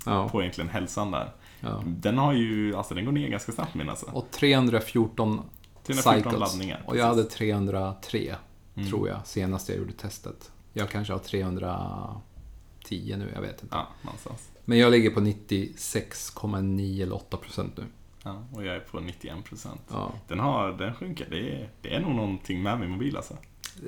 ja, 0.05 0.29
på 0.29 0.41
egentligen 0.41 0.69
hälsan 0.69 1.11
där. 1.11 1.31
Ja. 1.61 1.83
Den 1.85 2.17
har 2.17 2.33
ju, 2.33 2.75
alltså 2.75 2.93
den 2.95 3.05
går 3.05 3.11
ner 3.11 3.29
ganska 3.29 3.51
snabbt 3.51 3.75
min 3.75 3.89
alltså. 3.89 4.05
Och 4.13 4.31
314 4.31 5.41
314 5.83 6.23
cycles. 6.23 6.39
laddningar. 6.39 6.83
Och 6.85 6.97
jag 6.97 7.05
hade 7.05 7.23
precis. 7.23 7.37
303, 7.37 8.35
Mm. 8.75 8.89
tror 8.89 9.07
jag, 9.09 9.27
senast 9.27 9.69
jag 9.69 9.77
gjorde 9.77 9.93
testet. 9.93 10.51
Jag 10.73 10.89
kanske 10.89 11.13
har 11.13 11.19
310 11.19 13.15
nu, 13.17 13.31
jag 13.33 13.41
vet 13.41 13.63
inte. 13.63 13.75
Ja, 13.75 13.87
någonstans. 14.01 14.49
Men 14.65 14.77
jag 14.77 14.91
ligger 14.91 15.09
på 15.09 15.19
96,9 15.19 17.03
eller 17.03 17.15
8 17.15 17.37
procent 17.37 17.77
nu. 17.77 17.83
Ja, 18.23 18.43
och 18.53 18.65
jag 18.65 18.75
är 18.75 18.79
på 18.79 18.99
91%. 18.99 19.67
Ja. 19.91 20.11
Den, 20.27 20.39
har, 20.39 20.71
den 20.71 20.93
sjunker, 20.93 21.27
det 21.29 21.51
är, 21.55 21.69
det 21.81 21.93
är 21.95 21.99
nog 21.99 22.15
någonting 22.15 22.63
med 22.63 22.79
min 22.79 22.89
mobil 22.89 23.17
alltså. 23.17 23.37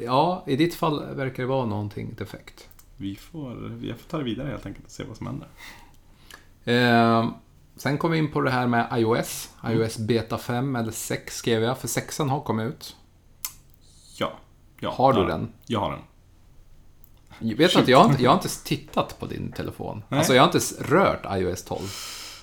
ja, 0.01 0.43
i 0.47 0.55
ditt 0.55 0.75
fall 0.75 1.15
verkar 1.15 1.43
det 1.43 1.47
vara 1.49 1.65
någonting 1.65 2.13
defekt. 2.17 2.69
Vi 2.97 3.15
får, 3.15 3.55
vi 3.55 3.93
får 3.93 4.09
ta 4.09 4.17
det 4.17 4.23
vidare 4.23 4.47
helt 4.49 4.65
enkelt 4.65 4.85
och 4.85 4.91
se 4.91 5.03
vad 5.03 5.17
som 5.17 5.27
händer. 5.27 5.47
Eh, 6.65 7.29
sen 7.75 7.97
kom 7.97 8.11
vi 8.11 8.17
in 8.17 8.31
på 8.31 8.41
det 8.41 8.51
här 8.51 8.67
med 8.67 8.87
iOS. 8.95 9.49
IOS 9.67 9.97
Beta 9.97 10.37
5 10.37 10.75
eller 10.75 10.91
6 10.91 11.35
skrev 11.35 11.63
jag, 11.63 11.77
för 11.77 11.87
6 11.87 12.19
har 12.19 12.41
kommit 12.41 12.67
ut. 12.67 12.95
Ja. 14.19 14.33
ja 14.79 14.91
Har 14.91 15.13
du 15.13 15.21
ja, 15.21 15.27
den? 15.27 15.53
Jag 15.65 15.79
har 15.79 15.91
den. 15.91 16.01
Jag 17.39 17.57
vet 17.57 17.75
att 17.75 17.87
jag 17.87 17.97
har, 17.97 18.09
inte, 18.09 18.23
jag 18.23 18.31
har 18.31 18.35
inte 18.35 18.63
tittat 18.63 19.19
på 19.19 19.25
din 19.25 19.51
telefon. 19.51 20.03
Nej. 20.09 20.17
Alltså 20.17 20.35
jag 20.35 20.43
har 20.43 20.47
inte 20.47 20.93
rört 20.95 21.25
iOS 21.31 21.63
12. 21.63 21.79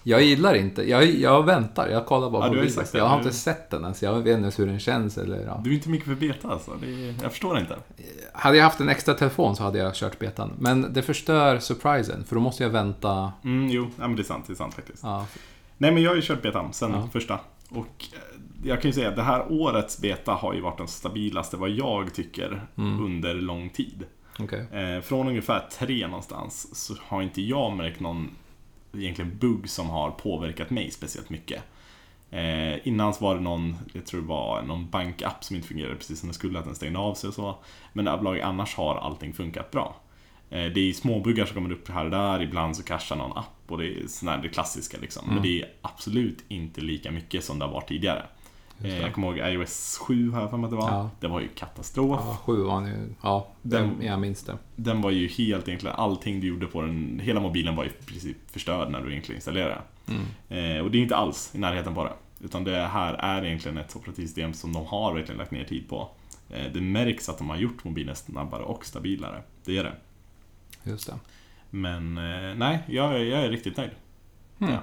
Jag 0.03 0.23
gillar 0.23 0.55
inte, 0.55 0.91
jag, 0.91 1.05
jag 1.05 1.43
väntar, 1.47 1.89
jag 1.89 2.07
kollar 2.07 2.31
bara 2.31 2.45
Ja, 2.47 2.49
på 2.49 2.55
det, 2.83 2.99
Jag 2.99 3.05
har 3.07 3.19
inte 3.19 3.33
sett 3.33 3.71
den 3.71 3.83
ens, 3.83 4.03
jag 4.03 4.13
vet 4.13 4.19
inte 4.19 4.31
ens 4.31 4.59
hur 4.59 4.67
den 4.67 4.79
känns 4.81 5.19
eller 5.19 5.45
ja. 5.47 5.61
Du 5.65 5.71
är 5.71 5.75
inte 5.75 5.89
mycket 5.89 6.07
för 6.09 6.15
beta 6.15 6.49
alltså. 6.49 6.71
Är, 6.71 7.15
jag 7.23 7.31
förstår 7.31 7.59
inte. 7.59 7.77
Hade 8.33 8.57
jag 8.57 8.65
haft 8.65 8.81
en 8.81 8.89
extra 8.89 9.15
telefon 9.15 9.57
så 9.57 9.63
hade 9.63 9.79
jag 9.79 9.95
kört 9.95 10.19
betan. 10.19 10.53
Men 10.59 10.93
det 10.93 11.03
förstör 11.03 11.59
surprisen, 11.59 12.25
för 12.25 12.35
då 12.37 12.41
måste 12.43 12.63
jag 12.63 12.71
vänta. 12.71 13.33
Mm, 13.45 13.71
jo, 13.71 13.91
ja, 13.99 14.07
men 14.09 14.17
det 14.17 14.23
är 14.23 14.25
sant. 14.25 14.45
Det 14.47 14.53
är 14.53 14.55
sant 14.55 14.75
faktiskt. 14.75 15.03
Ja, 15.03 15.27
Nej, 15.79 15.93
men 15.93 16.03
jag 16.03 16.11
har 16.11 16.17
ju 16.17 16.23
kört 16.23 16.43
betan 16.43 16.73
sen 16.73 17.11
första. 17.11 17.41
Och 17.71 18.05
eh, 18.13 18.19
jag 18.69 18.83
kan 18.83 18.89
ju 18.89 18.93
säga 18.95 19.09
att 19.09 19.17
det 19.17 19.23
här 19.23 19.53
årets 19.53 20.01
beta 20.01 20.33
har 20.33 20.55
ju 20.55 20.61
varit 20.61 20.79
den 20.79 20.89
stabilaste, 20.89 21.57
vad 21.57 21.71
jag 21.71 22.15
tycker, 22.15 22.67
Mm. 22.79 23.05
under 23.05 23.35
lång 23.35 23.69
tid. 23.71 24.05
okej. 24.39 24.67
Eh, 24.73 25.01
från 25.01 25.29
ungefär 25.29 25.69
tre 25.79 26.07
någonstans 26.07 26.85
så 26.87 26.95
har 27.07 27.23
inte 27.23 27.43
jag 27.43 27.77
märkt 27.77 28.01
någon 28.01 28.29
egentligen 28.99 29.39
bugg 29.39 29.71
som 29.71 29.91
har 29.91 30.11
påverkat 30.11 30.71
mig 30.71 30.91
speciellt 30.91 31.31
mycket. 31.31 31.63
Eh, 32.31 32.87
innan 32.89 33.15
så 33.15 33.25
var 33.25 33.35
det 33.35 33.41
någon, 33.41 33.77
jag 33.93 34.07
tror 34.07 34.21
det 34.21 34.27
var 34.27 34.63
någon 34.63 34.91
bankapp 34.91 35.45
som 35.45 35.57
inte 35.57 35.69
fungerade 35.69 35.97
precis 35.97 36.21
som 36.21 36.29
den 36.29 36.35
skulle, 36.35 36.59
att 36.59 36.65
den 36.65 36.75
stängde 36.75 36.99
av 36.99 37.15
sig 37.15 37.29
och 37.29 37.35
så. 37.35 37.59
Men 37.93 38.09
överlag 38.09 38.41
annars 38.41 38.75
har 38.75 38.97
allting 38.97 39.33
funkat 39.33 39.71
bra. 39.71 39.97
Eh, 40.51 40.65
det 40.65 40.81
är 40.89 40.93
småbuggar 40.93 41.47
som 41.47 41.55
kommer 41.55 41.73
upp 41.73 41.89
här 41.89 42.05
och 42.05 42.11
där, 42.11 42.43
ibland 42.43 42.77
så 42.77 42.83
kraschar 42.83 43.17
någon 43.17 43.39
app 43.39 43.47
och 43.69 43.79
det 43.79 43.87
är 43.87 44.07
sådär 44.07 44.39
det 44.43 44.49
klassiska 44.49 44.99
liksom. 45.01 45.23
Men 45.27 45.33
Mm. 45.39 45.43
det 45.43 45.63
är 45.63 45.69
absolut 45.83 46.45
inte 46.49 46.81
lika 46.81 47.11
mycket 47.11 47.45
som 47.45 47.59
det 47.59 47.65
har 47.65 47.73
varit 47.73 47.89
tidigare. 47.89 48.23
Eh, 48.85 48.99
jag 49.01 49.15
kommer 49.15 49.29
ihåg 49.29 49.53
iOS 49.53 49.99
7 50.03 50.31
har 50.31 50.41
jag 50.41 50.51
för 50.51 50.57
mig 50.57 50.65
att 50.65 50.71
det 50.71 50.77
var. 50.77 50.91
Ja. 50.91 51.11
Det 51.21 51.29
var 51.29 51.41
ju 51.41 51.49
katastrof. 51.49 52.21
Ja, 52.25 52.37
sju 52.45 52.63
var 52.63 52.81
nu. 52.81 53.15
Ja, 53.23 53.49
Den- 53.63 53.89
den, 53.99 54.07
jag 54.07 54.21
minns 54.21 54.43
det. 54.43 54.59
Den 54.77 55.01
var 55.03 55.11
ju 55.11 55.29
helt 55.29 55.69
egentligen, 55.69 55.97
allting 55.97 56.41
du 56.41 56.47
gjorde 56.47 56.67
på 56.67 56.83
den, 56.83 57.21
hela 57.23 57.41
mobilen 57.41 57.77
var 57.77 57.85
ju 57.85 57.91
i 57.91 57.93
princip 58.07 58.37
förstörd 58.51 58.91
när 58.91 59.01
du 59.03 59.11
egentligen 59.11 59.37
installerade 59.37 59.79
Mm. 60.09 60.23
Eh, 60.77 60.85
och 60.85 60.91
det 60.91 60.99
är 60.99 61.03
inte 61.03 61.17
alls 61.17 61.51
i 61.55 61.59
närheten 61.59 61.95
på 61.95 62.05
det. 62.05 62.13
Utan 62.45 62.65
det 62.65 62.77
här 62.87 63.15
är 63.15 63.45
egentligen 63.45 63.79
ett 63.79 63.97
operativsystem 63.97 64.53
som 64.53 64.73
de 64.73 64.87
har 64.87 65.15
verkligen 65.15 65.39
lagt 65.39 65.51
ner 65.51 65.65
tid 65.65 65.89
på. 65.89 66.09
Eh, 66.51 66.73
det 66.75 66.81
märks 66.81 67.29
att 67.29 67.39
de 67.39 67.51
har 67.51 67.57
gjort 67.57 67.85
mobilen 67.85 68.17
snabbare 68.17 68.63
och 68.63 68.85
stabilare. 68.87 69.43
Det 69.65 69.79
är 69.79 69.85
det. 69.85 69.93
Just 70.83 71.07
det. 71.07 71.15
Men 71.71 72.19
eh, 72.19 72.55
nej, 72.57 72.79
jag, 72.87 73.15
är- 73.15 73.25
jag 73.25 73.41
är 73.45 73.49
riktigt 73.49 73.77
nöjd. 73.77 73.91
Mm. 74.61 74.73
Ja. 74.75 74.81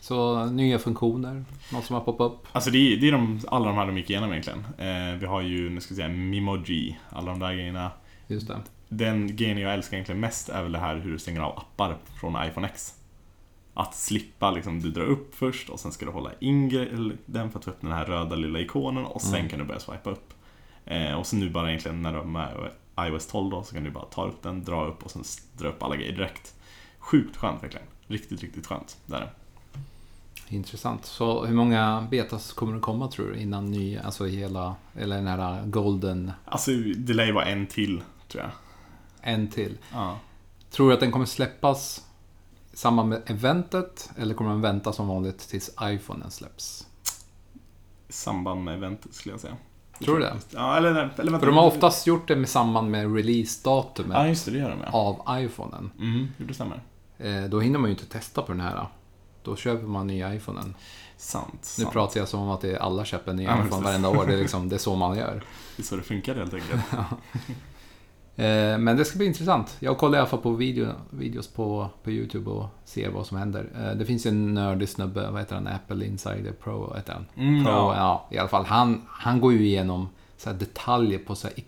Så 0.00 0.44
nya 0.46 0.78
funktioner, 0.78 1.44
något 1.72 1.84
som 1.84 1.94
har 1.94 2.00
poppat 2.02 2.32
upp. 2.32 2.46
Alltså 2.52 2.70
det 2.70 2.78
är, 2.78 2.96
det 2.96 3.08
är 3.08 3.12
de, 3.12 3.40
alla 3.48 3.66
de 3.66 3.74
här 3.76 3.86
de 3.86 3.96
gick 3.96 4.10
igenom 4.10 4.30
egentligen. 4.30 4.64
Eh, 4.78 5.18
vi 5.20 5.26
har 5.26 5.40
ju, 5.40 5.70
nu 5.70 5.80
ska 5.80 5.94
vi 5.94 5.96
säga, 5.96 6.08
Mimoji, 6.08 6.98
alla 7.10 7.30
de 7.30 7.40
där 7.40 7.52
grejerna. 7.54 7.90
Just 8.26 8.48
det. 8.48 8.58
Den 8.88 9.36
grejen 9.36 9.58
jag 9.58 9.74
älskar 9.74 9.96
egentligen 9.96 10.20
mest 10.20 10.48
är 10.48 10.62
väl 10.62 10.72
det 10.72 10.78
här 10.78 10.96
hur 10.96 11.12
du 11.12 11.18
stänger 11.18 11.40
av 11.40 11.58
appar 11.58 11.96
från 12.20 12.46
iPhone 12.46 12.66
X. 12.66 12.94
Att 13.74 13.94
slippa 13.94 14.50
liksom, 14.50 14.80
du 14.80 14.90
drar 14.90 15.04
upp 15.04 15.34
först 15.34 15.68
och 15.68 15.80
sen 15.80 15.92
ska 15.92 16.06
du 16.06 16.12
hålla 16.12 16.30
in 16.40 16.68
den 17.26 17.50
för 17.50 17.58
att 17.58 17.64
få 17.64 17.70
upp 17.70 17.80
den 17.80 17.92
här 17.92 18.04
röda 18.04 18.36
lilla 18.36 18.60
ikonen 18.60 19.04
och 19.04 19.22
sen 19.22 19.34
Mm. 19.34 19.48
kan 19.48 19.58
du 19.58 19.64
börja 19.64 19.80
swipa 19.80 20.10
upp. 20.10 20.34
Eh, 20.86 21.12
och 21.14 21.26
så 21.26 21.36
nu 21.36 21.50
bara 21.50 21.68
egentligen 21.68 22.02
när 22.02 22.12
de 22.12 22.36
är 22.36 22.72
iOS 23.00 23.26
12 23.26 23.50
då, 23.50 23.62
så 23.62 23.74
kan 23.74 23.84
du 23.84 23.90
bara 23.90 24.04
ta 24.04 24.26
upp 24.26 24.42
den, 24.42 24.64
dra 24.64 24.86
upp 24.86 25.02
och 25.04 25.10
sen 25.10 25.22
dra 25.58 25.68
upp 25.68 25.82
alla 25.82 25.96
grejer 25.96 26.12
direkt. 26.12 26.54
Sjukt 26.98 27.36
skönt 27.36 27.62
verkligen. 27.62 27.86
Riktigt, 28.06 28.40
riktigt 28.42 28.66
skönt. 28.66 28.96
Där. 29.06 29.30
Intressant. 30.52 31.04
Så 31.06 31.44
hur 31.44 31.54
många 31.54 32.06
betas 32.10 32.52
kommer 32.52 32.74
det 32.74 32.80
komma 32.80 33.08
tror 33.08 33.26
du 33.26 33.36
innan 33.36 33.70
ny, 33.70 33.98
alltså 33.98 34.26
hela, 34.26 34.74
eller 34.96 35.16
den 35.16 35.26
här 35.26 35.66
golden, 35.66 36.32
Alltså, 36.44 36.70
det 36.96 37.12
lär 37.14 37.24
ju 37.26 37.32
vara 37.32 37.44
en 37.44 37.66
till, 37.66 38.02
tror 38.28 38.42
jag. 38.44 38.50
en 39.32 39.48
till? 39.48 39.78
Ja. 39.92 40.18
Tror 40.70 40.88
du 40.88 40.94
att 40.94 41.00
den 41.00 41.12
kommer 41.12 41.26
släppas 41.26 42.04
i 42.72 42.76
samband 42.76 43.08
med 43.08 43.22
eventet 43.26 44.10
eller 44.18 44.34
kommer 44.34 44.50
den 44.50 44.60
vänta 44.60 44.92
som 44.92 45.08
vanligt 45.08 45.38
tills 45.38 45.70
iPhonen 45.82 46.30
släpps? 46.30 46.86
I 48.08 48.12
samband 48.12 48.64
med 48.64 48.74
eventet 48.74 49.14
skulle 49.14 49.32
jag 49.32 49.40
säga. 49.40 49.56
Tror 50.04 50.14
du 50.18 50.20
det? 50.24 50.36
Ja, 50.50 50.76
eller, 50.76 50.90
eller 50.90 51.04
vänta. 51.30 51.38
För 51.38 51.46
de 51.46 51.56
har 51.56 51.66
oftast 51.66 52.06
gjort 52.06 52.28
det 52.28 52.36
med 52.36 52.48
samband 52.48 52.90
med 52.90 53.14
releasedatumet 53.16 54.16
Ja, 54.18 54.28
just 54.28 54.44
det, 54.44 54.50
det 54.50 54.58
gör 54.58 54.70
de 54.70 54.78
ja. 54.80 54.90
av 54.92 55.40
iPhonen. 55.42 55.90
Mm, 55.98 56.28
det 56.36 56.54
stämmer. 56.54 56.82
Eh, 57.18 57.44
Då 57.44 57.60
hinner 57.60 57.78
man 57.78 57.90
ju 57.90 57.94
inte 57.96 58.06
testa 58.06 58.42
på 58.42 58.52
den 58.52 58.60
här. 58.60 58.86
Då 59.42 59.56
köper 59.56 59.86
man 59.86 60.06
nya 60.06 60.34
iPhonen. 60.34 60.74
Sant. 61.16 61.74
Nu 61.78 61.84
sant. 61.84 61.92
pratar 61.92 62.20
jag 62.20 62.28
som 62.28 62.40
om 62.40 62.50
att 62.50 62.60
det 62.60 62.70
är 62.72 62.78
alla 62.78 63.04
köper 63.04 63.30
en 63.30 63.36
ny 63.36 63.44
Ja, 63.44 63.64
iPhone 63.66 63.84
varenda 63.84 64.08
år. 64.08 64.26
Det 64.26 64.34
är, 64.34 64.38
liksom, 64.38 64.68
det 64.68 64.76
är 64.76 64.78
så 64.78 64.96
man 64.96 65.16
gör. 65.16 65.44
Det 65.76 65.82
är 65.82 65.84
så 65.84 65.96
det 65.96 66.02
funkar 66.02 66.34
helt 66.34 66.54
enkelt. 66.54 66.82
Eh, 68.36 68.78
Men 68.78 68.96
det 68.96 69.04
ska 69.04 69.18
bli 69.18 69.26
intressant. 69.26 69.76
Jag 69.80 69.98
kollar 69.98 70.18
i 70.18 70.20
alla 70.20 70.28
fall 70.28 70.40
på 70.40 70.50
video, 70.50 70.88
videos 71.10 71.48
på, 71.48 71.88
på 72.02 72.10
YouTube 72.10 72.50
och 72.50 72.66
ser 72.84 73.10
vad 73.10 73.26
som 73.26 73.36
händer. 73.36 73.70
Eh, 73.76 73.96
Det 73.98 74.04
finns 74.04 74.26
ju 74.26 74.28
en 74.28 74.54
nördig 74.54 74.88
snubbe, 74.88 75.30
vad 75.30 75.40
heter 75.40 75.54
han? 75.54 75.66
Apple 75.66 76.06
Insider 76.06 76.52
Pro, 76.52 76.94
heter 76.96 77.12
han? 77.12 77.26
Mm, 77.36 77.64
Pro, 77.64 77.72
ja. 77.72 77.96
ja. 77.96 78.36
i 78.36 78.38
alla 78.38 78.48
fall. 78.48 78.64
Han, 78.64 79.02
han 79.08 79.40
går 79.40 79.52
ju 79.52 79.66
igenom 79.66 80.08
så 80.36 80.52
detaljer 80.52 81.18
på 81.18 81.34
så 81.34 81.48
här 81.48 81.60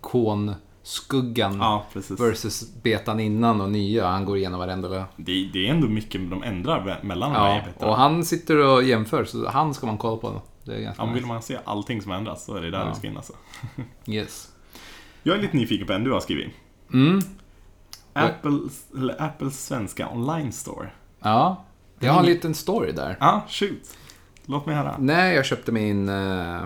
ikonskuggan 0.83 1.57
Ja, 1.59 1.85
versus 2.17 2.73
betan 2.83 3.19
innan 3.19 3.61
och 3.61 3.69
nya. 3.71 4.07
Han 4.07 4.25
går 4.25 4.37
igenom 4.37 4.59
varenda. 4.59 4.89
Det, 4.89 5.49
det 5.53 5.67
är 5.67 5.71
ändå 5.71 5.87
mycket 5.87 6.29
de 6.29 6.43
ändrar 6.43 6.99
mellan 7.03 7.31
Ja, 7.33 7.55
epitetena. 7.57 7.91
och 7.91 7.97
han 7.97 8.25
sitter 8.25 8.57
och 8.57 8.83
jämför, 8.83 9.25
så 9.25 9.49
han 9.49 9.73
ska 9.73 9.85
man 9.87 9.97
kolla 9.97 10.17
på. 10.17 10.41
Det 10.63 10.75
är 10.75 10.79
ganska 10.81 11.01
Ja, 11.01 11.05
men 11.05 11.13
vill 11.13 11.23
nice. 11.23 11.33
man 11.33 11.41
se 11.41 11.57
allting 11.65 12.01
som 12.01 12.11
ändras 12.11 12.45
så 12.45 12.55
är 12.55 12.61
det 12.61 12.71
där 12.71 12.79
Ja. 12.79 12.89
du 12.89 12.95
ska 12.95 13.07
in 13.07 13.17
alltså. 13.17 13.33
Yes. 14.05 14.49
Jag 15.23 15.37
är 15.37 15.41
lite 15.41 15.57
nyfiken 15.57 15.87
på 15.87 15.93
en 15.93 16.03
du 16.03 16.11
har 16.11 16.19
skrivit. 16.19 16.53
Mm. 16.93 17.21
Apples, 18.13 18.85
Apples 19.19 19.65
svenska 19.65 20.09
online 20.09 20.51
store. 20.51 20.89
Ja, 21.19 21.65
jag 21.99 22.13
har 22.13 22.19
en 22.19 22.25
liten 22.25 22.53
story 22.55 22.91
där. 22.91 23.17
Ja, 23.19 23.27
ah, 23.27 23.41
shoot. 23.49 23.97
Låt 24.45 24.65
mig 24.65 24.75
höra. 24.75 24.95
När 24.99 25.31
jag 25.33 25.45
köpte 25.45 25.71
min 25.71 26.09
eh, 26.09 26.63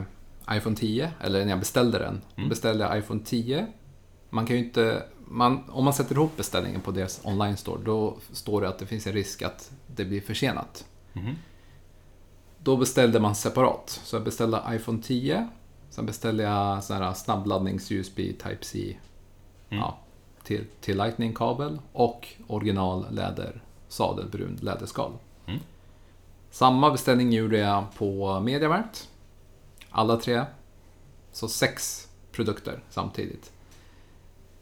iPhone 0.51 0.75
10, 0.75 1.12
eller 1.21 1.39
när 1.43 1.49
jag 1.49 1.60
beställde 1.60 1.99
den, 1.99 2.21
Mm. 2.36 2.49
beställde 2.49 2.84
jag 2.84 2.97
iPhone 2.97 3.21
10. 3.25 3.67
Man 4.30 4.46
kan 4.46 4.56
ju 4.56 4.63
inte, 4.63 5.04
man, 5.26 5.70
om 5.70 5.84
man 5.84 5.94
sätter 5.94 6.16
ihop 6.16 6.38
beställningen 6.38 6.82
på 6.82 6.92
deras 6.92 7.22
online 7.24 7.58
store, 7.58 7.82
då 7.84 8.18
står 8.32 8.62
det 8.62 8.70
att 8.70 8.80
det 8.80 8.86
finns 8.86 9.08
en 9.08 9.13
risk 9.13 9.42
att 9.42 9.72
det 9.96 10.06
blir 10.06 10.22
försenat. 10.22 10.86
Mhm. 11.13 11.36
Då 12.60 12.78
beställde 12.78 13.20
man 13.20 13.36
separat. 13.36 13.90
Så 14.04 14.16
jag 14.16 14.24
beställde 14.24 14.63
iPhone 14.70 15.02
10, 15.02 15.48
sen 15.90 16.06
beställde 16.06 16.44
jag 16.44 16.84
sån 16.84 16.98
här 16.98 17.13
snabbladdnings 17.13 17.92
USB 17.92 18.18
Type-C 18.18 18.98
Mm. 19.70 19.84
ja, 19.84 19.98
till, 20.44 20.66
till 20.82 20.98
Lightning-kabel 20.98 21.80
och 21.94 22.28
original 22.48 23.06
läder, 23.12 23.62
sadelbrun 23.88 24.60
läderskal. 24.62 25.13
Mm. 25.46 25.60
Samma 26.52 26.92
beställning 26.92 27.34
gjorde 27.34 27.58
jag 27.58 27.84
på 27.96 28.40
Mediamarkt. 28.40 29.10
Alla 29.90 30.18
tre. 30.18 30.44
Så 31.32 31.48
sex 31.48 32.08
produkter 32.32 32.84
samtidigt. 32.90 33.52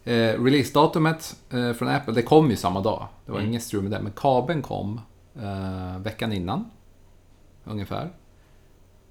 Eh, 0.05 0.43
Releasedatumet 0.43 1.35
eh, 1.49 1.73
från 1.73 1.87
Apple, 1.87 2.13
det 2.13 2.21
kom 2.21 2.49
ju 2.49 2.55
samma 2.55 2.81
dag. 2.81 3.07
Det 3.25 3.31
var 3.31 3.39
Mm. 3.39 3.49
inget 3.51 3.63
strul 3.63 3.81
med 3.81 3.91
det. 3.91 3.99
Men 4.01 4.11
kabeln 4.11 4.61
kom 4.61 5.01
eh, 5.41 5.99
veckan 5.99 6.33
innan. 6.33 6.65
Ungefär. 7.63 8.13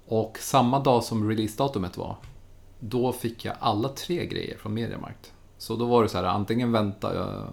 Och 0.07 0.37
samma 0.39 0.79
dag 0.79 1.03
som 1.03 1.29
releasedatumet 1.29 1.97
var, 1.97 2.15
då 2.79 3.11
fick 3.13 3.45
jag 3.45 3.55
alla 3.59 3.89
tre 3.89 4.25
grejer 4.25 4.57
från 4.57 4.73
Mediamarkt. 4.73 5.33
Så 5.57 5.75
då 5.75 5.85
var 5.85 6.03
det 6.03 6.09
så 6.09 6.17
här, 6.17 6.23
antingen 6.25 6.71
vänta, 6.71 7.15
eh, 7.19 7.43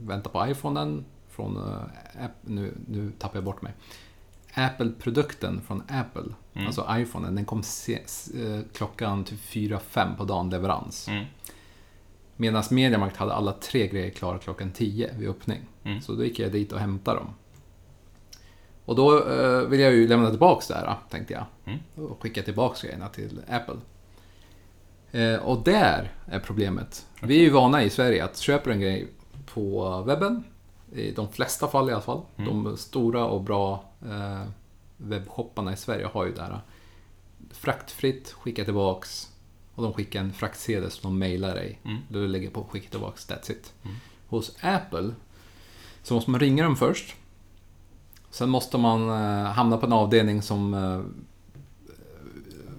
vänta 0.00 0.30
på 0.30 0.46
iPhonen 0.48 1.04
från, 1.30 1.56
eh, 1.56 2.24
app, 2.24 2.30
nu, 2.40 2.74
nu 2.88 3.12
tappar 3.18 3.36
jag 3.36 3.44
bort 3.44 3.62
mig. 3.62 3.72
Apple-produkten 4.54 5.60
från 5.66 5.82
Apple, 5.88 6.34
Mm. 6.54 6.66
alltså 6.66 6.86
iPhonen, 6.90 7.34
den 7.34 7.44
kom 7.44 7.62
se, 7.62 7.94
eh, 7.94 8.60
klockan 8.72 9.24
typ 9.24 9.40
4-5 9.40 10.16
på 10.16 10.24
dagen 10.24 10.50
leverans. 10.50 11.08
Mm. 11.08 11.24
Medan 12.40 12.64
Mediamarkt 12.70 13.16
hade 13.16 13.32
alla 13.32 13.52
tre 13.52 13.86
grejer 13.86 14.10
klara 14.10 14.38
klockan 14.38 14.72
10 14.72 15.14
vid 15.18 15.28
öppning. 15.28 15.60
Mm. 15.84 16.00
Så 16.00 16.12
då 16.12 16.24
gick 16.24 16.38
jag 16.38 16.52
dit 16.52 16.72
och 16.72 16.78
hämtade 16.78 17.18
dem. 17.18 17.34
Och 18.84 18.96
då 18.96 19.28
eh, 19.28 19.60
vill 19.60 19.80
jag 19.80 19.92
ju 19.92 20.08
lämna 20.08 20.30
tillbaks 20.30 20.68
det 20.68 20.74
här, 20.74 20.96
tänkte 21.10 21.32
jag. 21.32 21.44
Mm. 21.64 21.78
Och 22.10 22.22
skicka 22.22 22.42
tillbaks 22.42 22.82
grejerna 22.82 23.08
till 23.08 23.40
Apple. 23.48 23.76
Eh, 25.12 25.36
och 25.36 25.62
där 25.64 26.12
är 26.26 26.40
problemet. 26.40 27.06
Vi 27.22 27.38
är 27.38 27.42
ju 27.42 27.50
vana 27.50 27.82
i 27.82 27.90
Sverige 27.90 28.24
att 28.24 28.38
köper 28.38 28.70
en 28.70 28.80
grej 28.80 29.08
på 29.54 30.00
webben, 30.02 30.44
i 30.92 31.10
de 31.10 31.28
flesta 31.28 31.68
fall 31.68 31.90
i 31.90 31.92
alla 31.92 32.02
fall. 32.02 32.20
Mm. 32.36 32.64
De 32.64 32.76
stora 32.76 33.24
och 33.24 33.42
bra 33.42 33.84
eh, 34.02 34.42
webbshopparna 34.96 35.72
i 35.72 35.76
Sverige 35.76 36.06
har 36.12 36.26
ju 36.26 36.32
det 36.32 36.42
här. 36.42 36.60
Fraktfritt, 37.50 38.30
skicka 38.30 38.64
tillbaks. 38.64 39.28
Och 39.78 39.84
de 39.84 39.92
skickar 39.92 40.20
en 40.20 40.32
fraktsedel 40.32 40.90
som 40.90 41.10
de 41.10 41.18
mailar 41.18 41.54
dig. 41.54 41.78
Mm. 41.84 41.98
Du 42.08 42.28
lägger 42.28 42.50
på 42.50 42.64
skicka 42.64 42.90
tillbaks, 42.90 43.28
that's 43.28 43.50
it. 43.52 43.72
Mm. 43.84 43.96
Hos 44.28 44.56
Apple 44.60 45.14
så 46.02 46.14
måste 46.14 46.30
man 46.30 46.40
ringa 46.40 46.64
dem 46.64 46.76
först. 46.76 47.14
Sen 48.30 48.48
måste 48.50 48.78
man 48.78 49.08
eh, 49.08 49.44
hamna 49.52 49.76
på 49.76 49.86
en 49.86 49.92
avdelning 49.92 50.42
som 50.42 50.74
eh, 50.74 51.00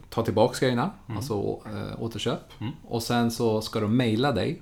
tar 0.09 0.23
tillbaks 0.23 0.59
grejerna, 0.59 0.91
Mm. 1.07 1.17
alltså 1.17 1.33
eh, 1.65 2.01
återköp. 2.03 2.61
Mm. 2.61 2.73
Och 2.87 3.03
sen 3.03 3.31
så 3.31 3.61
ska 3.61 3.79
de 3.79 3.97
mejla 3.97 4.31
dig 4.31 4.61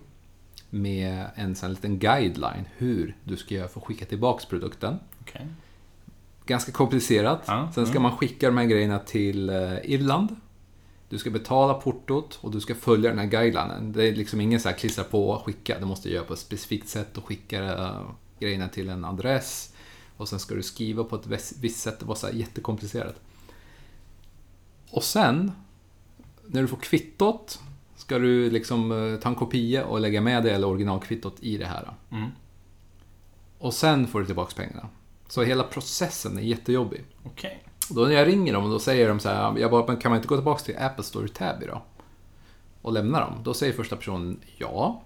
med 0.70 1.26
en 1.36 1.56
sån 1.56 1.70
liten 1.70 2.00
guideline 2.00 2.66
hur 2.78 3.16
du 3.24 3.38
ska 3.38 3.56
göra 3.56 3.68
för 3.68 3.80
att 3.80 3.86
skicka 3.86 4.06
tillbaks 4.06 4.46
produkten. 4.46 5.00
Okej. 5.22 5.48
Ganska 6.46 6.72
komplicerat. 6.72 7.44
Ja, 7.48 7.72
Sen 7.76 7.86
ska 7.86 7.92
mm. 7.92 8.04
man 8.04 8.18
skicka 8.18 8.48
de 8.48 8.58
här 8.58 8.66
grejerna 8.66 9.00
till 9.00 9.50
eh, 9.50 9.78
Irland. 9.84 10.36
Du 11.10 11.18
ska 11.18 11.30
betala 11.30 11.74
portot 11.74 12.40
och 12.42 12.52
du 12.52 12.62
ska 12.62 12.76
följa 12.76 13.10
den 13.10 13.20
här 13.20 13.26
guidelinen. 13.26 13.92
Det 13.92 14.04
är 14.08 14.16
liksom 14.16 14.42
ingen 14.42 14.60
så 14.60 14.70
här 14.70 14.76
klistra 14.76 15.04
på 15.04 15.30
och 15.30 15.46
skicka. 15.46 15.80
Du 15.80 15.86
måste 15.86 16.10
göra 16.10 16.26
på 16.26 16.34
ett 16.34 16.40
specifikt 16.40 16.90
sätt 16.90 17.18
och 17.18 17.26
skicka 17.26 17.64
eh, 17.64 18.02
grejerna 18.40 18.68
till 18.68 18.90
en 18.90 19.06
adress. 19.06 19.74
Och 20.18 20.30
sen 20.30 20.40
ska 20.40 20.56
du 20.56 20.64
skriva 20.64 21.04
på 21.04 21.16
ett 21.16 21.28
vis- 21.28 21.58
visst 21.62 21.80
sätt. 21.80 22.00
Det 22.00 22.06
var 22.06 22.16
så 22.16 22.28
här 22.28 22.34
jättekomplicerat. 22.34 23.16
Och 24.92 25.04
sen, 25.04 25.52
när 26.46 26.62
du 26.62 26.68
får 26.68 26.78
kvittot, 26.78 27.60
ska 27.96 28.20
du 28.20 28.50
liksom 28.50 28.92
eh, 28.92 29.20
ta 29.20 29.30
en 29.30 29.36
kopia 29.36 29.86
och 29.86 30.00
lägga 30.00 30.22
med 30.22 30.44
det 30.44 30.52
eller 30.52 30.68
originalkvittot 30.68 31.36
i 31.40 31.58
det 31.58 31.66
här. 31.66 31.94
Mm. 32.12 32.30
Och 33.60 33.74
sen 33.74 34.08
får 34.08 34.20
du 34.20 34.26
tillbaka 34.26 34.54
pengarna. 34.56 34.90
Så 35.28 35.44
hela 35.44 35.64
processen 35.64 36.38
är 36.38 36.42
jättejobbig. 36.42 37.04
Okej. 37.24 37.67
Då 37.90 38.02
när 38.02 38.12
jag 38.12 38.28
ringer 38.28 38.54
dem, 38.54 38.70
då 38.70 38.80
säger 38.80 39.08
de 39.08 39.20
så 39.20 39.30
här, 39.30 39.58
jag 39.58 39.72
bara, 39.72 39.86
men 39.88 39.98
kan 39.98 40.12
man 40.12 40.18
inte 40.18 40.28
gå 40.28 40.36
tillbaka 40.36 40.64
till 40.64 40.78
Apple 40.78 41.04
Store 41.04 41.26
i 41.26 41.30
Täby 41.30 41.66
då? 41.66 41.82
Och 42.82 42.94
lämna 42.94 43.20
dem? 43.20 43.34
Då 43.44 43.54
säger 43.54 43.74
första 43.74 43.96
personen 43.96 44.40
ja. 44.58 45.02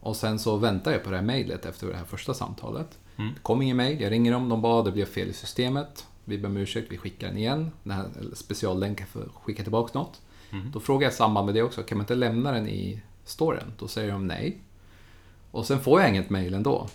Och 0.00 0.16
sen 0.16 0.38
så 0.38 0.56
väntar 0.56 0.92
jag 0.92 1.04
på 1.04 1.10
det 1.10 1.16
här 1.16 1.24
mejlet 1.24 1.66
efter 1.66 1.86
det 1.86 1.96
här 1.96 2.04
första 2.04 2.34
samtalet. 2.34 2.98
Mm. 3.16 3.34
Det 3.34 3.40
kom 3.40 3.62
ingen 3.62 3.76
mejl, 3.76 4.00
jag 4.00 4.12
ringer 4.12 4.32
dem, 4.32 4.48
de 4.48 4.62
bara, 4.62 4.82
det 4.82 4.92
blev 4.92 5.04
fel 5.04 5.28
i 5.28 5.32
systemet. 5.32 6.06
Vi 6.24 6.38
ber 6.38 6.48
om 6.48 6.56
ursäkt, 6.56 6.92
vi 6.92 6.98
skickar 6.98 7.28
den 7.28 7.36
igen. 7.36 7.70
Den 7.82 7.92
här 7.92 8.06
speciallänken 8.34 9.06
för 9.06 9.20
att 9.22 9.44
skicka 9.44 9.62
tillbaka 9.62 9.98
något. 9.98 10.20
Mm. 10.50 10.70
Då 10.70 10.80
frågar 10.80 11.06
jag 11.06 11.12
i 11.12 11.16
samband 11.16 11.46
med 11.46 11.54
det 11.54 11.62
också, 11.62 11.82
kan 11.82 11.98
man 11.98 12.02
inte 12.02 12.14
lämna 12.14 12.52
den 12.52 12.68
i 12.68 13.02
storen? 13.24 13.72
Då 13.78 13.88
säger 13.88 14.12
de 14.12 14.26
nej. 14.26 14.58
Och 15.50 15.66
sen 15.66 15.80
får 15.80 16.00
jag 16.00 16.10
inget 16.10 16.30
mejl 16.30 16.54
ändå. 16.54 16.86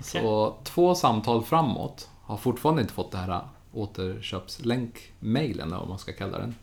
Så 0.00 0.56
två 0.64 0.94
samtal 0.94 1.42
framåt 1.42 2.08
har 2.22 2.36
fortfarande 2.36 2.82
inte 2.82 2.94
fått 2.94 3.10
det 3.10 3.18
här 3.18 3.40
återköpslänk-mailen, 3.74 5.70
vad 5.70 5.88
man 5.88 5.98
ska 5.98 6.12
kalla 6.12 6.38
den. 6.38 6.54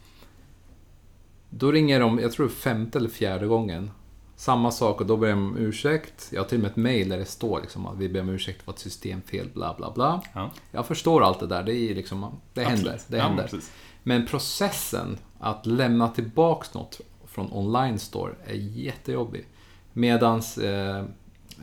Då 1.50 1.71
ringer 1.71 2.00
de, 2.00 2.19
jag 2.19 2.31
tror 2.31 2.50
femte 2.50 2.98
eller 2.98 3.10
fjärde 3.10 3.48
gången. 3.48 3.92
Samma 4.35 4.71
sak 4.71 5.02
och 5.02 5.08
då 5.08 5.17
ber 5.17 5.27
de 5.27 5.33
om 5.33 5.58
ursäkt. 5.58 6.29
Jag 6.31 6.42
har 6.42 6.48
till 6.48 6.58
och 6.58 6.62
med 6.62 6.71
ett 6.71 6.77
mail 6.77 7.10
där 7.10 7.17
det 7.17 7.25
står 7.25 7.62
liksom 7.62 7.85
att 7.85 7.98
vi 7.98 8.10
ber 8.10 8.21
om 8.21 8.29
ursäkt 8.29 8.62
för 8.62 8.71
ett 8.71 8.79
systemfel, 8.79 9.50
bla 9.54 9.73
bla 9.77 9.92
bla. 9.92 10.21
Ja. 10.33 10.52
Jag 10.71 10.88
förstår 10.88 11.23
allt 11.23 11.40
det 11.40 11.48
där, 11.48 11.63
det 11.63 11.75
är 11.75 11.96
liksom, 11.96 12.40
det 12.54 12.63
händer. 12.63 13.00
Det 13.08 13.17
ja, 13.17 13.23
händer. 13.23 13.44
Precis. 13.44 13.71
Men 14.04 14.25
processen 14.25 15.17
att 15.40 15.65
lämna 15.65 16.08
tillbaks 16.08 16.73
något 16.73 17.02
från 17.25 17.54
online 17.54 18.00
store 18.00 18.33
är 18.46 18.54
jättejobbig. 18.56 19.48
Medans 19.94 20.58
eh, 20.58 21.06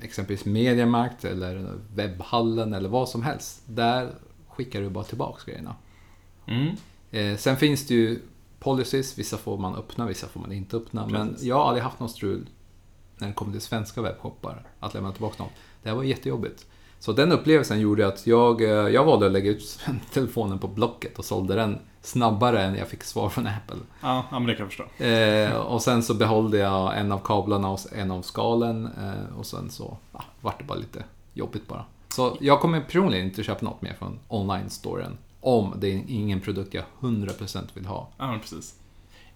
exempelvis 0.02 0.44
Mediamarkt 0.44 1.24
eller 1.24 1.78
webbhallen 1.94 2.74
eller 2.74 2.88
vad 2.88 3.08
som 3.08 3.22
helst. 3.22 3.62
Där 3.66 4.14
skickar 4.58 4.80
du 4.80 4.90
bara 4.90 5.04
tillbaks 5.04 5.44
grejerna. 5.44 5.76
Mm. 6.46 6.76
Eh, 7.10 7.36
sen 7.36 7.56
finns 7.56 7.86
det 7.86 7.94
ju 7.94 8.20
policies, 8.58 9.18
vissa 9.18 9.36
får 9.36 9.58
man 9.58 9.74
öppna, 9.74 10.06
vissa 10.06 10.28
får 10.28 10.40
man 10.40 10.52
inte 10.52 10.76
öppna. 10.76 11.06
Men 11.06 11.28
Precis. 11.28 11.46
jag 11.46 11.56
har 11.56 11.64
aldrig 11.64 11.84
haft 11.84 12.00
någon 12.00 12.08
strul 12.08 12.48
när 13.18 13.28
det 13.28 13.34
kommer 13.34 13.52
till 13.52 13.60
svenska 13.60 14.02
webbshoppar 14.02 14.66
att 14.80 14.94
lämna 14.94 15.12
tillbaka 15.12 15.42
något. 15.42 15.52
Det 15.82 15.88
här 15.88 15.96
var 15.96 16.02
jättejobbigt. 16.02 16.66
Så 16.98 17.12
den 17.12 17.32
upplevelsen 17.32 17.80
gjorde 17.80 18.06
att 18.06 18.26
jag, 18.26 18.62
eh, 18.62 18.68
jag 18.68 19.04
valde 19.04 19.26
att 19.26 19.32
lägga 19.32 19.50
ut 19.50 19.80
telefonen 20.12 20.58
på 20.58 20.68
Blocket 20.68 21.18
och 21.18 21.24
sålde 21.24 21.54
den 21.54 21.78
snabbare 22.02 22.62
än 22.62 22.74
jag 22.74 22.88
fick 22.88 23.04
svar 23.04 23.28
från 23.28 23.46
Apple. 23.46 23.76
Ja, 24.00 24.24
men 24.30 24.46
det 24.46 24.54
kan 24.54 24.66
jag 24.66 24.72
förstå. 24.72 25.04
Eh, 25.04 25.56
och 25.56 25.82
sen 25.82 26.02
så 26.02 26.14
behållde 26.14 26.58
jag 26.58 26.98
en 26.98 27.12
av 27.12 27.18
kablarna 27.18 27.70
och 27.70 27.80
en 27.96 28.10
av 28.10 28.22
skalen 28.22 28.86
eh, 28.86 29.38
och 29.38 29.46
sen 29.46 29.70
så 29.70 29.96
ja, 30.12 30.24
vart 30.40 30.58
det 30.58 30.64
bara 30.64 30.78
lite 30.78 31.04
jobbigt 31.34 31.68
bara. 31.68 31.84
Så 32.08 32.36
jag 32.40 32.60
kommer 32.60 32.80
personligen 32.80 33.26
inte 33.26 33.42
köpa 33.42 33.64
något 33.64 33.82
mer 33.82 33.94
från 33.98 34.18
online-storen 34.28 35.18
om 35.40 35.74
det 35.78 35.88
är 35.88 36.02
ingen 36.08 36.40
produkt 36.40 36.74
jag 36.74 36.84
100% 37.00 37.68
vill 37.74 37.86
ha. 37.86 38.08
Ja, 38.18 38.26
men 38.30 38.40
precis. 38.40 38.74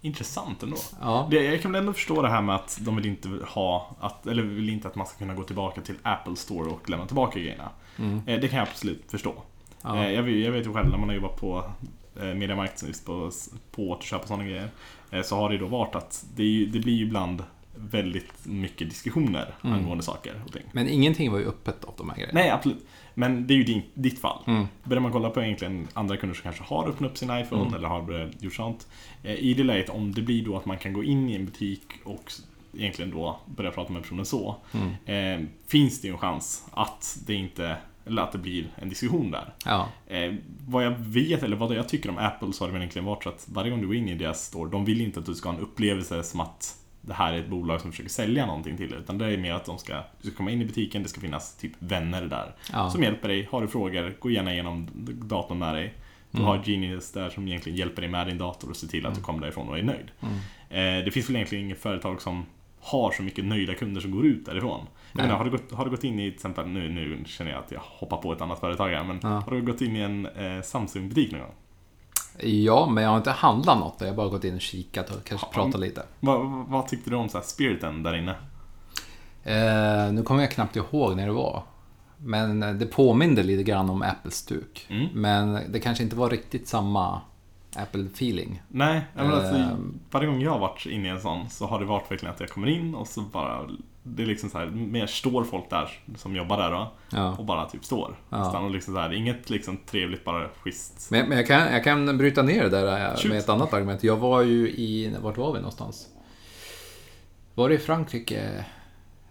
Intressant 0.01 0.63
ändå. 0.63 0.77
Ja, 1.01 1.29
Det, 1.31 1.45
jag 1.45 1.63
kan 1.63 1.73
väl 1.73 1.81
ändå 1.81 1.93
förstå 1.93 2.23
det 2.23 2.29
här 2.29 2.43
med 2.43 2.55
att 2.55 2.79
de 2.81 2.97
vill 2.97 3.07
inte 3.07 3.29
ha, 3.49 3.97
att, 4.01 4.27
eller 4.27 4.43
vill 4.43 4.69
inte 4.69 4.89
att 4.89 4.95
man 4.95 5.07
ska 5.07 5.19
kunna 5.19 5.35
gå 5.35 5.45
tillbaka 5.45 5.81
till 5.81 5.95
Apple 6.03 6.37
Store 6.37 6.71
och 6.71 6.91
lämna 6.91 7.07
tillbaka 7.07 7.39
grejerna. 7.39 7.71
mm, 7.99 8.21
Eh, 8.27 8.41
det 8.41 8.49
kan 8.49 8.59
jag 8.59 8.69
absolut 8.69 9.11
förstå. 9.11 9.35
ja, 9.83 10.05
Eh, 10.05 10.13
jag, 10.13 10.23
vet, 10.23 10.45
jag 10.45 10.53
vet 10.53 10.67
ju 10.67 10.73
själv 10.73 10.89
när 10.91 10.99
man 10.99 11.09
har 11.09 11.17
jobbat 11.17 11.37
på 11.41 11.65
eh, 12.21 12.25
Mediamarkt 12.35 12.83
just 12.87 13.07
på, 13.07 13.31
på 13.71 13.95
att 13.95 14.03
köpa 14.03 14.27
sådana 14.27 14.45
grejer. 14.45 14.71
Så 15.25 15.37
har 15.37 15.49
det 15.49 15.55
ju 15.55 15.61
då 15.61 15.67
varit 15.67 15.95
att 15.95 16.25
det, 16.35 16.67
det 16.73 16.79
blir 16.79 16.95
ju 16.95 17.05
ibland 17.05 17.43
väldigt 17.75 18.33
mycket 18.47 18.89
diskussioner 18.91 19.55
Mm. 19.65 19.77
angående 19.79 20.05
saker 20.05 20.43
och 20.47 20.53
ting. 20.53 20.63
Men 20.73 20.89
ingenting 20.89 21.33
var 21.33 21.39
ju 21.39 21.45
öppet 21.49 21.85
av 21.85 21.95
de 21.97 22.09
här 22.11 22.17
grejerna. 22.17 22.41
Nej, 22.41 22.51
absolut. 22.51 22.87
Men 23.15 23.47
det 23.47 23.55
är 23.55 23.57
ju 23.59 23.65
din, 23.65 23.83
ditt 23.95 24.19
fall. 24.21 24.43
Mm, 24.47 24.67
Börjar 24.85 25.01
man 25.01 25.13
kolla 25.13 25.31
på 25.31 25.43
egentligen 25.43 25.89
andra 25.95 26.17
kunder 26.17 26.35
som 26.35 26.43
kanske 26.43 26.63
har 26.65 26.89
öppnat 26.89 27.11
upp 27.11 27.19
sin 27.19 27.31
iPhone 27.39 27.63
Mm. 27.63 27.75
eller 27.75 27.89
har 27.89 28.31
gjort 28.41 28.55
sånt. 28.55 28.87
eh, 29.23 29.35
I 29.35 29.55
det 29.55 29.65
läget, 29.65 29.89
om 29.91 30.13
det 30.15 30.23
blir 30.23 30.45
då 30.45 30.57
att 30.57 30.67
man 30.67 30.79
kan 30.79 30.93
gå 30.93 31.05
in 31.05 31.29
i 31.29 31.35
en 31.35 31.45
butik 31.45 31.83
och 32.05 32.33
egentligen 32.79 33.11
då 33.11 33.41
börja 33.47 33.71
prata 33.71 33.93
med 33.93 34.03
personen 34.03 34.25
så. 34.27 34.57
mm, 34.73 35.41
Eh, 35.43 35.47
finns 35.67 36.01
det 36.01 36.09
ju 36.09 36.13
en 36.13 36.19
chans 36.19 36.67
att 36.71 37.19
det 37.27 37.35
inte, 37.35 37.77
eller 38.07 38.23
att 38.23 38.33
det 38.33 38.39
blir 38.39 38.67
en 38.77 38.89
diskussion 38.89 39.31
där. 39.31 39.55
ja, 39.65 39.89
Eh, 40.07 40.35
vad 40.69 40.85
jag 40.85 40.91
vet, 40.99 41.43
eller 41.43 41.57
vad 41.57 41.75
jag 41.75 41.89
tycker 41.89 42.11
om 42.11 42.19
Apple 42.19 42.53
så 42.53 42.65
har 42.65 42.69
det 42.69 42.73
väl 42.73 42.83
egentligen 42.83 43.07
varit 43.07 43.23
så 43.23 43.29
att 43.29 43.47
varje 43.53 43.71
gång 43.71 43.81
du 43.81 43.87
går 43.87 43.97
in 43.97 44.09
i 44.09 44.15
deras 44.15 44.45
store, 44.47 44.71
de 44.71 44.85
vill 44.85 45.01
inte 45.01 45.21
att 45.21 45.27
du 45.27 45.35
ska 45.35 45.49
ha 45.49 45.57
en 45.57 45.63
upplevelse 45.63 46.23
som 46.23 46.41
att 46.41 46.79
det 47.03 47.15
här 47.15 47.33
är 47.33 47.39
ett 47.39 47.49
bolag 47.49 47.81
som 47.81 47.91
försöker 47.91 48.11
sälja 48.11 48.47
någonting 48.47 48.77
till 48.77 48.91
dig. 48.91 48.99
Utan 48.99 49.19
det 49.19 49.27
är 49.27 49.37
mer 49.39 49.53
att 49.53 49.65
de 49.65 49.79
ska, 49.79 50.03
du 50.23 50.29
ska 50.29 50.37
komma 50.37 50.51
in 50.51 50.63
i 50.63 50.65
butiken, 50.65 51.03
det 51.03 51.09
ska 51.09 51.21
finnas 51.21 51.57
typ 51.57 51.73
vänner 51.79 52.23
där. 52.23 52.53
ja. 52.73 52.91
Som 52.91 53.03
hjälper 53.03 53.29
dig. 53.29 53.49
Har 53.51 53.61
du 53.63 53.69
frågor, 53.69 54.15
gå 54.21 54.31
gärna 54.31 54.53
igenom 54.53 54.89
datorn 55.23 55.59
med 55.59 55.75
dig. 55.75 55.95
Du 56.31 56.39
Mm. 56.39 56.49
har 56.49 56.63
Genius 56.65 57.13
där 57.13 57.31
som 57.31 57.49
egentligen 57.49 57.79
hjälper 57.79 58.03
dig 58.03 58.11
med 58.11 58.27
din 58.27 58.39
dator 58.39 58.71
och 58.71 58.77
ser 58.77 58.89
till 58.89 59.07
att 59.07 59.13
du 59.15 59.19
Mm. 59.19 59.25
kommer 59.25 59.41
därifrån 59.41 59.69
och 59.69 59.79
är 59.79 59.83
nöjd. 59.83 60.11
Mm. 60.21 60.35
Eh, 60.99 61.05
det 61.05 61.11
finns 61.11 61.29
väl 61.29 61.37
egentligen 61.37 61.65
inget 61.65 61.79
företag 61.83 62.23
som 62.23 62.47
har 62.81 63.11
så 63.11 63.23
mycket 63.23 63.45
nöjda 63.45 63.75
kunder 63.75 64.01
som 64.01 64.11
går 64.11 64.27
ut 64.27 64.47
därifrån. 64.47 64.87
Nej. 65.13 65.27
menar, 65.27 65.39
har, 65.39 65.45
du 65.45 65.51
gått, 65.51 65.73
har 65.73 65.85
du 65.85 65.91
gått 65.91 66.05
in 66.05 66.19
i 66.21 66.31
till 66.31 66.35
exempel, 66.35 66.67
nu, 66.69 66.89
nu 66.89 67.25
känner 67.27 67.51
jag 67.51 67.61
att 67.61 67.73
jag 67.73 67.81
hoppar 67.85 68.17
på 68.17 68.33
ett 68.33 68.41
annat 68.41 68.61
företag 68.61 68.89
här, 68.89 69.05
men 69.05 69.21
Ja. 69.23 69.29
har 69.29 69.51
du 69.51 69.63
gått 69.63 69.81
in 69.81 69.97
i 69.97 70.01
en 70.01 70.27
eh, 70.27 70.63
Samsung-butik 70.63 71.33
någon 71.33 71.41
gång? 71.41 71.55
Ja, 72.41 72.87
men 72.91 73.03
jag 73.05 73.11
har 73.11 73.17
inte 73.17 73.31
handlat 73.31 73.79
något. 73.79 73.97
Jag 73.99 74.09
har 74.09 74.15
bara 74.15 74.29
gått 74.29 74.45
in 74.45 74.55
och 74.55 74.61
kikat 74.61 75.11
och 75.11 75.25
kanske 75.25 75.47
Ja. 75.47 75.53
pratat 75.55 75.81
lite. 75.81 76.03
Vad, 76.21 76.47
vad, 76.69 76.89
tyckte 76.89 77.11
du 77.11 77.17
om 77.17 77.29
så 77.29 77.39
här 77.39 77.45
spiriten 77.45 78.03
där 78.03 78.15
inne? 78.17 78.35
Eh, 79.45 80.13
nu 80.13 80.23
kommer 80.23 80.41
jag 80.43 80.51
knappt 80.51 80.77
ihåg 80.77 81.17
när 81.17 81.27
det 81.27 81.33
var. 81.33 81.63
Men 82.17 82.63
eh, 82.63 82.73
det 82.73 82.87
påminde 82.87 83.43
lite 83.43 83.63
grann 83.63 83.91
om 83.91 84.03
Apples 84.03 84.35
stuk. 84.35 84.87
Mm. 84.91 85.07
Men 85.13 85.73
det 85.73 85.81
kanske 85.81 86.05
inte 86.05 86.17
var 86.17 86.31
riktigt 86.31 86.69
samma 86.69 87.21
Apple-feeling. 87.77 88.63
Nej, 88.69 89.01
menar, 89.15 89.33
alltså, 89.33 89.55
Ehm. 89.55 89.99
varje 90.11 90.27
gång 90.27 90.41
jag 90.43 90.51
har 90.51 90.59
varit 90.59 90.87
inne 90.87 91.09
i 91.09 91.11
en 91.11 91.21
sån 91.21 91.51
så 91.51 91.67
har 91.67 91.79
det 91.81 91.85
varit 91.87 92.11
verkligen 92.11 92.35
att 92.35 92.41
jag 92.41 92.49
kommer 92.51 92.67
in 92.69 92.95
och 92.95 93.07
så 93.09 93.21
bara 93.21 93.69
Det 94.03 94.23
är 94.23 94.27
liksom 94.27 94.51
så 94.51 94.59
här, 94.59 94.67
mer 94.67 95.07
står 95.07 95.45
folk 95.45 95.71
där 95.71 95.91
som 96.17 96.37
jobbar 96.37 96.59
där 96.59 96.71
då 96.71 96.93
Ja. 97.13 97.37
och 97.39 97.45
bara 97.45 97.69
typ 97.69 97.85
står. 97.85 98.17
Ja. 98.31 98.59
Och 98.61 98.71
liksom 98.71 98.95
så 98.95 99.01
här, 99.01 99.13
inget 99.13 99.51
liksom 99.51 99.77
trevligt, 99.87 100.25
bara 100.25 100.49
schysst. 100.49 101.11
Men, 101.11 101.29
men 101.29 101.39
jag, 101.39 101.47
kan, 101.47 101.73
jag 101.73 101.85
kan 101.85 102.19
bryta 102.19 102.43
ner 102.43 102.63
det 102.63 102.69
där 102.71 103.09
eh, 103.11 103.17
Shoot. 103.17 103.25
med 103.31 103.39
ett 103.39 103.49
annat 103.49 103.73
argument. 103.75 104.05
Jag 104.05 104.17
var 104.17 104.43
ju 104.43 104.69
i, 104.69 105.15
vart 105.23 105.37
var 105.37 105.53
vi 105.53 105.59
någonstans? 105.59 106.09
Var 107.55 107.69
det 107.69 107.75
i 107.75 107.79
Frankrike? 107.79 108.65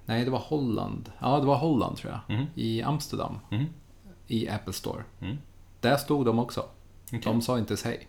Nej, 0.05 0.25
det 0.25 0.31
var 0.31 0.39
Holland. 0.39 1.11
Ja, 1.19 1.39
det 1.39 1.45
var 1.45 1.55
Holland 1.57 1.97
tror 1.97 2.13
jag. 2.27 2.35
Mhm. 2.37 2.45
I 2.55 2.81
Amsterdam, 2.81 3.39
Mm. 3.51 3.65
i 4.27 4.49
Apple 4.49 4.73
Store. 4.73 5.03
Mm. 5.21 5.37
Där 5.79 5.97
stod 5.97 6.25
de 6.25 6.39
också. 6.39 6.65
Okej. 7.07 7.21
De 7.23 7.41
sa 7.41 7.57
inte 7.59 7.71
ens 7.71 7.83
hej. 7.83 8.07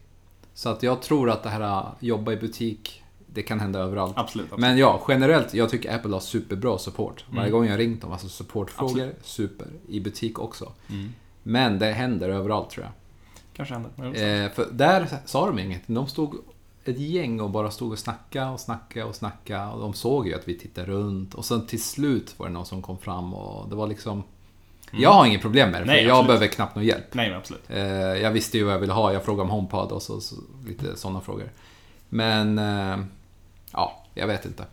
Så 0.55 0.69
att 0.69 0.83
jag 0.83 1.03
tror 1.03 1.31
att 1.31 1.43
det 1.43 1.49
här 1.49 1.61
eh, 1.61 1.87
jobba 2.01 2.33
i 2.33 2.37
butik, 2.37 3.02
det 3.35 3.43
kan 3.43 3.61
hända 3.61 3.79
överallt. 3.79 4.13
Absolut. 4.17 4.45
absolut. 4.47 4.61
Men 4.61 4.79
ja, 4.79 5.05
generellt, 5.09 5.55
jag 5.55 5.71
tycker 5.71 5.95
Apple 5.95 6.13
har 6.13 6.21
superbra 6.21 6.79
support. 6.79 7.25
Varje 7.31 7.41
Mm. 7.49 7.53
gång 7.53 7.67
jag 7.69 7.79
ringt 7.79 8.01
dem, 8.03 8.13
alltså 8.13 8.29
supportfrågor, 8.29 9.15
super. 9.23 9.67
I 9.89 10.01
butik 10.01 10.39
också. 10.39 10.73
Mm. 10.91 11.13
Men 11.43 11.79
det 11.79 11.93
händer 11.93 12.29
överallt 12.29 12.71
tror 12.71 12.85
jag. 12.85 12.93
Kanske 13.57 13.75
händer. 13.75 14.45
Eh, 14.45 14.51
för 14.51 14.69
där 14.73 15.07
sa 15.27 15.47
de 15.47 15.59
inget. 15.59 15.83
De 15.87 16.07
stod 16.09 16.35
ett 16.85 16.99
gäng 16.99 17.41
och 17.41 17.51
bara 17.51 17.71
stod 17.71 17.93
och 17.93 17.99
snackade 17.99 18.51
och 18.51 18.61
snackade 18.61 19.05
och 19.07 19.15
snackade. 19.15 19.73
Och 19.73 19.81
de 19.81 19.95
såg 19.95 20.27
ju 20.29 20.35
att 20.35 20.49
vi 20.49 20.59
tittade 20.59 20.87
runt. 20.87 21.35
Och 21.35 21.45
sen 21.45 21.67
till 21.67 21.83
slut 21.83 22.35
var 22.39 22.47
det 22.47 22.53
någon 22.53 22.67
som 22.67 22.83
kom 22.83 22.99
fram 22.99 23.35
och 23.35 23.69
det 23.69 23.75
var 23.77 23.87
liksom... 23.87 24.23
Jag 24.95 25.11
har 25.13 25.27
inget 25.27 25.41
problem 25.41 25.71
med 25.71 25.81
det, 25.81 25.87
för 25.87 25.93
Mm. 25.93 25.97
Nej, 25.97 26.05
jag 26.09 26.11
absolut. 26.19 26.27
behöver 26.29 26.47
knappt 26.47 26.75
någon 26.77 26.85
hjälp. 26.85 27.15
Nej, 27.15 27.35
absolut. 27.35 27.63
Eh, 27.69 27.81
jag 27.93 28.31
visste 28.31 28.59
ju 28.59 28.65
vad 28.65 28.75
jag 28.75 28.79
ville 28.79 28.93
ha. 28.93 29.13
Jag 29.13 29.25
frågade 29.25 29.43
om 29.43 29.51
HomePod 29.51 29.93
och 29.93 30.03
så, 30.03 30.21
så 30.21 30.35
lite 30.67 30.97
sådana 30.97 31.21
frågor. 31.21 31.51
Men... 32.09 32.59
Eh, 32.59 32.97
ja, 33.73 34.05
jag 34.15 34.27
vet 34.27 34.45
inte. 34.45 34.67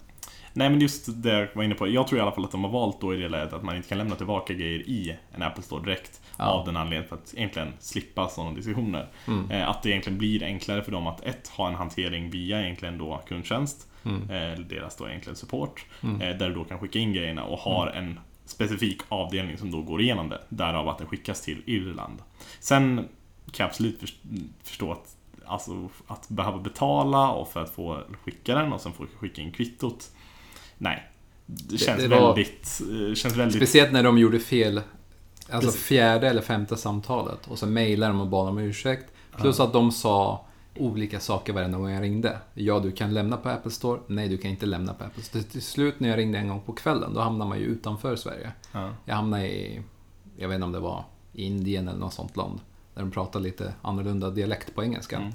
Nej, 0.53 0.69
men 0.69 0.81
just 0.81 1.23
det 1.23 1.33
jag 1.39 1.47
var 1.53 1.63
inne 1.63 1.75
på. 1.75 1.87
Jag 1.87 2.07
tror 2.07 2.19
i 2.19 2.21
alla 2.21 2.31
fall 2.31 2.45
att 2.45 2.51
de 2.51 2.63
har 2.63 2.71
valt 2.71 3.01
då 3.01 3.13
i 3.13 3.17
det 3.17 3.29
läget 3.29 3.53
att 3.53 3.63
man 3.63 3.75
inte 3.75 3.89
kan 3.89 3.97
lämna 3.97 4.15
tillbaka 4.15 4.53
grejer 4.53 4.79
i 4.79 5.17
en 5.35 5.41
Apple 5.43 5.63
Store 5.63 5.83
direkt. 5.85 6.21
Ja. 6.37 6.45
Av 6.45 6.65
den 6.65 6.77
anledningen 6.77 7.09
för 7.09 7.15
att 7.15 7.33
egentligen 7.37 7.73
slippa 7.79 8.29
sådana 8.29 8.55
diskussioner. 8.55 9.07
Mm. 9.27 9.51
Eh, 9.51 9.69
Att 9.69 9.83
det 9.83 9.89
egentligen 9.89 10.17
blir 10.19 10.43
enklare 10.43 10.81
för 10.83 10.91
dem 10.91 11.07
att 11.07 11.21
ett, 11.25 11.47
ha 11.47 11.67
en 11.67 11.75
hantering 11.75 12.29
via 12.29 12.61
egentligen 12.61 12.97
då 12.97 13.21
kundtjänst. 13.27 13.87
Mm. 14.05 14.21
eh, 14.29 14.59
Deras 14.59 14.95
då 14.95 15.09
egentligen 15.09 15.35
support. 15.35 15.85
Mm. 16.03 16.21
eh, 16.21 16.37
Där 16.37 16.49
du 16.49 16.55
då 16.55 16.63
kan 16.63 16.79
skicka 16.79 16.99
in 16.99 17.13
grejerna 17.13 17.43
och 17.43 17.59
har 17.59 17.87
en 17.87 18.19
specifik 18.45 19.01
avdelning 19.09 19.57
som 19.57 19.71
då 19.71 19.81
går 19.81 20.01
igenom 20.01 20.29
det. 20.29 20.41
Därav 20.49 20.89
att 20.89 20.97
det 20.97 21.05
skickas 21.05 21.41
till 21.41 21.61
Irland. 21.65 22.19
Sen 22.59 22.95
kan 23.51 23.63
jag 23.63 23.69
absolut 23.69 23.99
först- 23.99 24.21
förstå 24.63 24.91
att 24.91 25.15
Alltså 25.49 25.89
att 26.07 26.29
behöva 26.29 26.57
betala 26.57 27.31
och 27.31 27.47
för 27.47 27.63
att 27.63 27.69
få 27.69 28.03
skicka 28.25 28.55
den 28.55 28.73
och 28.73 28.81
sen 28.81 28.91
få 28.91 29.05
skicka 29.19 29.41
in 29.41 29.51
kvittot. 29.51 30.11
Nej. 30.77 31.11
Det 31.45 31.77
känns 31.77 32.01
det 32.01 32.07
var- 32.07 32.27
väldigt... 32.35 32.81
eh, 33.09 33.15
Känns 33.15 33.35
väldigt... 33.35 33.55
Speciellt 33.57 33.91
när 33.91 34.03
de 34.03 34.17
gjorde 34.17 34.39
fel. 34.39 34.81
Alltså 35.51 35.67
Precis. 35.71 35.85
fjärde 35.85 36.29
eller 36.29 36.41
femte 36.41 36.77
samtalet. 36.77 37.47
Och 37.47 37.59
så 37.59 37.67
mejlade 37.67 38.13
de 38.13 38.21
och 38.21 38.27
bad 38.27 38.47
om 38.49 38.57
ursäkt. 38.57 39.11
Plus 39.37 39.59
att 39.59 39.73
de 39.73 39.91
sa 39.91 40.45
olika 40.77 41.19
saker 41.19 41.53
varenda 41.53 41.77
gång 41.77 41.89
jag 41.89 42.03
ringde. 42.03 42.37
Ja, 42.53 42.79
du 42.79 42.91
kan 42.91 43.13
lämna 43.13 43.37
på 43.37 43.49
Apple 43.49 43.71
Store. 43.71 43.99
Nej, 44.07 44.27
du 44.27 44.37
kan 44.37 44.51
inte 44.51 44.65
lämna 44.65 44.93
på 44.93 45.03
Apple 45.03 45.23
Store. 45.23 45.43
Till 45.43 45.61
slut 45.61 45.99
när 45.99 46.09
jag 46.09 46.17
ringde 46.17 46.37
en 46.37 46.47
gång 46.47 46.61
på 46.61 46.73
kvällen, 46.73 47.13
då 47.13 47.19
hamnade 47.21 47.49
man 47.49 47.59
ju 47.59 47.65
utanför 47.65 48.15
Sverige. 48.15 48.51
Ja. 48.71 48.89
Jag 49.05 49.15
hamnade 49.15 49.47
i, 49.47 49.81
jag 50.37 50.47
vet 50.49 50.55
inte 50.55 50.65
om 50.65 50.71
det 50.71 50.79
var 50.79 51.03
Indien 51.33 51.87
eller 51.87 51.99
något 51.99 52.13
sånt 52.13 52.37
land. 52.37 52.59
Där 52.99 53.05
de 53.05 53.11
pratar 53.11 53.39
lite 53.39 53.73
annorlunda 53.81 54.29
dialekt 54.29 54.75
på 54.75 54.83
engelska. 54.83 55.17
Mm. 55.17 55.33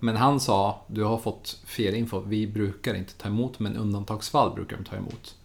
Men 0.00 0.16
han 0.16 0.40
sa, 0.40 0.84
du 0.86 1.04
har 1.04 1.18
fått 1.18 1.48
fel 1.64 1.94
info. 1.94 2.20
Vi 2.20 2.46
brukar 2.46 2.94
inte 2.94 3.14
ta 3.14 3.28
emot, 3.28 3.58
men 3.58 3.76
undantagsfall 3.76 4.54
brukar 4.54 4.76
de 4.76 4.84
ta 4.84 4.96
emot 4.96 5.36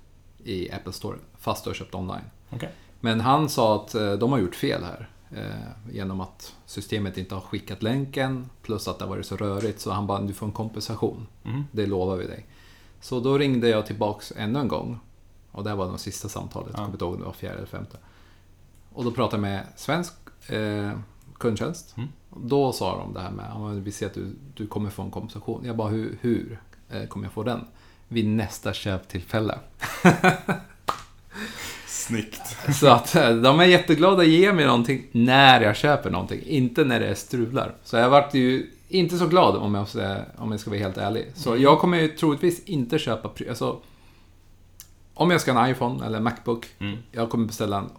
i 0.44 0.72
Apple 0.72 0.94
Store, 0.94 1.18
fast 1.38 1.64
du 1.64 1.70
har 1.70 1.76
köpt 1.76 1.96
online. 1.96 2.24
Okej. 2.50 2.70
Men 3.00 3.22
han 3.22 3.50
sa 3.50 3.76
att 3.76 3.96
eh, 3.96 4.14
de 4.14 4.32
har 4.32 4.40
gjort 4.40 4.56
fel 4.56 4.84
här. 4.84 5.10
Eh, 5.32 5.94
genom 5.94 6.22
att 6.22 6.56
systemet 6.66 7.18
inte 7.18 7.36
har 7.36 7.42
skickat 7.42 7.84
länken, 7.84 8.50
plus 8.62 8.88
att 8.88 9.00
det 9.00 9.06
har 9.06 9.10
varit 9.10 9.26
så 9.26 9.38
rörigt. 9.38 9.80
Så 9.80 9.92
han 9.92 10.08
bara, 10.08 10.22
du 10.22 10.34
får 10.34 10.46
en 10.46 10.52
kompensation. 10.52 11.28
Mhm. 11.44 11.64
Det 11.72 11.86
lovar 11.86 12.16
vi 12.16 12.28
dig. 12.28 12.46
Så 13.02 13.20
då 13.20 13.38
ringde 13.38 13.70
jag 13.70 13.86
tillbaks 13.86 14.34
ännu 14.36 14.60
en 14.60 14.68
gång. 14.68 15.00
Och 15.52 15.64
det 15.64 15.70
här 15.70 15.78
var 15.78 15.88
nog 15.88 16.00
sista 16.00 16.30
samtalet, 16.30 16.68
jag 16.72 16.80
Ja. 16.80 16.84
kommer 16.86 16.94
inte 16.94 17.06
ihåg 17.06 17.14
om 17.14 17.20
det 17.20 17.26
var 17.26 17.34
fjärde 17.34 17.58
eller 17.58 17.68
femte. 17.68 17.98
Och 18.94 19.04
då 19.04 19.12
pratade 19.12 19.36
jag 19.36 19.42
med 19.42 19.68
svensk 19.76 20.14
eh, 20.48 20.92
kundtjänst. 21.46 21.94
Mm. 21.98 22.10
Då 22.46 22.72
sa 22.72 22.98
de 22.98 23.14
det 23.14 23.20
här 23.20 23.32
med, 23.32 23.46
"Ja, 23.50 23.60
men 23.68 23.84
vi 23.84 23.92
ser 23.92 24.06
att 24.06 24.14
du, 24.14 24.36
du 24.56 24.68
kommer 24.68 24.90
få 24.90 25.02
en 25.04 25.12
kompensation. 25.12 25.66
Jag 25.66 25.76
bara, 25.78 25.88
hur, 25.90 26.18
hur 26.22 26.60
eh, 26.90 27.06
kommer 27.08 27.26
jag 27.26 27.34
få 27.34 27.44
den? 27.44 27.66
Vid 28.08 28.28
nästa 28.28 28.74
köptillfälle. 28.74 29.60
Snyggt. 31.88 32.42
Så 32.76 32.88
att 32.88 33.16
eh, 33.16 33.30
de 33.30 33.60
är 33.60 33.66
jätteglada 33.66 34.22
att 34.22 34.28
ge 34.28 34.54
mig 34.54 34.66
någonting 34.66 35.06
när 35.12 35.62
jag 35.62 35.76
köper 35.76 36.10
någonting, 36.10 36.42
inte 36.46 36.84
när 36.84 37.00
det 37.00 37.08
är 37.08 37.14
strular. 37.16 37.74
Så 37.84 37.98
jag 37.98 38.10
vart 38.10 38.34
ju 38.34 38.70
inte 38.88 39.18
så 39.18 39.28
glad 39.28 39.56
om 39.56 39.76
jag, 39.76 39.88
ska- 39.88 40.18
om 40.38 40.52
jag 40.52 40.60
ska 40.60 40.70
vara 40.70 40.80
helt 40.80 40.98
ärlig. 40.98 41.32
Så 41.36 41.50
Mm. 41.52 41.62
jag 41.64 41.80
kommer 41.80 41.98
ju 41.98 42.08
troligtvis 42.08 42.64
inte 42.66 43.00
köpa... 43.00 43.30
Alltså, 43.50 43.80
om 45.14 45.32
jag 45.32 45.42
ska 45.42 45.54
ha 45.54 45.66
en 45.66 45.72
iPhone 45.72 46.06
eller 46.06 46.20
Macbook, 46.20 46.68
Mm. 46.80 46.98
jag 47.12 47.30
kommer 47.30 47.46
beställa 47.48 47.78
en, 47.78 47.90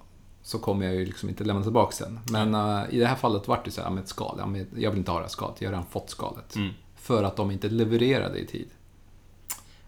så 0.46 0.58
kommer 0.58 0.86
jag 0.86 0.94
ju 0.94 1.04
liksom 1.04 1.28
inte 1.28 1.44
lämna 1.44 1.62
tillbaka 1.62 2.04
den. 2.04 2.20
Men 2.30 2.54
eh, 2.54 2.94
i 2.94 2.98
det 2.98 3.06
här 3.06 3.14
fallet 3.14 3.48
vart 3.48 3.64
det 3.64 3.70
så 3.70 3.82
här 3.82 3.90
med 3.90 4.02
ett 4.02 4.08
skal. 4.08 4.36
Ja, 4.38 4.80
jag 4.80 4.90
vill 4.90 4.98
inte 4.98 5.10
ha 5.10 5.18
det 5.18 5.24
här 5.24 5.30
skalet, 5.30 5.60
jag 5.60 5.68
har 5.68 5.72
redan 5.72 5.86
fått 5.86 6.10
skalet. 6.10 6.56
Mm. 6.56 6.72
För 6.96 7.24
att 7.24 7.36
de 7.36 7.50
inte 7.50 7.68
levererade 7.68 8.38
i 8.38 8.46
tid. 8.46 8.68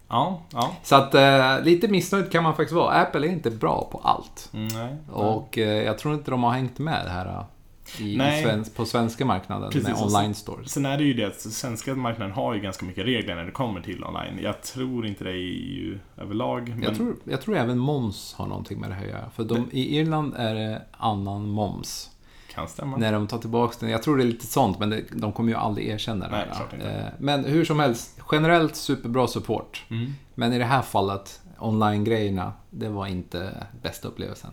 Ja, 0.08 0.42
ja. 0.52 0.70
Så 0.82 0.94
att 0.94 1.14
eh, 1.14 1.60
lite 1.62 1.88
missnöjd 1.88 2.32
kan 2.32 2.42
man 2.42 2.56
faktiskt 2.56 2.74
vara. 2.74 2.94
Apple 2.94 3.26
är 3.26 3.30
inte 3.30 3.50
bra 3.50 3.88
på 3.92 3.98
allt. 3.98 4.50
Mm, 4.52 4.68
nej. 4.68 4.96
Och 5.12 5.58
eh, 5.58 5.84
jag 5.84 5.98
tror 5.98 6.14
inte 6.14 6.30
de 6.30 6.42
har 6.42 6.52
hängt 6.52 6.78
med 6.78 7.06
det 7.06 7.10
här 7.10 7.44
i, 7.98 8.16
Nej. 8.16 8.42
svensk, 8.42 8.74
på 8.74 8.84
svenska 8.84 9.24
marknaden 9.24 9.70
Precis, 9.70 9.88
med 9.88 10.02
online 10.02 10.34
stores. 10.34 10.72
Sen 10.72 10.86
är 10.86 10.98
det 10.98 11.04
ju 11.04 11.14
det 11.14 11.24
att 11.24 11.40
svenska 11.40 11.94
marknaden 11.94 12.32
har 12.34 12.54
ju 12.54 12.60
ganska 12.60 12.86
mycket 12.86 13.04
regler 13.04 13.34
när 13.34 13.44
det 13.44 13.50
kommer 13.50 13.80
till 13.80 14.04
online. 14.04 14.38
Jag 14.42 14.62
tror 14.62 15.06
inte 15.06 15.24
det 15.24 15.32
i 15.32 15.76
EU 15.78 15.98
överlag. 16.16 16.68
Men 16.68 16.82
Jag 16.82 16.94
tror, 16.96 17.16
jag 17.24 17.40
tror 17.42 17.56
även 17.56 17.78
moms 17.78 18.34
har 18.34 18.46
någonting 18.46 18.80
med 18.80 18.90
det 18.90 18.94
här 18.94 19.04
att 19.04 19.10
göra. 19.10 19.30
För 19.36 19.44
de, 19.44 19.68
i 19.72 19.98
Irland 19.98 20.34
är 20.36 20.54
det 20.54 20.82
annan 20.92 21.48
moms. 21.48 22.10
kan 22.54 22.68
stämma. 22.68 22.96
När 22.96 23.12
de 23.12 23.26
tar 23.26 23.38
tillbaka 23.38 23.76
den. 23.80 23.90
Jag 23.90 24.02
tror 24.02 24.16
det 24.16 24.22
är 24.22 24.26
lite 24.26 24.46
sånt, 24.46 24.78
men 24.78 24.90
det, 24.90 25.02
de 25.12 25.32
kommer 25.32 25.52
ju 25.52 25.58
aldrig 25.58 25.88
erkänna 25.88 26.28
det. 26.28 26.30
Nej, 26.30 26.46
här. 26.82 26.98
Eh, 27.00 27.12
Men 27.18 27.44
hur 27.44 27.64
som 27.64 27.80
helst, 27.80 28.20
generellt 28.32 28.76
superbra 28.76 29.26
support. 29.26 29.84
Mm. 29.90 30.14
Men 30.34 30.52
i 30.52 30.58
det 30.58 30.64
här 30.64 30.82
fallet, 30.82 31.40
online-grejerna, 31.58 32.52
det 32.70 32.88
var 32.88 33.06
inte 33.06 33.66
bästa 33.82 34.08
upplevelsen. 34.08 34.50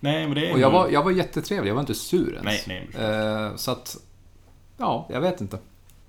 Nej, 0.00 0.26
men 0.26 0.34
det 0.34 0.48
är 0.48 0.52
Och 0.52 0.60
jag 0.60 0.70
var, 0.70 0.88
jag 0.88 1.02
var 1.02 1.10
jättetrevlig, 1.10 1.70
jag 1.70 1.74
var 1.74 1.80
inte 1.80 1.94
sur 1.94 2.32
ens. 2.34 2.66
Nej, 2.66 2.88
nej. 2.94 3.04
Eh, 3.06 3.56
Så 3.56 3.70
att, 3.70 3.96
ja, 4.76 5.06
jag 5.10 5.20
vet 5.20 5.40
inte. 5.40 5.58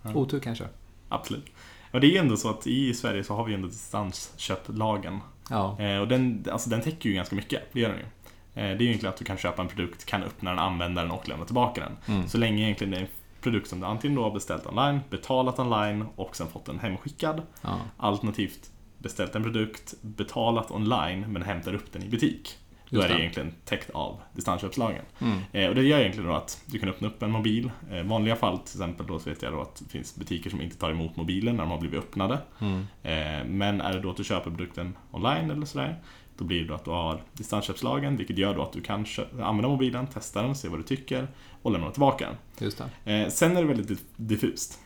Ja. 0.01 0.13
Otur 0.13 0.39
kanske. 0.39 0.65
Absolut. 1.09 1.45
Och 1.91 2.01
det 2.01 2.07
är 2.07 2.11
ju 2.11 2.17
ändå 2.17 2.37
så 2.37 2.49
att 2.49 2.67
i 2.67 2.93
Sverige 2.93 3.23
så 3.23 3.35
har 3.35 3.45
vi 3.45 3.53
ändå 3.53 3.67
distansköplagen. 3.67 5.19
Ja, 5.49 5.79
Eh, 5.79 5.97
och 5.97 6.07
den, 6.07 6.45
alltså 6.51 6.69
den 6.69 6.81
täcker 6.81 7.09
ju 7.09 7.15
ganska 7.15 7.35
mycket, 7.35 7.61
det 7.73 7.79
gör 7.79 7.89
den 7.89 7.97
ju. 7.97 8.03
Eh, 8.03 8.07
det 8.55 8.61
är 8.61 8.77
ju 8.81 8.85
egentligen 8.85 9.13
att 9.13 9.17
du 9.19 9.25
kan 9.25 9.37
köpa 9.37 9.61
en 9.61 9.67
produkt, 9.67 10.05
kan 10.05 10.23
öppna 10.23 10.49
den, 10.49 10.59
använda 10.59 11.01
den 11.01 11.11
och 11.11 11.27
lämna 11.29 11.45
tillbaka 11.45 11.81
den. 11.81 12.15
Mm. 12.15 12.27
Så 12.27 12.37
länge 12.37 12.63
egentligen 12.63 12.91
det 12.91 12.97
är 12.97 13.01
en 13.01 13.07
produkt 13.41 13.67
som 13.69 13.79
du 13.79 13.85
antingen 13.85 14.15
då 14.15 14.23
har 14.23 14.31
beställt 14.31 14.65
online, 14.67 14.99
betalat 15.09 15.59
online 15.59 16.05
och 16.15 16.35
sen 16.35 16.47
fått 16.47 16.65
den 16.65 16.79
hemskickad. 16.79 17.41
ja, 17.61 17.79
Alternativt 17.97 18.69
beställt 18.99 19.35
en 19.35 19.43
produkt, 19.43 19.93
betalat 20.01 20.71
online 20.71 21.25
men 21.33 21.41
hämtar 21.41 21.73
upp 21.73 21.91
den 21.91 22.03
i 22.03 22.09
butik. 22.09 22.57
Då 22.91 23.01
är 23.01 23.09
det 23.09 23.19
egentligen 23.19 23.53
täckt 23.65 23.89
av 23.89 24.21
distansköpslagen. 24.33 25.05
mm. 25.19 25.39
Eh, 25.51 25.69
och 25.69 25.75
det 25.75 25.83
gör 25.83 25.99
egentligen 25.99 26.29
då 26.29 26.35
att 26.35 26.61
du 26.65 26.79
kan 26.79 26.89
öppna 26.89 27.07
upp 27.07 27.23
en 27.23 27.31
mobil. 27.31 27.71
Eh, 27.91 27.99
I 27.99 28.03
vanliga 28.03 28.35
fall 28.35 28.57
till 28.57 28.75
exempel 28.81 29.07
då 29.07 29.19
så 29.19 29.29
vet 29.29 29.41
jag 29.41 29.53
då 29.53 29.61
att 29.61 29.75
det 29.75 29.89
finns 29.91 30.15
butiker 30.15 30.49
som 30.49 30.61
inte 30.61 30.77
tar 30.77 30.91
emot 30.91 31.15
mobilen 31.15 31.55
när 31.55 31.63
de 31.63 31.71
har 31.71 31.79
blivit 31.79 31.99
öppnade. 31.99 32.39
Mm. 32.59 32.79
Eh, 33.03 33.45
men 33.47 33.81
är 33.81 33.93
det 33.93 33.99
då 33.99 34.09
att 34.09 34.17
du 34.17 34.23
köper 34.23 34.49
produkten 34.49 34.95
online 35.11 35.51
eller 35.51 35.65
sådär, 35.65 35.95
då 36.37 36.45
blir 36.45 36.67
det 36.67 36.75
att 36.75 36.85
du 36.85 36.91
har 36.91 37.21
distansköpslagen, 37.33 38.17
vilket 38.17 38.37
gör 38.37 38.55
då 38.55 38.61
att 38.63 38.73
du 38.73 38.81
kan 38.81 39.05
använda 39.41 39.67
mobilen, 39.67 40.07
testa 40.07 40.41
den, 40.41 40.55
se 40.55 40.67
vad 40.67 40.79
du 40.79 40.83
tycker 40.83 41.27
och 41.61 41.71
lämna 41.71 41.91
tillbaka 41.91 42.25
den. 42.25 42.35
just 42.67 42.83
det. 43.03 43.13
Eh, 43.13 43.29
sen 43.29 43.57
är 43.57 43.61
det 43.61 43.67
väldigt 43.67 43.89
diff- 43.89 44.05
diffust. 44.15 44.79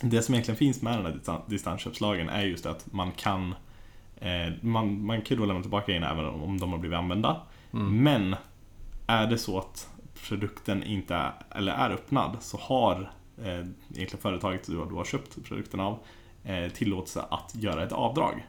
Det 0.00 0.22
som 0.22 0.34
egentligen 0.34 0.58
finns 0.58 0.82
med 0.82 0.98
den 0.98 1.06
här 1.06 1.12
distan- 1.12 1.42
distansköpslagen 1.46 2.28
är 2.28 2.42
just 2.42 2.66
att 2.66 2.92
man 2.92 3.12
kan 3.12 3.54
eh, 4.16 4.52
man, 4.60 5.06
man 5.06 5.22
kan 5.22 5.36
då 5.38 5.44
lämna 5.44 5.62
tillbaka 5.62 5.86
grejerna 5.86 6.10
även 6.10 6.24
om 6.26 6.60
de 6.60 6.72
har 6.72 6.78
blivit 6.78 6.98
använda. 6.98 7.40
Mm. 7.72 8.02
Men 8.02 8.36
är 9.06 9.26
det 9.26 9.38
så 9.38 9.58
att 9.58 9.88
produkten 10.28 10.82
inte 10.82 11.14
är, 11.14 11.32
eller 11.50 11.72
är 11.72 11.90
öppnad 11.90 12.36
så 12.40 12.56
har 12.60 13.10
eh, 13.42 13.46
egentligen 13.48 14.18
företaget 14.20 14.66
du, 14.66 14.72
du 14.72 14.94
har 14.94 15.04
köpt 15.04 15.44
produkten 15.44 15.80
av 15.80 15.98
eh, 16.44 16.68
tillåtelse 16.72 17.24
att 17.30 17.54
göra 17.54 17.82
ett 17.84 17.92
avdrag 17.92 18.46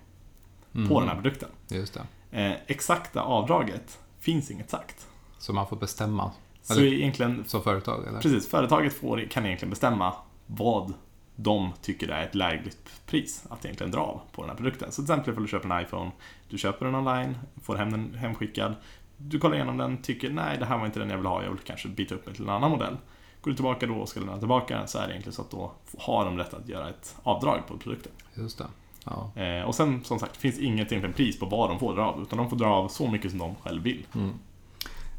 Mm. 0.75 0.89
på 0.89 0.99
den 0.99 1.09
här 1.09 1.15
produkten. 1.15 1.49
Just 1.69 1.93
det. 1.93 2.41
Eh, 2.41 2.53
exakta 2.67 3.21
avdraget 3.21 3.99
finns 4.19 4.51
inget 4.51 4.69
sagt. 4.69 5.07
Så 5.39 5.53
man 5.53 5.67
får 5.67 5.75
bestämma 5.77 6.31
Så 6.61 6.73
Eller- 6.73 6.93
egentligen, 6.93 7.43
som 7.47 7.63
företag, 7.63 8.07
eller? 8.07 8.21
precis, 8.21 8.49
företaget 8.49 8.93
får, 8.93 9.27
kan 9.31 9.45
egentligen 9.45 9.69
bestämma 9.69 10.13
vad 10.45 10.93
de 11.35 11.71
tycker 11.81 12.07
är 12.07 12.23
ett 12.23 12.35
lägligt 12.35 13.01
pris 13.05 13.45
att 13.49 13.65
egentligen 13.65 13.91
dra 13.91 13.99
av 13.99 14.21
på 14.31 14.41
den 14.41 14.49
här 14.49 14.57
produkten. 14.57 14.91
Så 14.91 14.95
till 14.95 15.03
exempel 15.03 15.31
ifall 15.31 15.43
du 15.43 15.49
köper 15.49 15.69
en 15.69 15.81
iPhone, 15.81 16.11
du 16.49 16.57
köper 16.57 16.85
den 16.85 16.95
online, 16.95 17.37
får 17.61 17.75
hem 17.75 17.91
den 17.91 18.13
hemskickad, 18.13 18.75
du 19.17 19.39
kollar 19.39 19.55
igenom 19.55 19.77
den, 19.77 19.97
tycker 19.97 20.29
nej 20.29 20.57
det 20.59 20.65
här 20.65 20.77
var 20.77 20.85
inte 20.85 20.99
den 20.99 21.09
jag 21.09 21.17
vill 21.17 21.25
ha, 21.25 21.43
jag 21.43 21.49
vill 21.49 21.59
kanske 21.59 21.87
byta 21.87 22.15
upp 22.15 22.25
mig 22.25 22.35
till 22.35 22.43
en 22.43 22.49
annan 22.49 22.71
modell. 22.71 22.97
Går 23.41 23.51
du 23.51 23.55
tillbaka 23.55 23.87
då 23.87 23.95
och 23.95 24.09
ska 24.09 24.19
lämna 24.19 24.37
tillbaka 24.37 24.77
den 24.77 24.87
så 24.87 24.97
är 24.97 25.07
det 25.07 25.13
egentligen 25.13 25.33
så 25.33 25.41
att 25.41 25.51
då 25.51 25.71
har 25.97 26.25
de 26.25 26.37
rätt 26.37 26.53
att 26.53 26.69
göra 26.69 26.89
ett 26.89 27.15
avdrag 27.23 27.67
på 27.67 27.77
produkten. 27.77 28.11
Just 28.33 28.57
det. 28.57 28.65
Ja. 29.03 29.41
Eh, 29.41 29.63
och 29.63 29.75
sen 29.75 30.03
som 30.03 30.19
sagt, 30.19 30.33
det 30.33 30.39
finns 30.39 30.59
inget 30.59 30.91
egentligen 30.91 31.13
pris 31.13 31.39
på 31.39 31.45
vad 31.45 31.69
de 31.69 31.79
får 31.79 31.95
dra 31.95 32.01
av, 32.01 32.21
utan 32.21 32.37
de 32.37 32.49
får 32.49 32.57
dra 32.57 32.67
av 32.67 32.87
så 32.87 33.07
mycket 33.07 33.31
som 33.31 33.39
de 33.39 33.55
själv 33.55 33.83
vill. 33.83 34.07
Mm. 34.15 34.33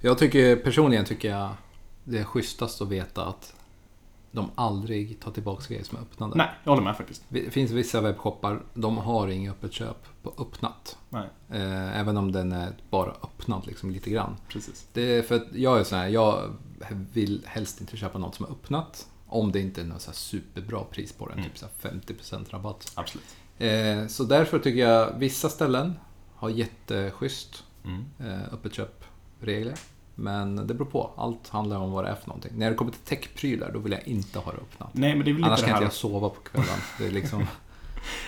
Jag 0.00 0.18
tycker 0.18 0.56
personligen 0.56 1.04
tycker 1.04 1.30
jag 1.30 1.50
det 2.04 2.18
är 2.18 2.24
schysstast 2.24 2.82
att 2.82 2.88
veta 2.88 3.24
att 3.24 3.54
de 4.36 4.50
aldrig 4.54 5.20
tar 5.20 5.30
tillbaka 5.30 5.64
grejer 5.68 5.84
som 5.84 5.98
är 5.98 6.02
öppnade. 6.02 6.36
Nej, 6.36 6.48
jag 6.64 6.70
håller 6.72 6.84
med 6.84 6.96
faktiskt. 6.96 7.24
Det 7.28 7.50
finns 7.50 7.70
vissa 7.70 8.00
webbshoppar, 8.00 8.62
de 8.74 8.96
har 8.98 9.28
inget 9.28 9.52
öppet 9.52 9.72
köp 9.72 10.06
på 10.22 10.32
öppnat. 10.38 10.98
Nej, 11.08 11.28
Eh, 11.50 12.00
även 12.00 12.16
om 12.16 12.32
den 12.32 12.52
är 12.52 12.72
bara 12.90 13.10
öppnad 13.10 13.66
liksom 13.66 13.90
lite 13.90 14.10
grann. 14.10 14.36
precis. 14.48 14.86
Det 14.92 15.02
är 15.02 15.22
för 15.22 15.34
att 15.34 15.54
jag 15.54 15.78
är 15.80 15.84
sån 15.84 15.98
här, 15.98 16.08
jag 16.08 16.54
vill 17.12 17.42
helst 17.46 17.80
inte 17.80 17.96
köpa 17.96 18.18
något 18.18 18.34
som 18.34 18.46
är 18.46 18.50
öppnat. 18.50 19.06
Om 19.26 19.52
det 19.52 19.60
inte 19.60 19.80
är 19.80 19.84
något 19.84 20.00
så 20.02 20.12
superbra 20.12 20.84
pris 20.90 21.12
på 21.12 21.26
den, 21.28 21.38
Mm. 21.38 21.50
typ 21.50 21.58
så 21.58 21.66
här 21.66 21.90
50% 21.90 22.50
rabatt. 22.50 22.92
Absolut. 22.94 23.26
Eh, 23.58 24.06
så 24.06 24.24
därför 24.24 24.58
tycker 24.58 24.80
jag 24.80 25.18
vissa 25.18 25.48
ställen 25.48 25.98
har 26.34 26.48
jätteschysst 26.50 27.64
Mm. 27.84 28.04
eh, 28.18 28.54
öppet 28.54 28.74
köp-regler. 28.74 29.74
Men 30.18 30.56
det 30.66 30.74
beror 30.74 30.86
på. 30.90 31.10
Allt 31.16 31.48
handlar 31.48 31.78
om 31.78 31.92
vad 31.92 32.04
det 32.04 32.10
är 32.10 32.14
för 32.14 32.26
någonting. 32.28 32.52
När 32.54 32.70
det 32.70 32.76
kommer 32.76 32.90
till 32.92 33.00
techprylar, 33.00 33.70
då 33.72 33.78
vill 33.78 33.92
jag 33.92 34.08
inte 34.08 34.38
ha 34.38 34.52
det 34.52 34.58
öppnat. 34.58 34.88
Nej, 34.92 35.14
men 35.16 35.24
det 35.24 35.30
är 35.30 35.32
väl 35.32 35.44
Annars 35.44 35.58
lite 35.58 35.70
kan 35.70 35.80
det 35.80 35.84
inte 35.84 35.94
jag 35.94 36.00
sova 36.00 36.28
på 36.28 36.40
kvällen. 36.40 36.78
Det 36.98 37.06
är 37.06 37.10
liksom... 37.10 37.46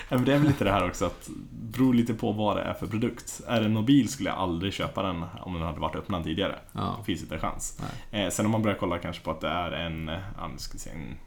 Ja, 0.09 0.15
men 0.15 0.25
det 0.25 0.33
är 0.33 0.37
väl 0.37 0.47
lite 0.47 0.63
det 0.63 0.71
här 0.71 0.87
också 0.87 1.05
att 1.05 1.29
beror 1.51 1.93
lite 1.93 2.13
på 2.13 2.31
vad 2.31 2.57
det 2.57 2.61
är 2.63 2.73
för 2.73 2.87
produkt. 2.87 3.41
Är 3.47 3.59
det 3.59 3.65
en 3.65 3.73
mobil 3.73 4.09
skulle 4.09 4.29
jag 4.29 4.37
aldrig 4.39 4.73
köpa 4.73 5.03
den 5.03 5.23
om 5.41 5.53
den 5.53 5.61
hade 5.61 5.79
varit 5.79 5.95
öppnad 5.95 6.23
tidigare. 6.23 6.59
Ja. 6.71 6.95
Det 6.99 7.05
finns 7.05 7.21
inte 7.21 7.35
en 7.35 7.41
chans. 7.41 7.81
Eh, 8.11 8.29
sen 8.29 8.45
om 8.45 8.51
man 8.51 8.61
börjar 8.61 8.77
kolla 8.77 8.97
kanske 8.97 9.23
på 9.23 9.31
att 9.31 9.41
det 9.41 9.47
är 9.47 9.71
en, 9.71 10.07
ja, 10.07 10.47
nu 10.51 10.57
ska 10.57 10.73
vi 10.73 10.79
se, 10.79 10.89
en 10.89 11.17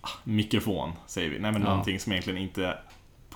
ah, 0.00 0.08
mikrofon, 0.24 0.92
säger 1.06 1.30
vi. 1.30 1.38
Nej 1.38 1.52
men 1.52 1.62
Ja. 1.62 1.68
någonting 1.68 2.00
som 2.00 2.12
egentligen 2.12 2.42
inte 2.42 2.78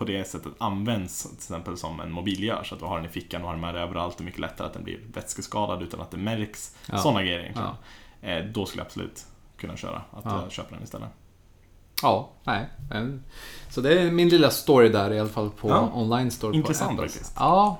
på 0.00 0.06
det 0.06 0.24
sättet 0.28 0.52
används 0.58 1.22
till 1.22 1.32
exempel 1.36 1.76
som 1.76 2.00
en 2.00 2.12
mobil 2.12 2.44
gör. 2.44 2.62
Så 2.64 2.74
att 2.74 2.80
du 2.80 2.86
har 2.86 2.96
den 2.96 3.06
i 3.06 3.08
fickan 3.08 3.40
och 3.42 3.46
har 3.46 3.54
den 3.54 3.60
med 3.60 3.74
dig 3.74 3.82
överallt. 3.82 4.18
Det 4.18 4.22
är 4.22 4.24
mycket 4.24 4.40
lättare 4.40 4.66
att 4.66 4.72
den 4.72 4.84
blir 4.84 5.00
vätskeskadad 5.14 5.82
utan 5.82 6.00
att 6.00 6.10
det 6.10 6.16
märks. 6.16 6.76
Ja. 6.86 6.98
Sådana 6.98 7.22
grejer 7.22 7.38
egentligen. 7.40 7.68
Ja. 8.20 8.28
Eh, 8.28 8.44
då 8.44 8.66
skulle 8.66 8.80
jag 8.80 8.86
absolut 8.86 9.24
kunna 9.56 9.76
köra. 9.76 9.96
Att 10.12 10.24
Ja. 10.24 10.42
jag 10.42 10.52
köper 10.52 10.74
den 10.74 10.82
istället. 10.84 11.08
ja, 12.02 12.28
nej. 12.44 12.66
Så 13.70 13.80
det 13.80 14.00
är 14.00 14.10
min 14.10 14.28
lilla 14.28 14.50
story 14.50 14.88
där 14.88 15.12
i 15.12 15.20
alla 15.20 15.28
fall 15.28 15.50
på 15.50 15.68
Ja. 15.68 15.90
online 15.94 16.30
store 16.30 16.56
Intressant 16.56 16.90
på 16.90 16.94
Apples. 17.02 17.12
faktiskt. 17.14 17.36
Ja. 17.38 17.78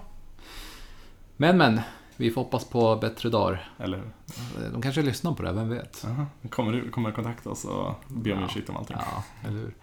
Men 1.36 1.56
men, 1.58 1.80
vi 2.20 2.30
får 2.30 2.40
hoppas 2.42 2.64
på 2.64 2.96
bättre 2.96 3.28
dagar. 3.28 3.72
Eller 3.78 3.96
hur? 3.98 4.70
De 4.72 4.82
kanske 4.82 5.02
lyssnar 5.02 5.32
på 5.32 5.42
det, 5.42 5.52
vem 5.52 5.68
vet? 5.68 6.04
Aha. 6.04 6.26
Kommer 6.50 6.72
du 6.72 6.90
kommer 6.90 7.12
kontakta 7.12 7.50
oss 7.50 7.64
och 7.64 7.94
be 8.08 8.32
om 8.32 8.38
Ja. 8.40 8.46
ursäkt 8.46 8.68
om 8.70 8.76
allting? 8.76 8.96
Ja, 9.00 9.22
eller 9.48 9.58
hur? 9.58 9.74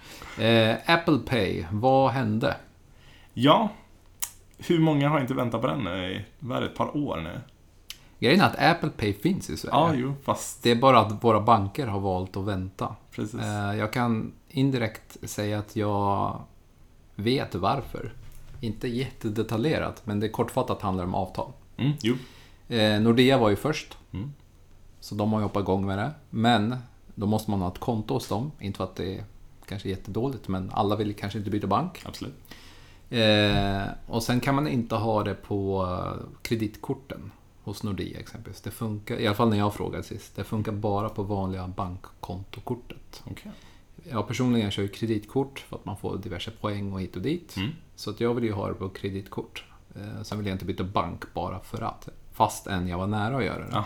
Eh, 0.45 0.77
Apple 0.95 1.17
Pay, 1.17 1.65
vad 1.71 2.11
hände? 2.11 2.57
Ja, 3.33 3.69
hur 4.57 4.79
många 4.79 5.09
har 5.09 5.19
inte 5.19 5.33
väntat 5.33 5.61
på 5.61 5.67
den 5.67 5.79
nu 5.83 6.11
i 6.11 6.25
vad 6.39 6.63
ett 6.63 6.75
par 6.75 6.97
år 6.97 7.17
nu? 7.17 7.39
Grejen 8.19 8.41
är 8.41 8.45
att 8.45 8.59
Apple 8.75 8.89
Pay 8.89 9.13
finns 9.13 9.49
i 9.49 9.57
Sverige. 9.57 9.75
Ja, 9.77 9.91
jo, 9.95 10.13
fast 10.23 10.63
Det 10.63 10.71
är 10.71 10.75
bara 10.75 10.99
att 10.99 11.23
våra 11.23 11.41
banker 11.41 11.87
har 11.87 11.99
valt 11.99 12.37
att 12.37 12.45
vänta. 12.45 12.95
precis. 13.11 13.41
Eh, 13.41 13.75
Jag 13.77 13.93
kan 13.93 14.33
indirekt 14.49 15.29
säga 15.29 15.59
att 15.59 15.75
jag 15.75 16.41
vet 17.15 17.55
varför. 17.55 18.13
Inte 18.61 18.87
jättedetaljerat, 18.87 20.01
men 20.05 20.19
det 20.19 20.29
kortfattat 20.29 20.81
handlar 20.81 21.03
om 21.03 21.15
avtal. 21.15 21.51
Mm, 21.77 21.91
jo. 22.01 22.15
Eh, 22.67 23.01
Nordea 23.01 23.37
var 23.37 23.49
ju 23.49 23.55
först, 23.55 23.97
Mm. 24.13 24.33
så 24.99 25.15
de 25.15 25.33
har 25.33 25.39
ju 25.39 25.43
hoppat 25.43 25.61
igång 25.63 25.85
med 25.85 25.97
det. 25.97 26.11
Men 26.29 26.75
då 27.15 27.25
måste 27.25 27.51
man 27.51 27.61
ha 27.61 27.67
ett 27.71 27.79
konto 27.79 28.13
hos 28.13 28.27
dem. 28.27 28.51
Inte 28.59 28.77
för 28.77 28.83
att 28.83 28.95
det 28.95 29.17
är 29.17 29.23
kanske 29.65 29.89
jättedåligt, 29.89 30.47
men 30.47 30.71
alla 30.73 30.95
vill 30.95 31.13
kanske 31.15 31.39
inte 31.39 31.51
byta 31.51 31.67
bank. 31.67 32.01
Absolut. 32.05 32.35
Eh, 33.09 33.83
och 34.07 34.23
sen 34.23 34.39
kan 34.39 34.55
man 34.55 34.67
inte 34.67 34.95
ha 34.95 35.23
det 35.23 35.33
på 35.35 35.83
eh, 35.85 36.25
kreditkorten 36.41 37.31
hos 37.63 37.83
Nordea 37.83 38.19
exempelvis. 38.19 38.61
Det 38.61 38.71
funkar, 38.71 39.19
i 39.19 39.27
alla 39.27 39.35
fall 39.35 39.49
när 39.49 39.57
jag 39.57 39.73
frågade 39.73 40.03
sist, 40.03 40.35
det 40.35 40.43
funkar 40.43 40.71
bara 40.71 41.09
på 41.09 41.23
vanliga 41.23 41.67
bankkontokortet. 41.67 43.23
Okej. 43.31 43.51
Jag 44.11 44.27
personligen 44.27 44.71
kör 44.71 44.83
ju 44.83 44.89
kreditkort 44.89 45.59
för 45.59 45.75
att 45.75 45.85
man 45.85 45.97
får 45.97 46.17
diverse 46.17 46.51
poäng 46.51 46.93
och 46.93 47.01
hit 47.01 47.15
och 47.15 47.21
dit. 47.21 47.57
Mm. 47.57 47.69
Så 47.95 48.09
att 48.09 48.19
jag 48.21 48.33
vill 48.33 48.43
ju 48.43 48.51
ha 48.53 48.67
det 48.67 48.73
på 48.73 48.89
kreditkort. 48.89 49.63
Eh, 49.97 50.23
sen 50.23 50.37
vill 50.37 50.47
jag 50.47 50.55
inte 50.55 50.65
byta 50.65 50.83
bank 50.83 51.33
bara 51.33 51.59
för 51.59 51.81
att. 51.81 52.09
Fast 52.33 52.67
än 52.67 52.87
jag 52.87 52.97
var 52.97 53.07
nära 53.07 53.37
att 53.37 53.43
göra 53.43 53.59
det. 53.59 53.69
Ja. 53.71 53.85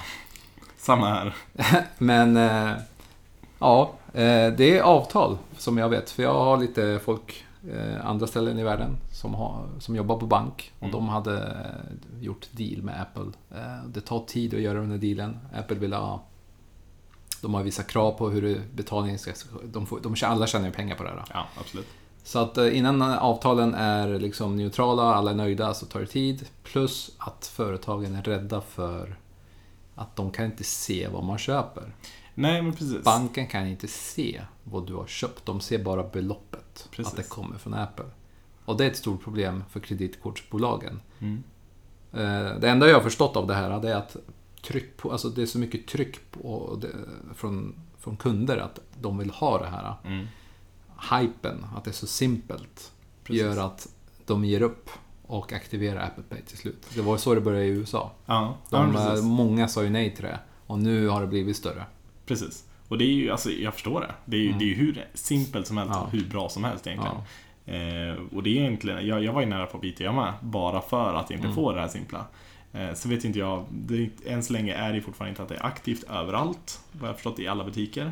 Samma 0.78 1.08
här. 1.10 1.36
Men 1.98 2.38
eh, 2.38 2.74
ja, 3.60 3.94
eh, 4.14 4.54
det 4.54 4.78
är 4.78 4.82
avtal 4.82 5.38
som 5.58 5.78
jag 5.78 5.90
vet. 5.90 6.10
För 6.10 6.24
jag 6.24 6.34
har 6.34 6.58
lite 6.58 7.00
folk 7.04 7.46
andra 8.04 8.28
ställen 8.28 8.60
i 8.60 8.64
världen 8.64 8.98
som, 9.12 9.34
har, 9.34 9.66
som 9.80 9.96
jobbar 9.96 10.18
på 10.18 10.26
bank. 10.26 10.72
Och 10.80 10.84
Mm. 10.88 10.92
de 10.92 11.10
hade 11.10 11.66
gjort 12.20 12.48
deal 12.52 12.82
med 12.82 13.02
Apple. 13.02 13.32
Det 13.88 14.02
tar 14.02 14.20
tid 14.20 14.54
att 14.54 14.62
göra 14.62 14.80
den 14.80 14.92
här 14.92 14.98
dealen. 14.98 15.38
Apple 15.54 15.78
vill 15.78 15.94
ha... 15.94 16.24
De 17.42 17.54
har 17.54 17.64
vissa 17.64 17.84
krav 17.84 18.12
på 18.12 18.30
hur 18.30 18.62
betalningen 18.74 19.20
ska... 19.20 19.32
De 19.64 19.86
får, 19.86 20.00
de, 20.00 20.16
alla 20.24 20.48
tjänar 20.48 20.66
ju 20.66 20.72
pengar 20.74 20.96
på 20.96 21.04
det 21.04 21.10
här. 21.10 21.24
Ja, 21.34 21.46
absolut. 21.60 21.88
Så 22.24 22.40
att 22.40 22.58
eh, 22.58 22.78
innan 22.78 23.02
avtalen 23.02 23.74
är 23.74 24.20
liksom 24.20 24.56
neutrala, 24.56 25.04
alla 25.04 25.32
är 25.32 25.36
nöjda, 25.36 25.74
så 25.74 25.86
tar 25.86 26.00
det 26.00 26.06
tid. 26.06 26.48
Plus 26.64 27.12
att 27.18 27.46
företagen 27.46 28.16
är 28.16 28.24
rädda 28.24 28.62
för 28.62 29.16
att 29.96 30.16
de 30.16 30.32
kan 30.32 30.46
inte 30.46 30.64
se 30.64 31.08
vad 31.08 31.24
man 31.24 31.38
köper. 31.38 31.96
Nej, 32.36 32.62
men 32.62 32.74
precis. 32.74 33.04
Banken 33.04 33.48
kan 33.48 33.68
inte 33.68 33.88
se 33.88 34.42
vad 34.64 34.88
du 34.88 34.94
har 34.94 35.08
köpt. 35.08 35.46
De 35.46 35.60
ser 35.62 35.84
bara 35.84 36.04
beloppet. 36.04 36.88
Precis. 36.92 37.12
Att 37.14 37.18
det 37.18 37.30
kommer 37.30 37.58
från 37.58 37.74
Apple. 37.74 38.06
Och 38.66 38.78
det 38.78 38.86
är 38.86 38.90
ett 38.90 38.98
stort 38.98 39.24
problem 39.24 39.64
för 39.70 39.80
kreditkortsbolagen. 39.80 41.02
Mm. 41.20 41.44
Eh, 42.14 42.60
Det 42.60 42.70
enda 42.70 42.88
jag 42.88 42.96
har 42.96 43.02
förstått 43.02 43.36
av 43.38 43.48
det 43.48 43.54
här 43.54 43.86
är 43.86 43.96
att 43.96 44.16
tryck 44.64 44.98
på, 44.98 45.12
alltså 45.12 45.30
det 45.30 45.42
är 45.42 45.46
så 45.46 45.60
mycket 45.60 45.88
tryck 45.88 46.32
på 46.32 46.80
från, 47.36 47.76
från 48.00 48.18
kunder 48.18 48.58
att 48.58 48.80
de 49.02 49.18
vill 49.18 49.30
ha 49.30 49.58
det 49.58 49.68
här. 49.68 49.94
Mm. 50.06 50.28
Hypen, 51.12 51.66
att 51.76 51.84
det 51.84 51.92
är 51.92 51.94
så 51.94 52.08
simpelt, 52.08 52.92
Precis. 53.24 53.42
gör 53.42 53.58
att 53.66 53.88
de 54.26 54.46
ger 54.46 54.62
upp 54.62 54.90
och 55.26 55.54
aktiverar 55.54 56.06
Apple 56.06 56.24
Pay 56.30 56.42
till 56.42 56.58
slut. 56.58 56.86
Det 56.96 57.02
var 57.02 57.18
så 57.18 57.36
det 57.36 57.42
började 57.42 57.66
i 57.66 57.70
USA. 57.70 58.12
Ja, 58.26 58.58
ja 58.70 58.78
De, 58.78 58.92
men 58.92 59.18
eh, 59.18 59.24
många 59.24 59.68
sa 59.68 59.84
ju 59.84 59.90
nej 59.90 60.16
till 60.16 60.24
det. 60.24 60.40
Och 60.68 60.80
nu 60.80 61.08
har 61.08 61.22
det 61.22 61.28
blivit 61.28 61.56
större. 61.58 61.86
precis. 62.26 62.66
Och 62.88 62.98
det 62.98 63.04
är 63.04 63.14
ju, 63.14 63.32
alltså 63.32 63.50
jag 63.52 63.74
förstår 63.74 64.02
det. 64.02 64.12
Det 64.26 64.38
är 64.38 64.42
ju, 64.42 64.52
det 64.52 64.64
är 64.66 64.68
ju 64.68 64.74
hur 64.76 65.08
simpelt 65.14 65.68
som 65.68 65.78
helst 65.78 65.90
Mm. 65.92 66.00
Ja. 66.02 66.06
och 66.08 66.12
hur 66.12 66.30
bra 66.30 66.50
som 66.50 66.64
helst 66.64 66.88
egentligen. 66.88 67.16
Ja. 67.66 67.74
Eh, 67.74 68.16
och 68.36 68.44
det 68.44 68.50
är 68.50 68.62
egentligen, 68.62 69.08
jag, 69.08 69.24
jag 69.24 69.34
var 69.34 69.42
ju 69.42 69.48
nära 69.48 69.66
på 69.66 69.78
att 69.78 69.82
byta 69.82 70.04
jag 70.04 70.16
med, 70.16 70.34
bara 70.42 70.82
för 70.82 71.14
att 71.14 71.32
egentligen 71.32 71.42
Mm. 71.54 71.56
få 71.56 71.72
det 71.72 71.82
här 71.82 71.88
simpla. 71.88 72.26
Eh, 72.74 72.94
så 72.94 73.10
vet 73.10 73.26
inte 73.26 73.40
jag, 73.40 73.66
det, 73.72 73.96
är- 74.04 74.10
än 74.26 74.44
så 74.44 74.54
länge 74.54 74.74
är 74.74 74.94
det 74.94 75.02
fortfarande 75.02 75.30
inte 75.30 75.44
att 75.44 75.50
det 75.50 75.56
är 75.56 75.66
aktivt 75.66 76.04
överallt, 76.04 76.80
vad 76.92 77.10
jag 77.10 77.16
förstått 77.16 77.40
i 77.40 77.48
alla 77.48 77.64
butiker. 77.64 78.12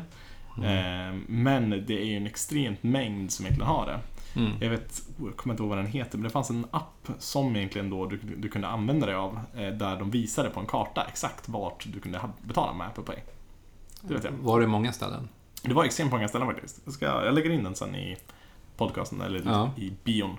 Mm. 0.58 1.14
Eh, 1.14 1.20
men 1.28 1.70
det 1.70 2.00
är 2.02 2.04
ju 2.04 2.16
en 2.16 2.26
extremt 2.26 2.82
mängd 2.82 3.32
som 3.32 3.44
egentligen 3.44 3.68
har 3.70 3.86
det. 3.86 4.00
Mm. 4.40 4.52
Jag 4.60 4.70
vet, 4.70 5.02
jag 5.20 5.36
kommer 5.36 5.54
inte 5.54 5.62
ihåg 5.62 5.68
vad 5.70 5.78
den 5.78 5.86
heter, 5.86 6.18
men 6.18 6.22
det 6.24 6.30
fanns 6.30 6.50
en 6.50 6.66
app 6.70 7.08
som 7.18 7.56
egentligen 7.56 7.90
då 7.90 8.06
du, 8.06 8.16
du 8.36 8.48
kunde 8.48 8.68
använda 8.68 9.06
dig 9.06 9.14
av, 9.14 9.40
eh, 9.56 9.68
där 9.68 9.98
de 9.98 10.10
visade 10.10 10.50
på 10.50 10.60
en 10.60 10.66
karta 10.66 11.04
exakt 11.08 11.48
vart 11.48 11.86
du 11.92 12.00
kunde 12.00 12.20
betala 12.42 12.72
med 12.72 12.86
Apple 12.86 13.04
Pay. 13.04 13.16
Det 14.02 14.14
vet 14.14 14.24
jag. 14.24 14.32
Var 14.32 14.60
det 14.60 14.66
många 14.66 14.92
ställen? 14.92 15.28
Det 15.62 15.74
var 15.74 15.84
extremt 15.84 16.12
många 16.12 16.28
ställen 16.28 16.46
faktiskt. 16.48 16.80
Jag, 16.84 16.94
ska, 16.94 17.04
jag 17.06 17.34
lägger 17.34 17.50
in 17.50 17.64
den 17.64 17.74
sen 17.74 17.94
i 17.94 18.16
podcasten, 18.76 19.20
eller 19.20 19.42
Ja. 19.46 19.70
i 19.76 19.92
bion. 20.04 20.30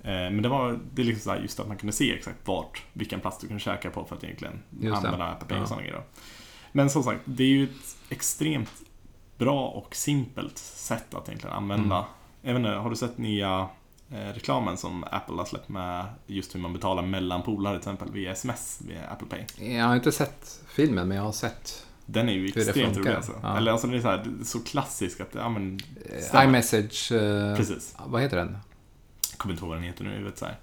Eh, 0.00 0.10
Men 0.10 0.42
det 0.42 0.48
var 0.48 0.78
det 0.94 1.02
är 1.02 1.06
liksom 1.06 1.34
så 1.34 1.42
just 1.42 1.60
att 1.60 1.68
man 1.68 1.76
kunde 1.76 1.92
se 1.92 2.14
exakt 2.14 2.38
vart, 2.48 2.82
vilken 2.92 3.20
plats 3.20 3.38
du 3.38 3.46
kunde 3.46 3.60
käka 3.62 3.90
på 3.90 4.04
för 4.04 4.16
att 4.16 4.24
egentligen 4.24 4.62
Just 4.80 4.96
använda 4.96 5.24
Apple 5.26 5.48
Pay 5.48 5.56
och 5.58 5.62
Ja. 5.62 5.66
sådana 5.66 5.82
grejer. 5.82 6.02
Men 6.72 6.90
som 6.90 7.02
sagt, 7.02 7.20
det 7.24 7.42
är 7.42 7.48
ju 7.48 7.64
ett 7.64 7.96
extremt 8.08 8.70
bra 9.38 9.68
och 9.68 9.96
simpelt 9.96 10.58
sätt 10.58 11.14
att 11.14 11.28
egentligen 11.28 11.56
använda. 11.56 11.96
Mm. 11.96 12.06
Vet 12.42 12.56
inte, 12.56 12.70
har 12.78 12.90
du 12.90 12.96
sett 12.96 13.18
nya 13.18 13.68
eh, 14.10 14.16
reklamen 14.34 14.76
som 14.76 15.04
Apple 15.10 15.34
har 15.36 15.44
släppt 15.44 15.68
med 15.68 16.04
just 16.26 16.54
hur 16.54 16.60
man 16.60 16.72
betalar 16.72 17.02
mellan 17.02 17.42
polare 17.42 17.72
till 17.74 17.78
exempel 17.90 18.12
via 18.12 18.32
sms, 18.32 18.80
via 18.88 19.06
Apple 19.08 19.26
Pay? 19.28 19.74
Jag 19.76 19.84
har 19.84 19.94
inte 19.96 20.12
sett 20.12 20.60
filmen, 20.68 21.08
men 21.08 21.16
jag 21.16 21.24
har 21.24 21.32
sett 21.32 21.86
Den 22.06 22.28
är 22.28 22.32
ju 22.32 22.46
extremt 22.46 22.96
rolig 22.96 23.10
alltså. 23.12 23.32
Ja. 23.42 23.56
Eller 23.56 23.72
alltså 23.72 23.86
det 23.86 23.96
är 23.96 24.00
så, 24.00 24.08
här, 24.08 24.26
så 24.44 24.60
klassisk 24.60 25.20
att, 25.20 25.34
ja 25.34 25.48
men, 25.48 25.80
eh, 26.32 26.44
iMessage... 26.44 27.12
eh, 27.12 27.56
precis. 27.56 27.96
Vad 28.06 28.22
heter 28.22 28.36
den? 28.36 28.58
Jag 29.30 29.38
kommer 29.38 29.52
inte 29.52 29.62
ihåg 29.64 29.68
vad 29.68 29.78
den 29.78 29.84
heter 29.84 30.04
nu 30.04 30.10
i 30.10 30.14
huvudet 30.16 30.38
så 30.38 30.44
här. 30.44 30.56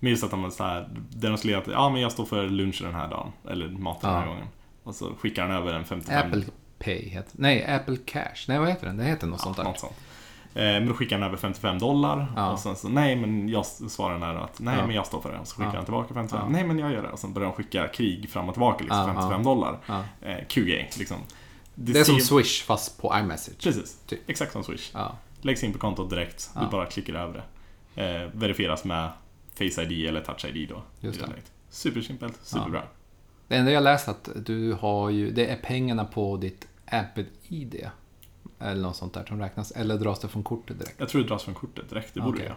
Men 0.00 0.10
just 0.10 0.24
att 0.24 0.30
de 0.30 0.50
så 0.50 0.64
här, 0.64 0.88
där 1.10 1.28
de 1.28 1.38
skulle 1.38 1.52
göra 1.52 1.62
att, 1.62 1.68
ja 1.68 1.88
men 1.90 2.00
jag 2.00 2.12
står 2.12 2.24
för 2.24 2.48
lunch 2.48 2.82
den 2.82 2.94
här 2.94 3.08
dagen, 3.08 3.32
eller 3.48 3.68
mat 3.68 4.00
den 4.00 4.10
här 4.10 4.20
Ja. 4.22 4.28
gången. 4.28 4.46
Och 4.82 4.94
så 4.94 5.14
skickar 5.14 5.42
han 5.46 5.56
över 5.56 5.72
en 5.74 5.84
55 5.84 6.26
Apple 6.26 6.44
Pay 6.84 7.08
heter 7.08 7.30
Nej, 7.32 7.64
Apple 7.64 7.96
Cash. 8.06 8.44
Nej, 8.48 8.58
vad 8.58 8.68
heter 8.68 8.86
den? 8.86 8.96
Det 8.96 9.04
heter 9.04 9.26
något 9.26 9.40
sånt 9.40 9.56
ja, 9.58 9.62
där. 9.62 9.70
något 9.70 9.80
sånt. 9.80 9.92
Eh, 10.54 10.62
Men 10.62 10.86
då 10.88 10.94
skickar 10.94 11.18
han 11.18 11.26
över 11.28 11.36
55 11.36 11.78
dollar 11.78 12.32
Ja. 12.36 12.52
och 12.52 12.58
sen 12.58 12.76
så, 12.76 12.88
nej 12.88 13.16
men 13.16 13.48
jag 13.48 13.66
svarar 13.66 14.12
den 14.12 14.22
här 14.22 14.34
att, 14.34 14.60
nej 14.60 14.76
Ja. 14.78 14.86
men 14.86 14.96
jag 14.96 15.06
står 15.06 15.20
för 15.20 15.32
det. 15.32 15.38
Och 15.38 15.46
så 15.48 15.56
skickar 15.56 15.74
han 15.74 15.84
tillbaka 15.84 16.14
55, 16.14 16.40
Ja. 16.42 16.48
nej 16.48 16.64
men 16.64 16.78
jag 16.78 16.92
gör 16.92 17.02
det. 17.02 17.08
Och 17.08 17.18
sen 17.18 17.32
börjar 17.32 17.48
de 17.48 17.54
skicka 17.56 17.88
krig 17.88 18.30
fram 18.30 18.48
och 18.48 18.54
tillbaka, 18.54 18.78
liksom, 18.84 18.98
Ja, 18.98 19.06
55 19.06 19.30
ja. 19.32 19.38
dollar. 19.38 19.78
Eh, 20.22 20.36
QG, 20.48 20.88
liksom. 20.98 21.16
Det 21.74 21.98
är 22.00 22.04
som 22.04 22.20
Swish 22.20 22.64
fast 22.64 23.00
på 23.02 23.14
iMessage. 23.18 23.62
Precis, 23.62 23.98
Typ. 24.06 24.30
exakt 24.30 24.52
som 24.52 24.64
Swish. 24.64 24.92
Läggs 25.40 25.64
in 25.64 25.72
på 25.72 25.78
kontot 25.78 26.10
direkt, 26.10 26.50
du 26.60 26.66
bara 26.66 26.86
klickar 26.86 27.14
över 27.14 27.34
det. 27.94 28.04
Eh, 28.04 28.28
verifieras 28.32 28.84
med 28.84 29.08
Face 29.54 29.82
ID 29.82 30.06
eller 30.08 30.20
Touch 30.20 30.44
ID 30.44 30.68
då. 30.68 30.82
Just 31.00 31.20
det. 31.20 31.26
Supersimpelt, 31.70 32.38
superbra. 32.42 32.82
Det 33.48 33.56
enda 33.56 33.70
jag 33.72 33.82
läst 33.82 34.08
att 34.08 34.28
du 34.36 34.72
har 34.72 35.10
ju, 35.10 35.30
det 35.30 35.46
är 35.46 35.56
pengarna 35.56 36.04
på 36.04 36.36
ditt 36.36 36.66
Apple-ID. 36.90 37.90
Eller 38.58 38.82
något 38.82 38.96
sånt 38.96 39.14
där 39.14 39.24
som 39.24 39.40
räknas. 39.40 39.70
Eller 39.70 39.98
dras 39.98 40.20
det 40.20 40.28
från 40.28 40.42
kortet 40.42 40.78
direkt? 40.78 40.94
Jag 40.98 41.08
tror 41.08 41.22
det 41.22 41.28
dras 41.28 41.42
från 41.42 41.54
kortet 41.54 41.90
direkt, 41.90 42.14
det 42.14 42.20
borde 42.20 42.36
Okej. 42.36 42.46
jag. 42.46 42.56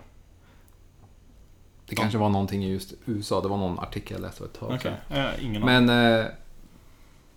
Det 1.85 1.95
kanske 1.95 2.17
var 2.17 2.29
någonting 2.29 2.63
i 2.65 2.71
just 2.71 2.93
USA. 3.05 3.41
Det 3.41 3.47
var 3.47 3.57
någon 3.57 3.79
artikel 3.79 4.11
jag 4.13 4.21
läste 4.21 4.37
för 4.37 4.45
ett 4.45 4.83
tag 4.83 4.95
eh, 5.17 5.45
ingen. 5.45 5.61
Men... 5.61 5.89
Eh, 5.89 6.25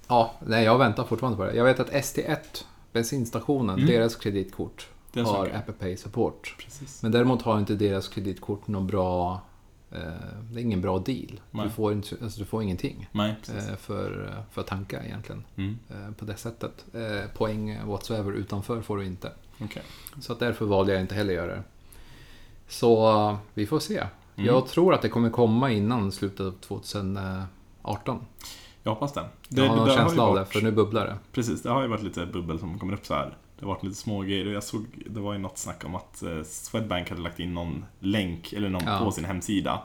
ja, 0.09 0.35
nej, 0.47 0.65
jag 0.65 0.79
väntar 0.79 1.05
fortfarande 1.05 1.37
på 1.37 1.45
det. 1.45 1.55
Jag 1.55 1.65
vet 1.65 1.81
att 1.81 1.91
ST1, 1.91 2.37
bensinstationen, 2.93 3.79
Mm. 3.79 3.87
deras 3.87 4.17
kreditkort 4.17 4.89
har. 5.15 5.51
Apple 5.55 5.75
Pay 5.75 5.97
support. 5.97 6.55
Precis. 6.59 7.03
Men 7.03 7.13
däremot 7.13 7.43
har 7.43 7.59
inte 7.59 7.75
deras 7.75 8.09
kreditkort 8.09 8.67
någon 8.69 8.87
bra... 8.87 9.41
Eh, 9.91 9.99
det 10.51 10.61
är 10.61 10.63
ingen 10.63 10.81
bra 10.81 10.99
deal. 10.99 11.41
Nej. 11.51 11.67
Du 11.67 11.71
får, 11.71 11.93
inte, 11.93 12.17
alltså, 12.23 12.39
du 12.39 12.45
får 12.45 12.63
ingenting 12.63 13.09
Nej, 13.13 13.35
eh, 13.49 13.77
för, 13.77 14.35
för 14.51 14.61
att 14.61 14.67
tanka 14.67 15.05
egentligen. 15.05 15.45
Mm. 15.57 15.79
eh, 15.91 16.13
på 16.19 16.25
det 16.25 16.37
sättet. 16.37 16.85
Eh, 16.95 17.31
poäng 17.37 17.87
whatsoever 17.87 18.33
utanför 18.33 18.81
får 18.81 18.97
du 18.97 19.05
inte. 19.05 19.33
Okej. 19.61 19.83
Så 20.21 20.33
att 20.33 20.39
därför 20.39 20.65
valde 20.67 20.93
jag 20.93 21.01
inte 21.01 21.15
heller 21.15 21.35
göra 21.35 21.55
det. 21.55 21.63
Så 22.69 23.11
eh, 23.11 23.37
vi 23.55 23.67
får 23.67 23.79
se. 23.79 23.99
Mm. 23.99 24.47
Jag 24.47 24.69
tror 24.69 24.95
att 24.95 25.03
det 25.03 25.09
kommer 25.09 25.31
komma 25.31 25.71
innan 25.71 26.13
slutet 26.13 26.41
av 26.41 26.51
2018. 26.51 28.27
Jag 28.83 28.91
hoppas 28.91 29.13
det. 29.13 29.29
Jag 29.49 29.69
har 29.69 29.87
det 29.87 29.93
ju 29.93 29.99
känsla 29.99 30.23
av 30.23 30.35
det, 30.35 30.45
för 30.45 30.63
nu 30.63 30.73
bubblar 30.73 31.07
det. 31.07 31.19
Precis, 31.33 31.63
det 31.63 31.71
har 31.71 31.83
ju 31.83 31.89
varit 31.89 32.03
lite 32.03 32.27
bubbel 32.27 32.59
som 32.59 32.79
kommer 32.79 32.95
upp 32.95 33.07
så 33.07 33.15
här. 33.15 33.37
Det 33.59 33.65
har 33.65 33.73
varit 33.75 33.83
lite 33.83 33.97
små 33.97 34.21
grejer. 34.23 34.47
Jag 34.47 34.65
såg, 34.65 34.85
det 35.07 35.21
var 35.21 35.33
ju 35.33 35.39
något 35.39 35.59
snack 35.59 35.85
om 35.85 35.95
att 35.95 36.23
eh, 36.23 36.43
Swedbank 36.43 37.09
hade 37.11 37.23
lagt 37.23 37.41
in 37.41 37.55
någon 37.55 37.85
länk 38.01 38.53
eller 38.53 38.69
någon 38.69 38.83
Ja. 38.87 38.99
på 38.99 39.11
sin 39.13 39.25
hemsida. 39.25 39.83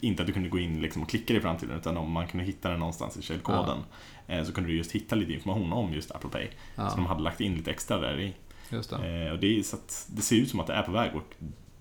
Inte 0.00 0.22
att 0.22 0.26
du 0.26 0.32
kunde 0.32 0.48
gå 0.48 0.58
in 0.58 0.80
liksom 0.80 1.02
och 1.02 1.08
klicka 1.08 1.34
i 1.34 1.40
framtiden 1.40 1.76
utan 1.76 1.96
om 1.96 2.10
man 2.12 2.26
kunde 2.26 2.44
hitta 2.46 2.70
den 2.70 2.78
någonstans 2.78 3.16
i 3.16 3.22
källkoden. 3.22 3.78
eh, 4.26 4.44
Så 4.44 4.52
kunde 4.52 4.70
du 4.70 4.76
just 4.76 4.92
hitta 4.92 5.16
lite 5.16 5.32
information 5.32 5.72
om 5.72 5.92
just 5.92 6.10
Apple 6.10 6.30
Pay. 6.30 6.46
Så 6.76 6.82
de 6.96 7.02
Ja, 7.02 7.08
hade 7.08 7.22
lagt 7.22 7.40
in 7.40 7.54
lite 7.54 7.70
extra 7.70 7.98
där 7.98 8.20
i. 8.20 8.34
just 8.70 8.90
det. 8.90 9.24
Eh, 9.26 9.32
och 9.32 9.38
det, 9.38 9.58
är, 9.58 9.62
så 9.62 9.76
det 10.08 10.22
ser 10.22 10.36
ut 10.36 10.50
som 10.50 10.60
att 10.60 10.66
det 10.66 10.72
är 10.74 10.82
på 10.82 10.92
väg 10.92 11.10
och 11.16 11.34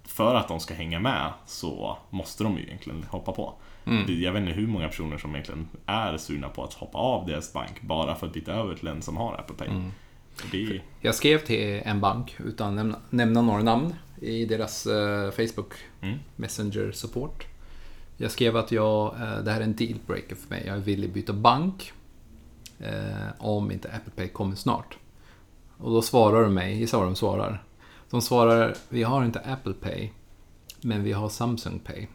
för 0.04 0.36
att 0.36 0.48
de 0.48 0.60
ska 0.60 0.74
hänga 0.74 1.00
med 1.00 1.34
så 1.46 1.98
måste 2.10 2.44
de 2.44 2.58
ju 2.58 2.64
egentligen 2.64 3.04
hoppa 3.10 3.32
på. 3.32 3.54
Mm. 3.86 4.22
Jag 4.22 4.32
vet 4.32 4.42
inte 4.42 4.54
hur 4.54 4.68
många 4.68 4.88
personer 4.88 5.18
som 5.18 5.32
egentligen 5.36 5.68
är 5.86 6.18
sugna 6.18 6.50
på 6.50 6.64
att 6.64 6.74
hoppa 6.74 6.98
av 6.98 7.26
deras 7.26 7.54
bank 7.54 7.82
bara 7.82 8.16
för 8.16 8.28
att 8.28 8.34
byta 8.34 8.52
över 8.54 8.76
till 8.76 8.88
en 8.88 9.02
som 9.02 9.18
har 9.18 9.34
Apple 9.34 9.56
Pay. 9.56 9.68
Mm. 9.68 9.92
Det 10.52 10.82
Jag 11.02 11.16
skrev 11.16 11.38
till 11.40 11.82
en 11.86 12.02
bank, 12.02 12.36
utan 12.46 12.76
nämna, 12.76 13.00
nämna 13.10 13.42
några 13.42 13.64
namn, 13.64 13.94
i 14.22 14.46
deras 14.46 14.86
eh, 14.86 15.32
Facebook 15.32 15.74
mm, 16.02 16.20
Messenger 16.36 16.92
support. 16.92 17.46
Jag 18.18 18.32
skrev 18.32 18.58
att 18.58 18.72
jag, 18.72 19.16
eh, 19.22 19.38
det 19.44 19.52
här 19.52 19.60
är 19.60 19.64
en 19.64 19.76
dealbreaker 19.76 20.36
för 20.36 20.50
mig. 20.50 20.64
Jag 20.68 20.76
är 20.76 20.82
villig 20.82 21.14
byta 21.14 21.34
bank 21.34 21.94
eh, 22.80 23.28
om 23.38 23.72
inte 23.72 23.92
Apple 23.92 24.12
Pay 24.16 24.28
kommer 24.28 24.56
snart. 24.56 24.98
Och 25.78 25.92
då 25.92 26.02
svarar 26.02 26.44
de 26.44 26.54
mig, 26.54 26.80
gissa 26.80 26.98
vad 26.98 27.08
de 27.08 27.16
svarar? 27.16 27.64
De 28.10 28.22
svarar, 28.22 28.76
vi 28.90 29.04
har 29.04 29.26
inte 29.26 29.40
Apple 29.40 29.74
Pay, 29.74 30.10
men 30.82 31.04
vi 31.04 31.12
har 31.12 31.30
Samsung 31.30 31.80
Pay. 31.80 32.08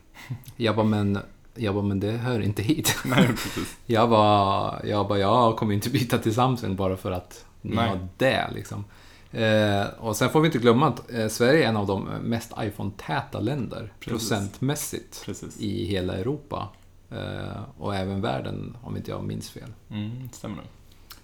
Jag 0.57 0.77
bara, 0.77 0.87
men, 0.87 1.19
jag 1.55 1.75
bara, 1.75 1.85
men 1.85 2.01
det 2.01 2.11
hör 2.11 2.41
inte 2.41 2.63
hit. 2.63 2.97
nej, 3.05 3.27
precis. 3.27 3.77
Jag 3.87 4.11
bara, 4.11 4.87
jag 4.87 5.09
bara, 5.09 5.19
jag 5.19 5.57
kommer 5.57 5.75
inte 5.75 5.91
byta 5.91 6.19
till 6.19 6.35
Samsung 6.35 6.77
bara 6.77 6.97
för 6.97 7.11
att 7.11 7.45
Nej. 7.63 7.89
har 7.89 8.09
det 8.17 8.51
liksom. 8.55 8.85
Eh, 9.31 9.87
och 9.99 10.17
sen 10.17 10.31
får 10.31 10.41
vi 10.41 10.47
inte 10.47 10.59
glömma 10.59 10.89
att 10.89 11.13
eh, 11.13 11.29
Sverige 11.29 11.65
är 11.65 11.69
en 11.69 11.77
av 11.77 11.87
de 11.87 12.05
mest 12.05 12.53
iPhone-täta 12.61 13.41
länder 13.41 13.93
Precis. 14.01 14.29
procentmässigt 14.29 15.23
precis. 15.25 15.61
i 15.61 15.85
hela 15.85 16.15
Europa. 16.15 16.69
Eh, 17.11 17.63
och 17.79 17.97
även 17.97 18.21
världen, 18.21 18.77
om 18.83 18.97
inte 18.97 19.11
jag 19.11 19.25
minns 19.25 19.51
fel. 19.51 19.73
Mm, 19.91 20.29
stämmer 20.33 20.57
nog. 20.57 20.65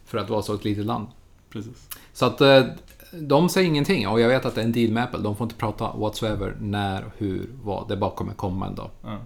För 0.05 0.19
att 0.19 0.31
vara 0.31 0.43
så 0.43 0.55
ett 0.55 0.65
litet 0.65 0.87
land. 0.87 1.07
Precis. 1.51 1.89
Så 2.13 2.27
att 2.27 2.41
eh, 2.41 2.65
de 3.13 3.49
säger 3.49 3.69
ingenting 3.69 4.09
och 4.09 4.21
jag 4.21 4.29
vet 4.29 4.45
att 4.45 4.55
det 4.55 4.61
är 4.61 4.65
en 4.65 4.73
deal 4.73 4.93
med 4.93 5.05
Apple. 5.05 5.21
De 5.21 5.37
får 5.37 5.45
inte 5.45 5.57
prata 5.57 5.93
whatsoever 5.93 6.57
när, 6.61 7.05
hur, 7.17 7.51
vad. 7.63 7.89
Det 7.89 7.97
bara 7.97 8.11
kommer 8.11 8.35
komma 8.35 8.67
en 8.67 8.75
dag. 8.75 8.91
Ja. 9.03 9.19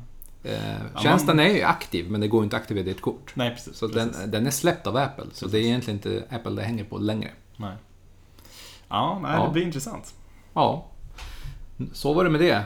Eh, 0.45 0.53
Ja, 0.95 1.01
tjänsten 1.01 1.41
är 1.41 1.49
ju 1.49 1.63
aktiv 1.63 2.11
men 2.11 2.21
det 2.21 2.29
går 2.29 2.45
inte 2.45 2.57
att 2.57 2.63
aktivera 2.63 2.85
ditt 2.85 3.01
kort. 3.01 3.33
Nej, 3.37 3.51
precis. 3.51 3.77
Så 3.77 3.89
precis. 3.89 4.17
den, 4.19 4.31
den 4.31 4.47
är 4.47 4.51
släppt 4.51 4.87
av 4.87 4.97
Apple. 4.97 5.25
Så 5.25 5.31
Precis. 5.31 5.53
det 5.53 5.59
är 5.59 5.63
egentligen 5.63 5.97
inte 5.97 6.25
Apple 6.37 6.51
det 6.53 6.63
hänger 6.63 6.85
på 6.85 6.99
längre. 6.99 7.31
Nej. 7.57 7.75
Ja, 8.89 9.19
nej, 9.23 9.33
Ja. 9.37 9.45
det 9.47 9.53
blir 9.53 9.63
intressant. 9.63 10.15
Ja, 10.55 10.87
så 11.93 12.13
var 12.13 12.25
det 12.25 12.31
med 12.31 12.41
det. 12.41 12.65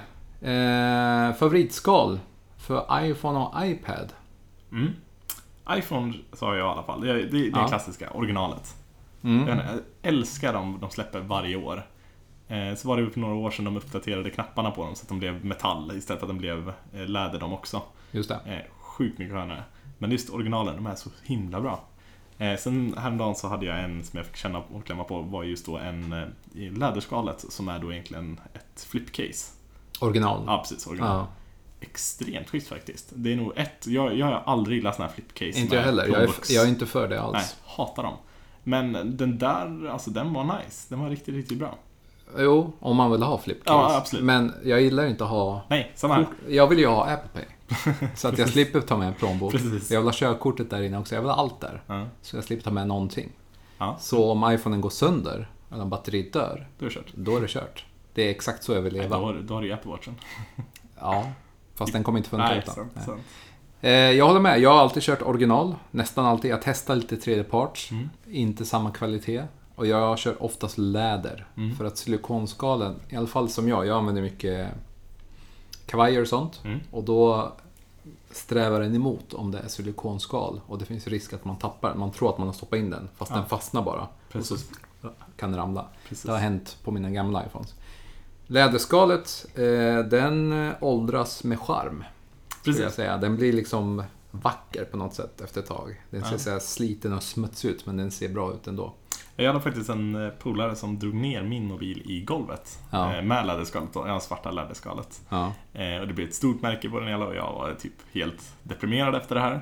Eh, 0.51 1.35
favoritskal 1.35 2.21
för 2.59 3.05
iPhone 3.05 3.39
och 3.39 3.67
iPad? 3.67 4.13
Mm. 4.73 4.93
iPhone 5.71 6.15
sa 6.33 6.57
jag 6.57 6.67
i 6.67 6.71
alla 6.71 6.83
fall. 6.83 7.01
Det 7.01 7.11
är 7.11 7.15
det, 7.15 7.21
är 7.23 7.27
det 7.31 7.51
Ja. 7.55 7.69
klassiska, 7.69 8.11
originalet. 8.11 8.75
Mm. 9.25 9.49
Jag 9.49 9.59
älskar 10.03 10.53
dem 10.53 10.79
de 10.81 10.91
släpper 10.91 11.21
varje 11.21 11.57
år. 11.57 11.87
Eh, 12.49 12.75
så 12.75 12.89
var 12.89 12.97
det 12.97 13.11
för 13.11 13.21
några 13.21 13.35
år 13.35 13.51
sedan 13.51 13.65
de 13.65 13.77
uppdaterade 13.77 14.31
knapparna 14.31 14.71
på 14.71 14.85
dem 14.85 14.95
så 14.95 15.03
att 15.03 15.09
de 15.09 15.19
blev 15.19 15.45
metall 15.45 15.93
istället 15.97 16.21
för 16.21 16.27
att 16.27 16.31
de 16.31 16.39
blev 16.39 16.73
eh, 16.93 17.07
läder 17.07 17.41
de 17.41 17.53
också. 17.53 17.83
Just 18.11 18.29
det. 18.29 18.41
Eh, 18.47 18.73
sjukt 18.81 19.19
mycket 19.19 19.35
skönare. 19.35 19.65
Men 19.99 20.11
just 20.11 20.31
originalen, 20.31 20.77
de 20.77 20.87
är 20.87 20.95
så 20.95 21.11
himla 21.23 21.61
bra. 21.61 21.85
Sen 22.59 22.95
häromdagen 22.99 23.35
så 23.35 23.49
hade 23.49 23.67
jag 23.67 23.85
en 23.85 24.05
som 24.05 24.17
jag 24.17 24.27
fick 24.27 24.37
känna 24.37 24.59
och 24.59 24.85
klämma 24.85 25.05
på 25.05 25.23
var 25.23 25.45
just 25.45 25.67
då 25.67 25.79
en 25.79 26.33
i 26.55 26.71
läderskalet 26.71 27.45
som 27.49 27.69
är 27.69 27.79
då 27.79 27.93
egentligen 27.93 28.41
ett 28.53 28.87
flipcase. 28.89 29.53
Original. 30.01 30.43
Ja, 30.47 30.59
precis. 30.59 30.87
Original. 30.87 31.17
Ja. 31.17 31.29
Extremt 31.81 32.49
schysst 32.49 32.69
faktiskt. 32.69 33.13
Det 33.15 33.33
är 33.33 33.37
nog 33.37 33.53
ett, 33.57 33.87
jag, 33.87 34.17
jag 34.17 34.27
har 34.27 34.43
aldrig 34.47 34.77
gillat 34.77 34.97
såna 34.97 35.09
här 35.09 35.15
flipcase 35.15 35.61
Inte 35.61 35.77
jag 35.77 35.83
heller. 35.83 36.07
Jag 36.07 36.23
är, 36.23 36.31
jag 36.49 36.65
är 36.65 36.69
inte 36.69 36.87
för 36.87 37.09
det 37.09 37.15
Nej, 37.15 37.19
alls. 37.19 37.57
hatar 37.65 38.03
dem. 38.03 38.17
Men 38.63 39.17
den 39.17 39.39
där, 39.39 39.89
alltså 39.89 40.11
den 40.11 40.33
var 40.33 40.45
nice. 40.45 40.87
Den 40.89 41.01
var 41.01 41.11
riktigt, 41.11 41.35
riktigt 41.35 41.59
bra. 41.59 41.79
Jo, 42.39 42.73
om 42.81 42.97
man 42.97 43.11
vill 43.11 43.23
ha 43.23 43.39
flipcase. 43.39 43.73
Ja, 43.79 43.97
absolut. 43.97 44.25
Men 44.25 44.55
jag 44.65 44.81
gillar 44.81 45.07
inte 45.07 45.25
att 45.25 45.31
ha... 45.31 45.63
Nej, 45.69 45.93
samma 45.95 46.15
här. 46.15 46.27
Jag 46.49 46.67
vill 46.67 46.79
ju 46.79 46.87
ha 46.87 47.05
Apple 47.11 47.31
Pay. 47.33 47.45
Så 48.15 48.29
att 48.29 48.39
jag 48.39 48.49
slipper 48.49 48.81
ta 48.81 48.97
med 48.97 49.09
en 49.09 49.15
plånbok. 49.15 49.53
Precis. 49.53 49.91
Jag 49.91 50.01
vill 50.01 50.07
ha 50.09 50.13
körkortet 50.15 50.71
där 50.71 50.83
inne 50.83 50.99
också. 50.99 51.15
Jag 51.15 51.23
vill 51.23 51.31
ha 51.31 51.37
allt 51.37 51.61
där. 51.61 51.83
Ja, 51.87 52.07
Så 52.23 52.37
jag 52.37 52.45
slipper 52.45 52.65
ta 52.65 52.71
med 52.71 52.87
någonting. 52.89 53.29
ja 53.79 53.97
Så 54.01 54.31
om 54.31 54.53
iPhonen 54.53 54.81
går 54.81 54.91
sönder, 54.91 55.51
eller 55.73 55.83
om 55.83 55.91
batteriet 55.91 56.33
dör, 56.33 56.69
då 56.79 56.85
är 56.85 56.89
det 56.89 56.95
kört. 56.95 57.13
då 57.15 57.37
är 57.37 57.41
det 57.41 57.49
kört. 57.49 57.85
Det 58.15 58.23
är 58.23 58.31
exakt 58.31 58.63
så 58.65 58.73
jag 58.73 58.83
vill 58.83 58.93
Nej, 58.93 59.03
leva. 59.03 59.19
då, 59.19 59.25
har, 59.25 59.35
då 59.35 59.55
har 59.55 59.61
du 59.61 59.67
ju 59.67 59.73
Apple 59.73 59.91
Watchen. 59.91 60.15
Ja, 61.01 61.27
fast 61.75 61.93
den 61.93 62.05
kommer 62.05 62.19
inte 62.19 62.31
funka 62.31 62.47
Nej, 62.49 62.59
utan. 62.59 62.75
sant, 62.75 62.93
Nej. 62.95 63.05
sant. 63.05 63.21
Eh, 63.81 63.91
Jag 63.91 64.27
håller 64.27 64.41
med. 64.41 64.61
Jag 64.61 64.71
har 64.71 64.79
alltid 64.81 65.03
kört 65.03 65.23
original. 65.23 65.75
Nästan 65.91 66.27
alltid. 66.27 66.51
Jag 66.51 66.63
testar 66.63 66.97
lite 66.97 67.17
tredjeparts. 67.17 67.91
Mm. 67.91 68.11
Inte 68.31 68.65
samma 68.65 68.91
kvalitet. 68.91 69.43
Och 69.77 69.87
jag 69.87 70.19
kör 70.19 70.43
oftast 70.43 70.79
läder. 70.79 71.47
Mm. 71.57 71.77
För 71.77 71.85
att 71.85 71.97
silikonskalen, 71.99 72.95
i 73.09 73.17
alla 73.17 73.27
fall 73.27 73.49
som 73.49 73.69
jag, 73.69 73.87
jag 73.87 73.97
använder 73.99 74.23
mycket 74.23 74.69
kavajer 75.87 76.21
och 76.21 76.29
sånt. 76.29 76.61
Mm. 76.65 76.81
Och 76.91 77.05
då 77.05 77.53
strävar 78.31 78.81
den 78.81 78.95
emot 78.95 79.35
om 79.35 79.51
det 79.51 79.59
är 79.59 79.69
silikonskal. 79.69 80.61
Och 80.67 80.79
det 80.79 80.85
finns 80.85 81.07
risk 81.07 81.33
att 81.33 81.45
man 81.45 81.57
tappar. 81.59 81.95
Man 81.95 82.11
tror 82.13 82.31
att 82.31 82.39
man 82.39 82.47
har 82.47 82.55
stoppat 82.55 82.79
in 82.79 82.91
den, 82.91 83.09
fast 83.17 83.31
Ja. 83.31 83.37
den 83.37 83.47
fastnar 83.47 83.83
bara. 83.83 84.09
Precis. 84.33 84.51
Och 84.51 84.59
så 85.03 85.09
kan 85.37 85.51
den 85.51 85.61
ramla. 85.61 85.87
Precis. 86.09 86.25
Det 86.25 86.33
har 86.33 86.39
hänt 86.39 86.77
på 86.85 86.91
mina 86.91 87.11
gamla 87.11 87.47
iPhones. 87.47 87.75
Läderskalet, 88.47 89.47
eh, 89.55 89.99
den 90.11 90.73
åldras 90.81 91.45
med 91.45 91.61
charm. 91.61 92.05
Skulle 92.61 92.77
jag 92.77 92.83
Precis. 92.85 92.97
säga. 92.97 93.17
Den 93.19 93.37
blir 93.37 93.53
liksom 93.53 94.03
vacker 94.31 94.85
på 94.85 94.97
något 94.97 95.15
sätt 95.15 95.41
efter 95.41 95.61
ett 95.61 95.67
tag. 95.69 96.03
Den 96.11 96.25
ser 96.25 96.51
Ja. 96.53 96.61
så 96.61 96.67
sliten 96.67 97.13
och 97.13 97.23
smutsig 97.23 97.69
ut, 97.69 97.87
men 97.87 97.97
den 97.97 98.11
ser 98.11 98.29
bra 98.29 98.53
ut 98.55 98.67
ändå. 98.67 98.93
Jag 99.37 99.47
hade 99.47 99.61
faktiskt 99.61 99.91
en 99.91 100.15
eh, 100.27 100.31
polare 100.31 100.77
som 100.77 100.99
drog 100.99 101.15
ner 101.15 101.43
min 101.43 101.67
mobil 101.67 102.03
i 102.11 102.21
golvet. 102.21 102.79
Ja. 102.91 103.15
eh, 103.17 103.23
Med 103.23 103.47
läderskalet 103.47 103.93
då, 103.93 104.05
ja, 104.09 104.21
svarta 104.21 104.51
läderskalet. 104.51 105.21
Ja, 105.29 105.53
Eh, 105.75 106.01
Och 106.01 106.07
det 106.09 106.15
blev 106.15 106.29
ett 106.29 106.35
stort 106.35 106.63
märke 106.63 106.91
på 106.91 107.01
den 107.01 107.09
hela 107.09 107.27
och 107.27 107.35
jag 107.37 107.53
var 107.53 107.75
typ 107.75 107.93
helt 108.13 108.53
deprimerad 108.63 109.15
efter 109.15 109.35
det 109.35 109.41
här. 109.41 109.61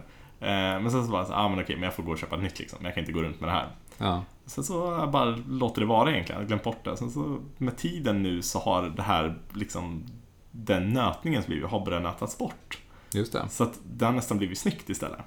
Men 0.80 0.90
sen 0.90 1.06
så 1.06 1.12
jag 1.14 1.26
så 1.26 1.32
ah, 1.32 1.48
men 1.48 1.60
okej, 1.60 1.76
men 1.76 1.82
jag 1.84 1.94
får 1.94 2.02
gå 2.02 2.12
och 2.12 2.18
köpa 2.18 2.36
ett 2.36 2.42
nytt 2.42 2.58
liksom. 2.58 2.78
Jag 2.82 2.94
kan 2.94 3.00
inte 3.00 3.12
gå 3.12 3.22
runt 3.22 3.40
med 3.40 3.48
det 3.48 3.52
här. 3.52 3.68
ja, 3.98 4.24
Sen 4.46 4.64
så 4.64 4.86
har 4.90 4.98
jag 4.98 5.10
bara 5.10 5.36
låter 5.48 5.80
det 5.80 5.86
vara 5.86 6.10
egentligen, 6.12 6.40
jag 6.40 6.44
har 6.44 6.48
glömt 6.48 6.62
bort 6.64 6.84
det. 6.84 6.96
Sen 6.96 7.10
så 7.10 7.38
med 7.58 7.76
tiden 7.76 8.22
nu 8.22 8.42
så 8.42 8.58
har 8.58 8.82
det 8.82 9.02
här 9.02 9.38
liksom 9.54 10.04
den 10.50 10.90
nötningen 10.92 11.42
som 11.42 11.50
blivit 11.50 11.70
har 11.70 11.84
börjat 11.84 12.02
nötas 12.02 12.38
bort. 12.38 12.78
just 13.14 13.32
det. 13.32 13.48
Så 13.48 13.64
att 13.64 13.78
det 13.92 14.04
har 14.04 14.12
nästan 14.12 14.38
blivit 14.38 14.58
snyggt 14.58 14.90
istället. 14.90 15.18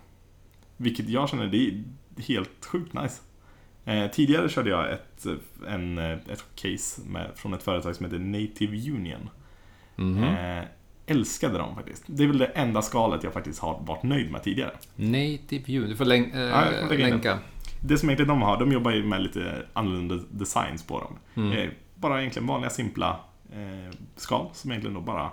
Vilket 0.78 1.10
jag 1.10 1.30
känner, 1.30 1.48
det 1.48 1.58
är 1.68 1.84
helt 2.22 2.66
sjukt 2.66 2.94
nice. 2.94 3.22
Eh, 3.88 4.08
tidigare 4.12 4.50
körde 4.50 4.70
jag 4.70 4.92
ett, 4.92 5.26
en, 5.68 5.98
eh, 5.98 6.12
ett 6.12 6.46
case 6.56 7.02
med, 7.08 7.32
från 7.36 7.54
ett 7.54 7.64
företag 7.64 7.96
som 7.96 8.06
heter 8.06 8.20
Native 8.20 8.92
Union. 8.92 9.30
Mhm. 9.96 10.24
Eh, 10.24 10.64
älskade 11.06 11.58
dem 11.58 11.76
faktiskt. 11.76 12.04
Det 12.08 12.24
är 12.24 12.28
väl 12.28 12.38
det 12.38 12.46
enda 12.46 12.82
skalet 12.82 13.24
jag 13.24 13.34
faktiskt 13.34 13.60
har 13.60 13.80
varit 13.86 14.04
nöjd 14.04 14.32
med 14.32 14.44
tidigare. 14.44 14.72
Native 14.96 15.64
View. 15.66 15.88
Du 15.90 15.96
får 15.96 16.06
län- 16.06 16.32
eh, 16.34 16.40
Ja, 16.42 16.64
får 16.82 16.90
lägga 16.90 17.04
in 17.06 17.10
länka. 17.10 17.40
Det 17.84 17.98
som 17.98 18.10
egentligen 18.10 18.28
de 18.30 18.42
har, 18.42 18.60
de 18.60 18.72
jobbar 18.72 18.92
ju 18.92 19.04
med 19.04 19.22
lite 19.22 19.66
annorlunda 19.74 20.16
designs 20.32 20.84
på 20.84 21.00
dem. 21.00 21.18
Mm. 21.46 21.58
Eh, 21.58 21.70
bara 21.96 22.20
egentligen 22.20 22.48
vanliga 22.48 22.70
simpla 22.70 23.20
eh, 23.54 23.96
skal 24.16 24.46
som 24.54 24.72
egentligen 24.72 24.94
då 24.94 25.02
bara 25.02 25.30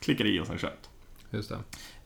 klickar 0.00 0.24
i 0.24 0.40
och 0.40 0.46
sen 0.46 0.58
köpt. 0.58 0.90
Just 1.30 1.48
det. 1.48 1.54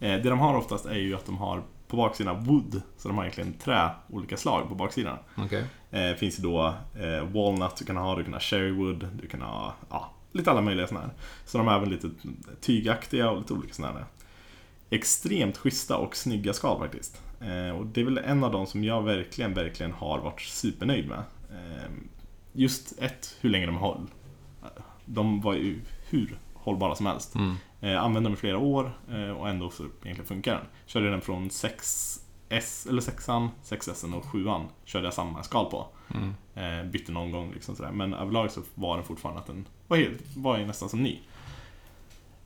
Eh, 0.09 0.23
det 0.23 0.31
de 0.31 0.39
har 0.39 0.57
oftast 0.57 0.87
är 0.87 0.99
ju 0.99 1.15
att 1.15 1.27
de 1.27 1.37
har 1.39 1.63
på 1.89 1.97
baksidan 1.97 2.45
wood, 2.45 2.83
så 2.97 3.09
de 3.09 3.17
har 3.17 3.25
egentligen 3.25 3.53
trä, 3.53 3.91
olika 4.09 4.37
slag 4.37 4.69
på 4.69 4.75
baksidan. 4.75 5.19
Okej. 5.37 5.65
Eh, 5.91 6.15
finns 6.15 6.37
då 6.37 6.75
eh, 6.95 7.29
walnut 7.33 7.77
du 7.79 7.85
kan 7.85 7.97
ha, 7.97 8.17
du 8.17 8.25
kan 8.25 8.33
ha 8.33 8.41
cherrywood, 8.41 9.09
du 9.23 9.29
kan 9.29 9.43
ha 9.43 9.75
ja, 9.91 10.11
lite 10.33 10.51
alla 10.51 10.61
möjliga 10.61 10.87
sådana 10.87 11.07
här. 11.07 11.15
Så 11.45 11.59
de 11.59 11.69
är 11.69 11.77
även 11.77 11.91
lite 11.91 12.11
tygaktiga 12.61 13.31
och 13.31 13.39
lite 13.39 13.53
olika 13.53 13.75
sådana 13.75 13.99
här. 13.99 14.07
Extremt 14.91 15.57
schyssta 15.57 15.97
och 15.97 16.17
snygga 16.17 16.53
skal 16.53 16.79
faktiskt. 16.79 17.23
Eh, 17.41 17.77
och 17.77 17.87
det 17.87 18.01
är 18.01 18.05
väl 18.05 18.19
en 18.19 18.45
av 18.45 18.53
de 18.53 18.67
som 18.67 18.85
jag 18.85 19.03
verkligen, 19.03 19.55
verkligen 19.55 19.93
har 19.93 20.19
varit 20.19 20.41
supernöjd 20.41 21.09
med. 21.09 21.23
Eh, 21.51 21.91
just 22.53 22.99
ett, 22.99 23.37
hur 23.41 23.51
länge 23.51 23.67
de 23.67 23.77
höll. 23.77 24.07
De 25.05 25.41
var 25.41 25.55
ju 25.55 25.81
hur 26.09 26.39
hållbara 26.55 26.95
som 26.95 27.07
helst. 27.07 27.35
Mm. 27.35 27.57
Eh, 27.81 28.03
använde 28.03 28.29
den 28.29 28.35
i 28.35 28.41
flera 28.41 28.59
år 28.59 28.99
eh, 29.11 29.31
och 29.31 29.49
ändå 29.49 29.71
så 29.71 29.83
egentligen 29.83 30.27
funkar 30.27 30.55
den. 30.55 30.65
Körde 30.87 31.11
den 31.11 31.21
från 31.21 31.49
6S, 31.49 32.89
eller 32.89 33.03
6an, 33.03 33.49
6S 33.65 34.15
och 34.17 34.25
7an 34.25 34.65
körde 34.85 35.07
jag 35.07 35.15
samma 35.15 35.43
skal 35.43 35.65
på. 35.71 35.87
Mm. 36.15 36.35
Eh, 36.55 36.91
bytte 36.91 37.13
någon 37.13 37.31
gång 37.31 37.53
liksom 37.55 37.77
sådär. 37.77 37.91
Men 37.93 38.15
överlag 38.15 38.51
så 38.51 38.61
var 38.75 38.97
den 38.97 39.07
fortfarande 39.07 39.41
att 39.41 39.47
den 39.47 39.69
var, 39.89 39.97
helt, 39.97 40.37
var 40.37 40.59
nästan 40.59 40.89
som 40.89 41.03
ny. 41.03 41.19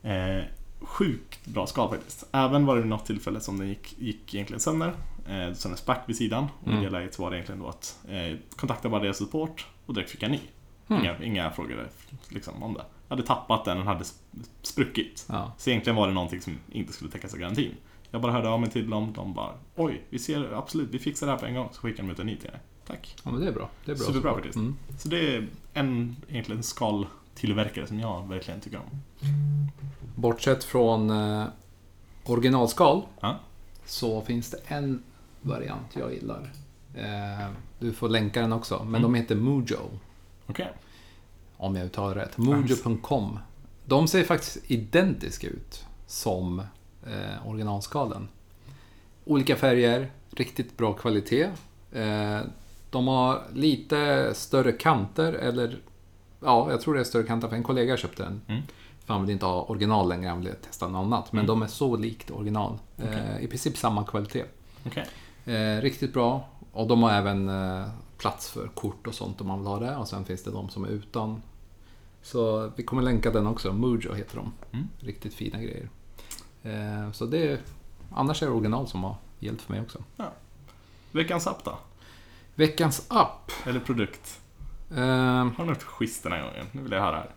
Eh, 0.03 0.45
sjukt 0.81 1.47
bra 1.47 1.67
skal 1.67 1.89
faktiskt. 1.89 2.25
Även 2.33 2.67
var 2.67 2.77
det 2.77 2.85
något 2.85 3.07
tillfälle 3.07 3.41
som 3.41 3.59
den 3.59 3.69
gick, 3.69 3.99
gick 3.99 4.35
egentligen 4.35 4.61
sönder. 4.61 4.93
Eh, 5.29 5.53
så 5.53 5.69
den 5.69 5.77
sprack 5.77 6.03
vid 6.07 6.17
sidan. 6.17 6.47
Och 6.63 6.69
i 6.69 6.71
Mm. 6.71 6.85
det 6.85 6.91
läget 6.91 7.15
så 7.15 7.23
var 7.23 7.31
det 7.31 7.37
egentligen 7.37 7.61
då 7.61 7.69
att 7.69 7.99
eh, 8.09 8.37
kontakta 8.57 8.89
bara 8.89 9.03
deras 9.03 9.17
support 9.19 9.67
och 9.87 9.95
direkt 9.95 10.11
fick 10.11 10.23
jag 10.23 10.31
ny. 10.31 10.41
Mm. 10.89 11.03
Inga, 11.03 11.23
inga 11.25 11.51
frågor 11.51 11.89
liksom, 12.29 12.63
om 12.63 12.75
det. 12.75 12.85
Hade 13.11 13.23
tappat 13.23 13.65
den, 13.65 13.77
den 13.77 13.87
hade 13.87 14.05
sp- 14.05 14.45
spruckit. 14.63 15.25
Ja. 15.29 15.53
Så 15.59 15.71
egentligen 15.71 15.97
var 15.97 16.09
det 16.09 16.15
någonting 16.15 16.41
som 16.41 16.59
inte 16.73 16.93
skulle 16.93 17.11
täckas 17.11 17.33
av 17.35 17.39
garantin. 17.41 17.75
Jag 18.11 18.23
bara 18.23 18.33
hörde 18.33 18.49
av 18.49 18.61
mig 18.61 18.71
till 18.71 18.91
dem, 18.91 19.13
de 19.17 19.35
bara 19.35 19.53
Oj, 19.77 20.03
vi 20.11 20.19
ser 20.19 20.53
absolut, 20.53 20.89
vi 20.91 20.99
fixar 20.99 21.27
det 21.27 21.33
här 21.33 21.39
på 21.41 21.47
en 21.47 21.55
gång. 21.55 21.69
Så 21.73 21.81
skickade 21.81 22.09
de 22.09 22.13
ut 22.13 22.19
en 22.19 22.27
ny 22.27 22.37
till 22.37 22.51
dig. 22.51 22.61
Tack. 22.87 23.17
ja, 23.25 23.31
men 23.31 23.41
det 23.41 23.49
är 23.49 23.53
bra. 23.53 23.69
Det 23.85 23.93
är 23.93 23.97
bra. 23.97 24.05
Superbra 24.07 24.35
faktiskt. 24.35 24.57
Mm. 24.57 24.77
Så 24.99 25.09
det 25.09 25.37
är 25.37 25.49
en 25.75 26.17
egentligen 26.29 26.63
skaltillverkare 26.63 27.87
som 27.87 28.01
jag 28.01 28.29
verkligen 28.29 28.61
tycker 28.61 28.79
om. 28.79 29.01
Bortsett 30.17 30.65
från 30.65 31.11
eh, 31.11 31.45
originalskal 32.25 33.03
Ja. 33.21 33.37
så 33.87 34.21
finns 34.23 34.51
det 34.51 34.59
en 34.67 35.03
variant 35.43 35.97
jag 35.97 36.13
gillar. 36.15 36.51
Eh, 36.95 37.49
du 37.79 37.93
får 37.93 38.09
länka 38.09 38.41
den 38.41 38.53
också, 38.53 38.77
men 38.79 38.89
Mm. 38.89 39.03
de 39.03 39.15
heter 39.15 39.35
Mujo. 39.37 39.79
Okej. 40.47 40.73
Om 41.63 41.77
jag 41.77 41.87
uttalar 41.87 42.15
rätt. 42.15 42.39
Mujo.com. 42.39 43.39
De 43.85 44.09
ser 44.09 44.25
faktiskt 44.25 44.71
identiska 44.71 45.47
ut 45.47 45.85
som 46.07 46.59
eh, 47.07 47.47
originalskalen. 47.49 48.29
Olika 49.25 49.57
färger, 49.57 50.11
riktigt 50.31 50.77
bra 50.77 50.93
kvalitet. 50.93 51.49
Eh, 51.93 52.41
de 52.91 53.09
har 53.09 53.43
lite 53.55 54.31
större 54.35 54.73
kanter, 54.73 55.33
eller 55.33 55.79
ja, 56.41 56.71
jag 56.71 56.81
tror 56.81 56.95
det 56.95 57.01
är 57.01 57.05
större 57.05 57.23
kanter 57.27 57.49
för 57.49 57.57
en 57.57 57.63
kollega 57.63 57.97
köpte 57.97 58.23
den. 58.23 58.41
Mm. 58.49 58.63
För 59.05 59.15
han 59.15 59.23
vill 59.23 59.31
inte 59.33 59.47
ha 59.47 59.63
original 59.63 60.09
längre, 60.09 60.29
han 60.29 60.39
ville 60.41 60.55
testa 60.55 60.89
något 60.89 61.05
annat. 61.07 61.33
Men 61.33 61.39
Mm. 61.45 61.47
de 61.47 61.63
är 61.63 61.67
så 61.67 61.97
likt 61.97 62.31
original. 62.31 62.79
Eh, 62.99 63.05
Okej. 63.09 63.39
I 63.45 63.47
princip 63.47 63.77
samma 63.77 64.05
kvalitet. 64.05 64.45
Okej. 64.87 65.07
Eh, 65.55 65.81
riktigt 65.83 66.13
bra. 66.13 66.49
Och 66.73 66.87
de 66.89 67.03
har 67.03 67.11
även 67.11 67.49
eh, 67.49 67.89
plats 68.19 68.51
för 68.51 68.69
kort 68.69 69.07
och 69.07 69.15
sånt 69.15 69.41
om 69.41 69.47
man 69.47 69.59
vill 69.59 69.67
ha 69.69 69.79
det. 69.79 69.97
Och 69.97 70.09
sen 70.09 70.25
finns 70.25 70.43
det 70.45 70.51
de 70.51 70.69
som 70.69 70.85
är 70.85 70.89
utan. 70.89 71.43
Så 72.23 72.73
vi 72.77 72.83
kommer 72.83 73.03
länka 73.03 73.31
den 73.31 73.47
också. 73.47 73.73
Mujo 73.73 74.15
heter 74.15 74.37
de. 74.37 74.53
Mm. 74.73 74.89
Riktigt 74.99 75.35
fina 75.35 75.59
grejer. 75.59 75.89
Eh, 76.63 77.13
så 77.13 77.27
det 77.27 77.49
är, 77.53 77.59
annars 78.15 78.43
är 78.43 78.47
det 78.47 78.53
original 78.53 78.87
som 78.89 79.05
har 79.05 79.17
gällt 79.39 79.63
för 79.63 79.73
mig 79.73 79.83
också. 79.83 79.99
Veckans 81.13 81.47
app 81.47 81.65
då? 81.65 81.79
Veckans 82.55 83.07
app. 83.09 83.53
Eller 83.67 83.81
produkt? 83.81 84.41
Eh, 84.91 84.97
Har 84.99 85.55
du 85.59 85.65
något 85.65 85.83
schysst 85.83 86.23
den 86.23 86.33
här 86.33 86.43
gången? 86.43 86.67
Nu 86.73 86.83
vill 86.83 86.93
jag 86.93 87.01
höra 87.01 87.17
här. 87.17 87.31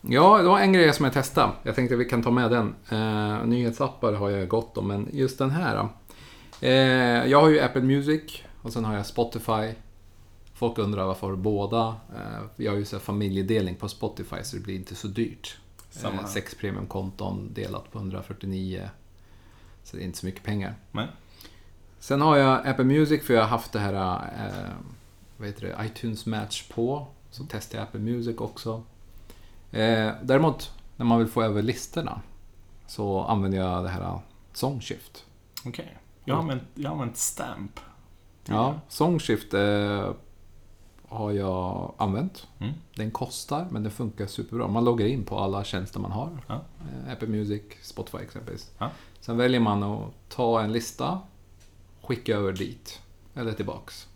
ja, 0.00 0.38
det 0.38 0.48
var 0.48 0.60
en 0.60 0.72
grej 0.72 0.92
som 0.92 1.04
jag 1.04 1.14
testade. 1.14 1.52
Jag 1.62 1.74
tänkte 1.74 1.94
att 1.94 2.00
vi 2.00 2.04
kan 2.04 2.22
ta 2.22 2.30
med 2.30 2.50
den. 2.50 2.74
Eh, 2.88 3.44
nyhetsappar 3.46 4.12
har 4.12 4.30
jag 4.30 4.48
gott 4.48 4.78
om, 4.78 4.88
men 4.88 5.08
just 5.12 5.38
den 5.38 5.50
här. 5.50 5.88
Eh, 6.60 6.70
jag 7.30 7.40
har 7.40 7.48
ju 7.48 7.60
Apple 7.60 7.82
Music 7.82 8.42
och 8.62 8.72
sen 8.72 8.84
har 8.84 8.96
jag 8.96 9.06
Spotify. 9.06 9.72
Folk 10.60 10.78
undrar 10.78 11.06
varför 11.06 11.36
båda? 11.36 11.96
Eh, 12.16 12.42
jag 12.56 12.72
har 12.72 12.78
ju 12.78 12.84
så 12.84 12.98
familjedelning 12.98 13.74
på 13.74 13.88
Spotify 13.88 14.36
så 14.42 14.56
det 14.56 14.62
blir 14.62 14.74
inte 14.74 14.94
så 14.94 15.08
dyrt. 15.08 15.58
Samma 15.90 16.20
Eh, 16.20 16.26
sex 16.26 16.54
premiumkonton 16.54 17.52
delat 17.54 17.92
på 17.92 17.98
149. 17.98 18.90
Så 19.84 19.96
det 19.96 20.02
är 20.02 20.04
inte 20.04 20.18
så 20.18 20.26
mycket 20.26 20.42
pengar. 20.42 20.74
Nej. 20.92 21.06
Sen 21.98 22.20
har 22.20 22.36
jag 22.36 22.66
Apple 22.66 22.84
Music 22.84 23.26
för 23.26 23.34
jag 23.34 23.40
har 23.40 23.48
haft 23.48 23.72
det 23.72 23.78
här 23.78 23.94
eh, 23.94 24.70
vad 25.36 25.48
heter 25.48 25.66
det, 25.66 25.86
iTunes 25.86 26.26
Match 26.26 26.68
på. 26.68 27.06
Så 27.30 27.46
testar 27.50 27.78
jag 27.78 27.82
Apple 27.82 28.00
Music 28.00 28.38
också. 28.38 28.82
Eh, 29.70 30.10
däremot, 30.22 30.72
när 30.96 31.06
man 31.06 31.18
vill 31.18 31.28
få 31.28 31.42
över 31.42 31.62
listorna 31.62 32.20
så 32.86 33.20
använder 33.22 33.58
jag 33.58 33.84
det 33.84 33.90
här 33.90 34.18
Songshift. 34.52 35.24
Okej. 35.64 35.96
Jag 36.24 36.34
har 36.34 36.42
använt, 36.42 36.62
jag 36.74 36.90
har 36.90 36.94
använt 36.94 37.16
Stamp. 37.16 37.80
Ja, 38.44 38.80
Songshift 38.88 39.54
eh, 39.54 40.10
har 41.10 41.32
jag 41.32 41.94
använt. 41.96 42.46
Mm. 42.58 42.72
Den 42.94 43.10
kostar, 43.10 43.66
men 43.70 43.82
den 43.82 43.92
funkar 43.92 44.26
superbra. 44.26 44.68
Man 44.68 44.84
loggar 44.84 45.06
in 45.06 45.24
på 45.24 45.38
alla 45.38 45.64
tjänster 45.64 46.00
man 46.00 46.12
har. 46.12 46.30
Ja. 46.46 46.54
Eh, 46.54 47.12
Apple 47.12 47.28
Music, 47.28 47.62
Spotify 47.82 48.18
exempelvis. 48.18 48.70
Ja. 48.78 48.90
Sen 49.20 49.36
väljer 49.36 49.60
man 49.60 49.82
att 49.82 50.10
ta 50.28 50.62
en 50.62 50.72
lista, 50.72 51.20
skicka 52.02 52.36
över 52.36 52.52
dit, 52.52 53.00
eller 53.34 53.52
tillbaks. 53.52 54.08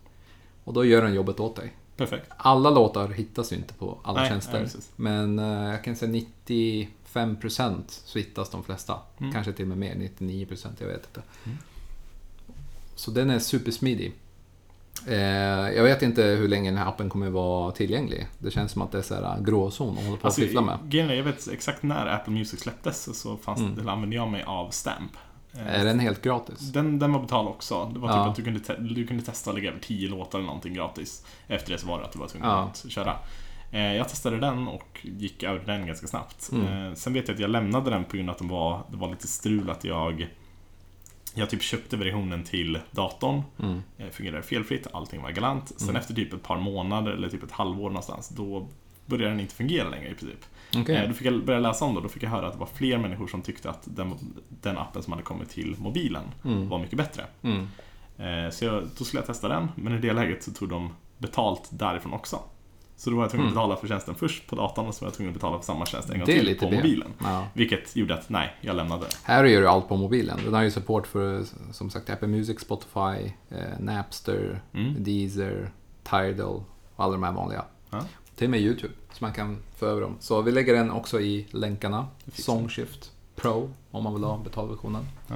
Och 0.65 0.73
då 0.73 0.85
gör 0.85 1.03
den 1.03 1.15
jobbet 1.15 1.41
åt 1.41 1.57
dig. 1.57 1.73
Perfekt. 1.97 2.31
Alla 2.37 2.71
låtar 2.71 3.09
hittas 3.09 3.53
ju 3.53 3.57
inte 3.57 3.75
på 3.75 3.99
alla 4.03 4.21
Nej, 4.21 4.29
tjänster. 4.31 4.61
nej, 4.61 4.71
men 4.97 5.39
eh, 5.39 5.71
jag 5.71 5.85
kan 5.85 5.97
säga 5.97 6.25
95% 6.47 7.83
så 7.89 8.19
hittas 8.19 8.51
de 8.51 8.65
flesta. 8.65 8.99
Mm. 9.19 9.33
Kanske 9.33 9.53
till 9.53 9.65
och 9.65 9.79
med 9.79 9.79
mer, 9.79 9.95
99% 10.19 10.69
jag 10.79 10.87
vet 10.87 11.07
inte. 11.07 11.23
Mm. 11.45 11.59
Så 12.95 13.11
den 13.11 13.31
är 13.31 13.39
supersmidig. 13.39 14.13
Eh, 15.09 15.17
jag 15.77 15.83
vet 15.85 16.03
inte 16.03 16.23
hur 16.23 16.49
länge 16.49 16.71
den 16.71 16.79
här 16.79 16.89
appen 16.89 17.09
kommer 17.11 17.31
vara 17.31 17.73
tillgänglig. 17.73 18.27
Det 18.39 18.51
känns 18.51 18.73
som 18.73 18.83
att 18.83 18.93
det 18.93 18.99
är 18.99 19.03
så 19.03 19.15
här 19.15 19.41
gråzon 19.41 19.99
att 19.99 20.05
hålla 20.05 20.17
på 20.17 20.27
Alltså, 20.27 20.41
fiffla 20.41 20.61
med. 20.61 20.79
jag 20.95 21.23
vet 21.25 21.49
exakt 21.49 21.83
när 21.83 22.07
Apple 22.07 22.33
Music 22.33 22.61
släpptes 22.61 23.21
så 23.21 23.37
fanns, 23.37 23.61
Mm. 23.61 23.79
eller 23.81 23.93
använde 23.93 24.17
jag 24.17 24.29
mig 24.29 24.43
av 24.43 24.71
Stamp. 24.71 25.13
Eh, 25.55 25.81
Är 25.81 25.85
den 25.85 25.99
helt 26.01 26.23
gratis? 26.23 26.59
Den, 26.73 26.99
den 26.99 27.13
var 27.13 27.21
betald 27.21 27.49
också. 27.49 27.91
Det 27.95 27.99
var 27.99 28.09
typ 28.09 28.17
Ja. 28.17 28.29
att 28.31 28.37
du 28.37 28.43
kunde, 28.45 28.61
te- 28.61 28.77
du 28.81 29.07
kunde 29.07 29.23
testa 29.23 29.51
att 29.51 29.57
lägga 29.57 29.71
över 29.71 29.81
10 29.81 30.09
låtar 30.09 30.39
eller 30.39 30.47
någonting 30.47 30.75
gratis. 30.75 31.25
Efter 31.47 31.73
det 31.73 31.79
så 31.79 31.87
var 31.87 31.99
det 31.99 32.05
att 32.05 32.13
du 32.13 32.19
var 32.19 32.27
tvungen 32.29 32.49
Ja. 32.49 32.63
att 32.63 32.85
köra. 32.91 33.17
Eh, 33.71 33.95
Jag 33.97 34.09
testade 34.09 34.37
den 34.41 34.69
och 34.69 34.99
gick 35.03 35.43
över 35.43 35.61
den 35.67 35.87
ganska 35.87 36.07
snabbt. 36.07 36.51
Mm. 36.53 36.97
Sen 36.97 37.13
vet 37.13 37.29
jag 37.29 37.35
att 37.35 37.41
jag 37.41 37.51
lämnade 37.51 37.91
den 37.91 38.05
på 38.05 38.17
grund 38.17 38.29
av 38.29 38.33
att 38.33 38.39
den 38.39 38.49
var, 38.49 38.83
det 38.91 38.97
var 38.97 39.09
lite 39.11 39.29
strul 39.29 39.71
att 39.71 39.85
jag 39.85 40.29
jag 41.35 41.51
typ 41.51 41.63
köpte 41.63 41.97
versionen 41.97 42.45
till 42.45 42.79
datorn, 42.91 43.43
Mm. 43.59 43.83
eh, 43.99 44.09
fungerade 44.11 44.43
felfritt, 44.43 44.87
allting 44.93 45.23
var 45.23 45.31
galant. 45.31 45.73
Sen 45.77 45.89
Mm. 45.89 46.01
efter 46.01 46.15
typ 46.15 46.33
ett 46.33 46.43
par 46.43 46.57
månader 46.59 47.11
eller 47.13 47.29
typ 47.29 47.43
ett 47.43 47.53
halvår 47.53 47.89
någonstans, 47.91 48.29
då 48.29 48.69
började 49.07 49.31
den 49.31 49.41
inte 49.41 49.55
fungera 49.55 49.89
längre 49.89 50.09
i 50.11 50.15
princip. 50.15 50.45
Okej. 50.77 50.97
Eh, 50.97 51.09
Då 51.09 51.15
fick 51.15 51.27
jag 51.27 51.45
börja 51.45 51.61
läsa 51.61 51.85
om 51.85 51.91
det 51.93 51.97
och 51.97 52.03
då 52.03 52.09
fick 52.09 52.23
jag 52.23 52.31
höra 52.31 52.47
att 52.47 52.53
det 52.53 52.59
var 52.59 52.69
fler 52.75 52.99
människor 52.99 53.27
som 53.27 53.43
tyckte 53.43 53.71
att 53.71 53.83
den, 53.85 54.15
den 54.49 54.79
appen 54.79 55.03
som 55.03 55.13
hade 55.13 55.23
kommit 55.23 55.49
till 55.51 55.77
mobilen 55.79 56.25
Mm. 56.45 56.69
var 56.69 56.79
mycket 56.79 56.97
bättre. 56.99 57.25
Mm. 57.43 57.69
Eh, 58.19 58.51
Så 58.51 58.65
jag, 58.65 58.83
då 58.99 59.05
skulle 59.05 59.21
jag 59.21 59.27
testa 59.27 59.49
den, 59.49 59.69
men 59.75 59.95
i 59.95 59.99
det 59.99 60.13
läget 60.13 60.43
så 60.45 60.51
tog 60.53 60.69
de 60.69 60.91
betalt 61.19 61.69
därifrån 61.73 62.13
också. 62.13 62.39
Så 62.97 63.11
då 63.11 63.17
var 63.17 63.23
jag 63.23 63.31
tvungen 63.31 63.47
att 63.47 63.53
Mm. 63.53 63.63
betala 63.69 63.81
för 63.81 63.89
tjänsten 63.89 64.15
först 64.15 64.47
på 64.47 64.57
datorn 64.57 64.87
och 64.87 64.95
så 64.95 65.05
var 65.05 65.07
jag 65.11 65.15
tvungen 65.15 65.31
att 65.31 65.35
betala 65.41 65.59
för 65.59 65.65
samma 65.65 65.87
tjänst 65.87 66.11
en 66.11 66.19
gång 66.19 66.27
Det 66.27 66.33
är 66.33 66.37
till 66.37 66.47
lite 66.47 66.65
på 66.65 66.71
B. 66.71 66.77
mobilen. 66.77 67.09
Ja. 67.19 67.47
Vilket 67.55 67.97
gjorde 67.97 68.15
att, 68.15 68.29
nej, 68.29 68.55
jag 68.61 68.77
lämnade 68.77 69.01
det. 69.07 69.17
Här 69.23 69.45
gör 69.45 69.61
du 69.61 69.69
allt 69.69 69.89
på 69.89 69.97
mobilen. 69.97 70.39
Den 70.45 70.55
har 70.55 70.63
ju 70.63 70.71
support 70.71 71.07
för 71.07 71.45
som 71.73 71.91
sagt 71.91 72.11
Apple 72.11 72.29
Music, 72.29 72.61
Spotify, 72.61 73.33
eh, 73.51 73.59
Napster, 73.81 74.61
Mm. 74.75 74.95
Deezer, 75.05 75.71
Tidal 76.03 76.63
och 76.97 77.05
alla 77.05 77.13
de 77.13 77.23
här 77.23 77.33
vanliga. 77.33 77.65
Ja. 77.91 78.01
Till 78.37 78.47
och 78.47 78.51
med 78.51 78.61
YouTube, 78.61 78.95
så 79.13 79.25
man 79.25 79.33
kan 79.33 79.59
få 79.77 79.87
över 79.87 80.01
dem. 80.01 80.17
Så 80.21 80.43
vi 80.43 80.53
lägger 80.53 80.75
den 80.75 80.91
också 80.91 81.21
i 81.21 81.47
länkarna. 81.51 82.07
Det. 82.25 82.43
Songshift 82.43 83.13
Pro, 83.37 83.71
om 83.91 84.05
man 84.05 84.15
vill 84.15 84.25
ha 84.25 84.37
betalversionen. 84.39 85.07
Ja. 85.29 85.35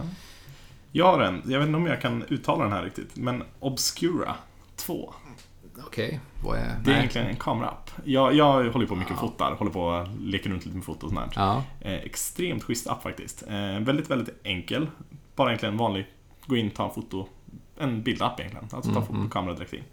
Jag 0.92 1.06
har 1.12 1.20
en, 1.20 1.42
jag 1.46 1.58
vet 1.58 1.66
inte 1.66 1.76
om 1.76 1.86
jag 1.86 2.00
kan 2.00 2.22
uttala 2.28 2.64
den 2.64 2.72
här 2.72 2.82
riktigt, 2.84 3.16
men 3.16 3.42
Obscura 3.60 4.34
2. 4.76 5.14
Okej, 5.86 6.20
vad 6.44 6.58
är... 6.58 6.62
Det 6.62 6.68
är 6.70 6.76
nej. 6.84 6.94
egentligen 6.98 7.26
en 7.26 7.36
kameraapp. 7.36 7.90
Jag, 8.04 8.34
jag 8.34 8.70
håller 8.70 8.86
på 8.86 8.94
mycket 8.94 9.14
Ja. 9.18 9.24
och 9.24 9.30
fotar, 9.30 9.54
håller 9.54 9.70
på 9.72 9.82
och 9.82 10.08
leker 10.20 10.50
runt 10.50 10.64
lite 10.64 10.76
med 10.76 10.84
foto 10.84 11.06
och 11.06 11.12
sånt. 11.12 11.32
Ja, 11.36 11.62
Eh, 11.80 11.92
extremt 11.94 12.62
schysst 12.64 12.86
app 12.86 13.02
faktiskt. 13.02 13.42
Eh, 13.48 13.78
väldigt, 13.80 14.10
väldigt 14.10 14.40
enkel. 14.44 14.86
Bara 15.36 15.48
egentligen 15.48 15.74
en 15.74 15.78
vanlig, 15.78 16.06
gå 16.46 16.56
in, 16.56 16.70
ta 16.70 16.84
en 16.88 16.94
foto. 16.94 17.28
En 17.78 18.02
bildapp 18.02 18.40
egentligen. 18.40 18.68
Alltså 18.72 18.90
ta 18.90 18.96
Mm, 18.96 19.06
foto 19.06 19.16
mm. 19.16 19.28
på 19.28 19.32
kamera 19.32 19.54
direkt 19.54 19.72
in. 19.72 19.84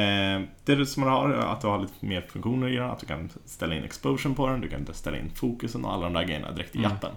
Eh, 0.00 0.48
det 0.64 0.86
som 0.86 1.00
man 1.04 1.12
har 1.12 1.28
är 1.30 1.36
att 1.52 1.60
du 1.60 1.66
har 1.66 1.78
lite 1.78 2.06
mer 2.06 2.20
funktioner 2.20 2.68
i 2.68 2.76
den. 2.76 2.90
Att 2.90 2.98
du 3.00 3.06
kan 3.06 3.30
ställa 3.44 3.74
in 3.74 3.84
exposure 3.84 4.34
på 4.34 4.46
den, 4.46 4.60
du 4.60 4.68
kan 4.68 4.86
ställa 4.94 5.18
in 5.18 5.30
fokusen 5.34 5.84
och 5.84 5.92
alla 5.92 6.02
de 6.04 6.12
där 6.12 6.24
grejerna 6.24 6.52
direkt 6.52 6.76
i 6.76 6.78
Mm. 6.78 6.92
appen. 6.92 7.12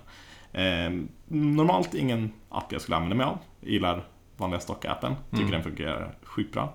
Normalt 1.27 1.93
ingen 1.93 2.31
app 2.49 2.71
jag 2.71 2.81
skulle 2.81 2.95
använda 2.95 3.15
mig 3.15 3.25
av. 3.25 3.37
Jag 3.61 3.71
gillar 3.71 4.03
vanliga 4.37 4.59
stockappen. 4.59 5.15
Tycker 5.31 5.43
Mm. 5.43 5.51
den 5.51 5.63
fungerar 5.63 6.15
sjukt 6.23 6.53
bra. 6.53 6.73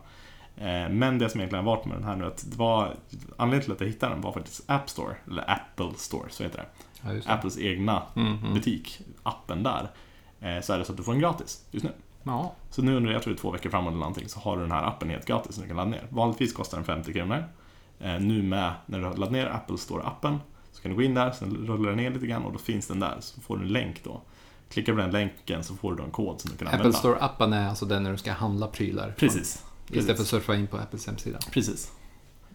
Eh, 0.60 0.88
Men 0.88 1.18
det 1.18 1.28
som 1.30 1.40
egentligen 1.40 1.64
har 1.64 1.76
varit 1.76 1.84
med 1.86 1.96
den 1.96 2.04
här 2.04 2.16
nu, 2.16 2.26
att 2.26 2.44
det 2.50 2.56
var, 2.56 2.94
anledningen 3.36 3.62
till 3.64 3.72
att 3.72 3.80
jag 3.80 3.86
hittade 3.88 4.12
den 4.14 4.20
var 4.22 4.32
faktiskt 4.32 4.62
App 4.70 4.90
Store, 4.90 5.14
eller 5.30 5.50
Apple 5.50 5.90
Store, 5.96 6.30
så 6.30 6.42
heter 6.42 6.58
det. 6.58 6.66
ja 7.02 7.12
det. 7.12 7.22
Apples 7.32 7.58
egna 7.58 8.02
Mm, 8.16 8.36
mm. 8.38 8.54
butik, 8.54 9.00
appen 9.22 9.62
där, 9.62 9.90
eh, 10.40 10.60
så 10.62 10.72
är 10.72 10.78
det 10.78 10.84
så 10.84 10.92
att 10.92 10.96
du 10.98 11.02
får 11.04 11.12
den 11.12 11.20
gratis 11.20 11.64
just 11.70 11.84
nu. 11.84 11.92
Ja, 12.22 12.52
Så 12.70 12.82
nu 12.82 12.96
under, 12.96 13.12
jag 13.12 13.22
tror 13.22 13.32
det 13.34 13.38
är 13.38 13.40
två 13.40 13.50
veckor 13.50 13.70
framåt 13.70 13.88
eller 13.90 13.98
någonting, 13.98 14.28
så 14.28 14.40
har 14.40 14.56
du 14.56 14.62
den 14.62 14.72
här 14.72 14.82
appen 14.86 15.10
helt 15.10 15.26
gratis 15.26 15.54
som 15.54 15.62
du 15.62 15.68
kan 15.68 15.76
ladda 15.76 15.90
ner. 15.90 16.06
Vanligtvis 16.08 16.52
kostar 16.52 16.76
den 16.78 16.84
50 16.84 17.12
kronor. 17.12 17.44
Eh, 18.00 18.20
Nu 18.20 18.42
med, 18.42 18.72
när 18.86 18.98
du 18.98 19.04
har 19.04 19.10
laddat 19.12 19.30
ner 19.32 19.46
Apple 19.46 19.76
Store-appen, 19.76 20.38
så 20.72 20.82
kan 20.82 20.90
du 20.90 20.96
gå 20.96 21.02
in 21.02 21.14
där, 21.14 21.30
sen 21.30 21.66
rullar 21.66 21.88
den 21.88 21.96
ner 21.96 22.10
lite 22.10 22.26
grann 22.26 22.44
och 22.44 22.52
då 22.52 22.58
finns 22.58 22.86
den 22.86 23.00
där, 23.00 23.16
så 23.20 23.40
får 23.40 23.56
du 23.56 23.62
en 23.62 23.68
länk 23.72 24.04
då. 24.04 24.20
Klickar 24.68 24.92
du 24.92 24.96
på 24.98 25.02
den 25.02 25.10
länken 25.12 25.64
så 25.64 25.74
får 25.74 25.94
du 25.94 26.02
en 26.02 26.10
kod 26.10 26.40
som 26.40 26.50
du 26.50 26.56
kan 26.56 26.66
Apple 26.68 26.78
använda. 26.78 26.98
Store-appen 26.98 27.54
är 27.54 27.68
alltså 27.68 27.84
den 27.86 28.02
när 28.02 28.10
du 28.12 28.18
ska 28.18 28.32
handla 28.32 28.66
prylar. 28.66 29.14
Precis. 29.18 29.64
Istället 29.90 30.04
för 30.06 30.12
att 30.12 30.16
Precis. 30.16 30.30
surfa 30.30 30.54
in 30.56 30.66
på 30.66 30.76
Apples 30.76 31.06
hemsida. 31.06 31.38
Precis. 31.52 31.92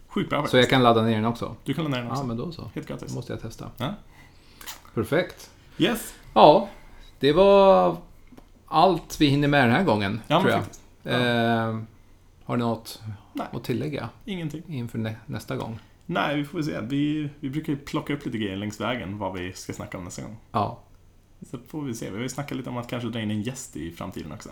Sjukt 0.08 0.30
bra 0.30 0.38
Så 0.38 0.42
faktiskt. 0.42 0.60
jag 0.60 0.70
kan 0.70 0.82
ladda 0.82 1.02
ner 1.02 1.14
den 1.14 1.24
också? 1.24 1.56
Du 1.64 1.74
kan 1.74 1.84
ladda 1.84 1.96
ner 1.96 2.02
den 2.02 2.06
Ja, 2.08 2.12
också. 2.12 2.26
men 2.26 2.36
då 2.36 2.52
så. 2.52 2.70
Helt 2.74 2.88
gratis. 2.88 3.14
måste 3.14 3.32
jag 3.32 3.42
testa. 3.42 3.70
Ja. 3.76 3.94
Perfekt. 4.94 5.50
Yes. 5.78 6.14
Ja, 6.34 6.68
det 7.20 7.32
var 7.32 7.96
allt 8.66 9.20
vi 9.20 9.26
hinner 9.26 9.48
med 9.48 9.64
den 9.64 9.70
här 9.72 9.84
gången, 9.84 10.20
Ja, 10.28 10.40
tror 10.40 10.50
jag. 10.52 10.60
faktiskt. 10.60 10.82
Eh, 11.04 11.14
har 12.44 12.56
ni 12.56 12.64
något 12.64 13.02
Nej. 13.32 13.46
att 13.52 13.64
tillägga 13.64 14.08
Ingenting. 14.24 14.62
inför 14.68 14.98
nä- 14.98 15.16
nästa 15.26 15.56
gång? 15.56 15.78
Nej, 16.06 16.36
vi 16.36 16.44
får 16.44 16.62
se. 16.62 16.80
Vi, 16.80 17.30
vi 17.40 17.50
brukar 17.50 17.72
ju 17.72 17.78
plocka 17.78 18.14
upp 18.14 18.24
lite 18.26 18.38
grejer 18.38 18.56
längs 18.56 18.80
vägen 18.80 19.18
vad 19.18 19.32
vi 19.38 19.52
ska 19.52 19.72
snacka 19.72 19.98
om 19.98 20.04
nästa 20.04 20.22
gång. 20.22 20.36
Ja, 20.52 20.78
Så 21.50 21.58
får 21.68 21.82
vi 21.82 21.94
se. 21.94 22.10
Vi 22.10 22.16
har 22.16 22.22
ju 22.22 22.28
snackat 22.28 22.56
lite 22.56 22.70
om 22.70 22.76
att 22.76 22.88
kanske 22.88 23.08
dra 23.08 23.20
in 23.20 23.30
en 23.30 23.42
gäst 23.42 23.76
i 23.76 23.90
framtiden 23.92 24.32
också. 24.32 24.48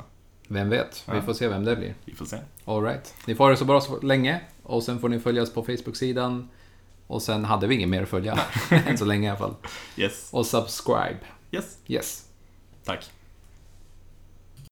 Vem 0.48 0.68
vet? 0.68 1.04
Vi 1.12 1.20
får 1.20 1.32
se 1.34 1.48
vem 1.48 1.64
det 1.64 1.76
blir. 1.76 1.94
Vi 2.04 2.14
får 2.14 2.24
se. 2.26 2.38
All 2.64 2.82
right. 2.82 3.14
Ni 3.26 3.34
får 3.34 3.44
ha 3.44 3.50
det 3.50 3.56
så 3.56 3.64
bra 3.64 3.80
så 3.80 4.00
länge 4.00 4.40
och 4.62 4.82
sen 4.82 5.00
får 5.00 5.08
ni 5.08 5.20
följa 5.20 5.42
oss 5.42 5.52
på 5.52 5.62
Facebook-sidan. 5.62 6.48
Och 7.06 7.22
sen 7.22 7.44
hade 7.44 7.66
vi 7.66 7.74
inget 7.74 7.88
mer 7.88 8.02
att 8.02 8.08
följa 8.08 8.40
än 8.70 8.98
så 8.98 9.04
länge 9.04 9.26
i 9.26 9.30
alla 9.30 9.38
fall. 9.38 9.54
Yes. 9.96 10.28
Och 10.32 10.46
subscribe. 10.46 11.18
Yes. 11.52 11.78
Yes. 11.86 12.24
Tack. 12.84 13.10